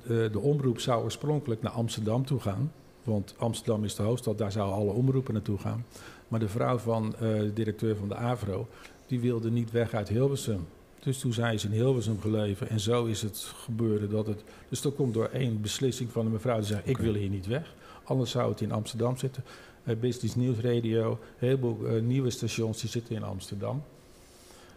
de, 0.06 0.28
de 0.32 0.40
omroep 0.40 0.80
zou 0.80 1.02
oorspronkelijk 1.02 1.62
naar 1.62 1.72
Amsterdam 1.72 2.26
toe 2.26 2.40
gaan. 2.40 2.72
Want 3.04 3.34
Amsterdam 3.38 3.84
is 3.84 3.94
de 3.94 4.02
hoofdstad, 4.02 4.38
daar 4.38 4.52
zouden 4.52 4.76
alle 4.76 4.92
omroepen 4.92 5.34
naartoe 5.34 5.58
gaan. 5.58 5.84
Maar 6.28 6.40
de 6.40 6.48
vrouw 6.48 6.78
van 6.78 7.14
eh, 7.14 7.20
de 7.20 7.52
directeur 7.52 7.96
van 7.96 8.08
de 8.08 8.16
AVRO, 8.16 8.68
die 9.06 9.20
wilde 9.20 9.50
niet 9.50 9.70
weg 9.70 9.94
uit 9.94 10.08
Hilversum. 10.08 10.66
Dus 11.00 11.18
toen 11.18 11.32
zijn 11.32 11.60
ze 11.60 11.66
in 11.66 11.72
Hilversum 11.72 12.20
gebleven 12.20 12.68
en 12.68 12.80
zo 12.80 13.04
is 13.04 13.22
het 13.22 13.52
gebeuren 13.56 14.10
dat 14.10 14.26
het... 14.26 14.42
Dus 14.68 14.80
dat 14.80 14.94
komt 14.94 15.14
door 15.14 15.28
één 15.28 15.60
beslissing 15.60 16.10
van 16.10 16.26
een 16.26 16.32
mevrouw 16.32 16.56
die 16.56 16.66
zegt, 16.66 16.88
ik 16.88 16.98
wil 16.98 17.14
hier 17.14 17.28
niet 17.28 17.46
weg. 17.46 17.74
Anders 18.04 18.30
zou 18.30 18.50
het 18.50 18.60
in 18.60 18.72
Amsterdam 18.72 19.16
zitten. 19.16 19.44
Eh, 19.84 19.96
Business 19.96 20.34
News 20.34 20.58
Radio, 20.58 21.10
een 21.10 21.18
heleboel 21.38 21.86
eh, 21.86 22.02
nieuwe 22.02 22.30
stations 22.30 22.80
die 22.80 22.90
zitten 22.90 23.14
in 23.14 23.22
Amsterdam. 23.22 23.82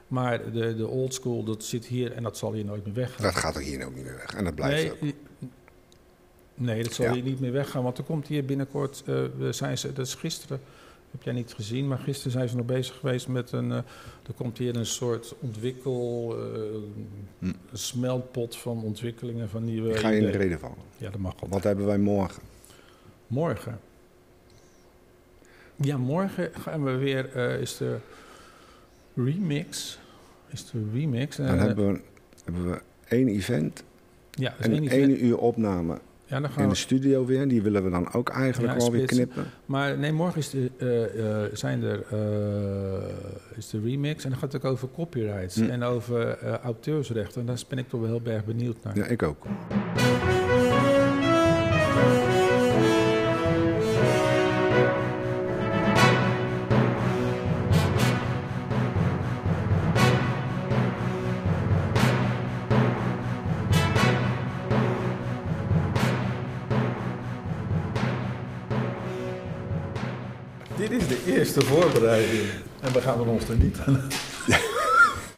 Maar 0.07 0.51
de, 0.51 0.75
de 0.75 0.87
old 0.87 1.13
school, 1.13 1.43
dat 1.43 1.63
zit 1.63 1.85
hier 1.85 2.11
en 2.11 2.23
dat 2.23 2.37
zal 2.37 2.53
hier 2.53 2.65
nooit 2.65 2.85
meer 2.85 2.93
weggaan. 2.93 3.25
Dat 3.25 3.35
gaat 3.35 3.55
er 3.55 3.61
hier 3.61 3.85
ook 3.85 3.95
niet 3.95 4.03
meer 4.03 4.15
weg. 4.15 4.33
En 4.35 4.43
dat 4.43 4.55
blijft 4.55 5.01
nee, 5.01 5.11
ook. 5.11 5.15
nee, 6.55 6.83
dat 6.83 6.93
zal 6.93 7.05
Ja. 7.05 7.13
hier 7.13 7.23
niet 7.23 7.39
meer 7.39 7.51
weggaan. 7.51 7.83
Want 7.83 7.97
er 7.97 8.03
komt 8.03 8.27
hier 8.27 8.45
binnenkort, 8.45 9.03
we 9.37 9.47
zijn 9.51 9.77
ze, 9.77 9.93
dat 9.93 10.05
is 10.05 10.13
gisteren, 10.15 10.59
heb 11.11 11.23
jij 11.23 11.33
niet 11.33 11.53
gezien, 11.53 11.87
maar 11.87 11.97
gisteren 11.97 12.31
zijn 12.31 12.49
ze 12.49 12.55
nog 12.55 12.65
bezig 12.65 12.95
geweest 12.95 13.27
met 13.27 13.51
een, 13.51 13.71
er 13.71 13.83
komt 14.35 14.57
hier 14.57 14.75
een 14.75 14.85
soort 14.85 15.35
ontwikkel, 15.39 16.35
Hm. 17.39 17.51
smeltpot 17.73 18.55
van 18.57 18.83
ontwikkelingen 18.83 19.49
van 19.49 19.63
nieuwe 19.63 19.89
Ik 19.89 19.97
ga 19.97 20.09
je 20.09 20.17
in 20.19 20.31
de 20.31 20.37
reden 20.37 20.59
vallen. 20.59 20.77
Ja, 20.97 21.09
dat 21.09 21.19
mag 21.19 21.33
wel. 21.39 21.49
Wat 21.49 21.63
hebben 21.63 21.85
wij 21.85 21.97
morgen? 21.97 22.41
Morgen. 23.27 23.79
Ja, 25.75 25.97
morgen 25.97 26.49
gaan 26.53 26.83
we 26.83 26.91
weer, 26.95 27.29
eh, 27.35 27.59
is 27.61 27.77
de 27.77 27.95
remix, 29.15 29.99
is 30.51 30.69
de 30.71 30.77
remix. 30.93 31.35
Dan 31.35 31.45
eh, 31.45 31.59
hebben 31.59 31.91
we, 31.93 31.99
hebben 32.45 32.71
we 32.71 32.81
één 33.07 33.27
event 33.27 33.83
ja, 34.31 34.53
is 34.59 34.65
en 34.65 34.71
één 34.71 34.87
één 34.87 35.01
event. 35.09 35.19
uur 35.21 35.37
opname 35.37 35.97
Ja, 36.25 36.39
dan 36.39 36.49
gaan 36.49 36.63
in 36.63 36.69
de 36.69 36.75
studio 36.75 37.25
weer. 37.25 37.47
Die 37.47 37.61
willen 37.61 37.83
we 37.83 37.89
dan 37.89 38.13
ook 38.13 38.29
eigenlijk 38.29 38.73
Ja, 38.73 38.79
wel 38.79 38.91
weer 38.91 39.05
knippen. 39.05 39.45
Maar 39.65 39.97
nee, 39.97 40.11
morgen 40.11 40.37
is 40.39 40.49
de, 40.49 40.71
eh, 41.49 41.57
zijn 41.57 41.83
er, 41.83 42.03
eh, 42.11 43.57
is 43.57 43.69
de 43.69 43.79
remix 43.83 44.23
en 44.23 44.29
dan 44.29 44.39
gaat 44.39 44.53
het 44.53 44.65
ook 44.65 44.71
over 44.71 44.87
copyrights 44.93 45.55
Hm. 45.55 45.69
en 45.69 45.83
over 45.83 46.39
auteursrechten. 46.63 47.41
En 47.41 47.47
daar 47.47 47.61
ben 47.69 47.77
ik 47.77 47.89
toch 47.89 48.01
wel 48.01 48.09
heel 48.09 48.33
erg 48.33 48.45
benieuwd 48.45 48.77
naar. 48.83 48.97
Ja, 48.97 49.05
ik 49.05 49.23
ook. 49.23 49.45
Voorbereiding. 71.63 72.49
En 72.81 72.93
we 72.93 73.01
gaan 73.01 73.19
er 73.19 73.27
ons 73.27 73.49
er 73.49 73.55
niet 73.55 73.77
aan 73.85 74.01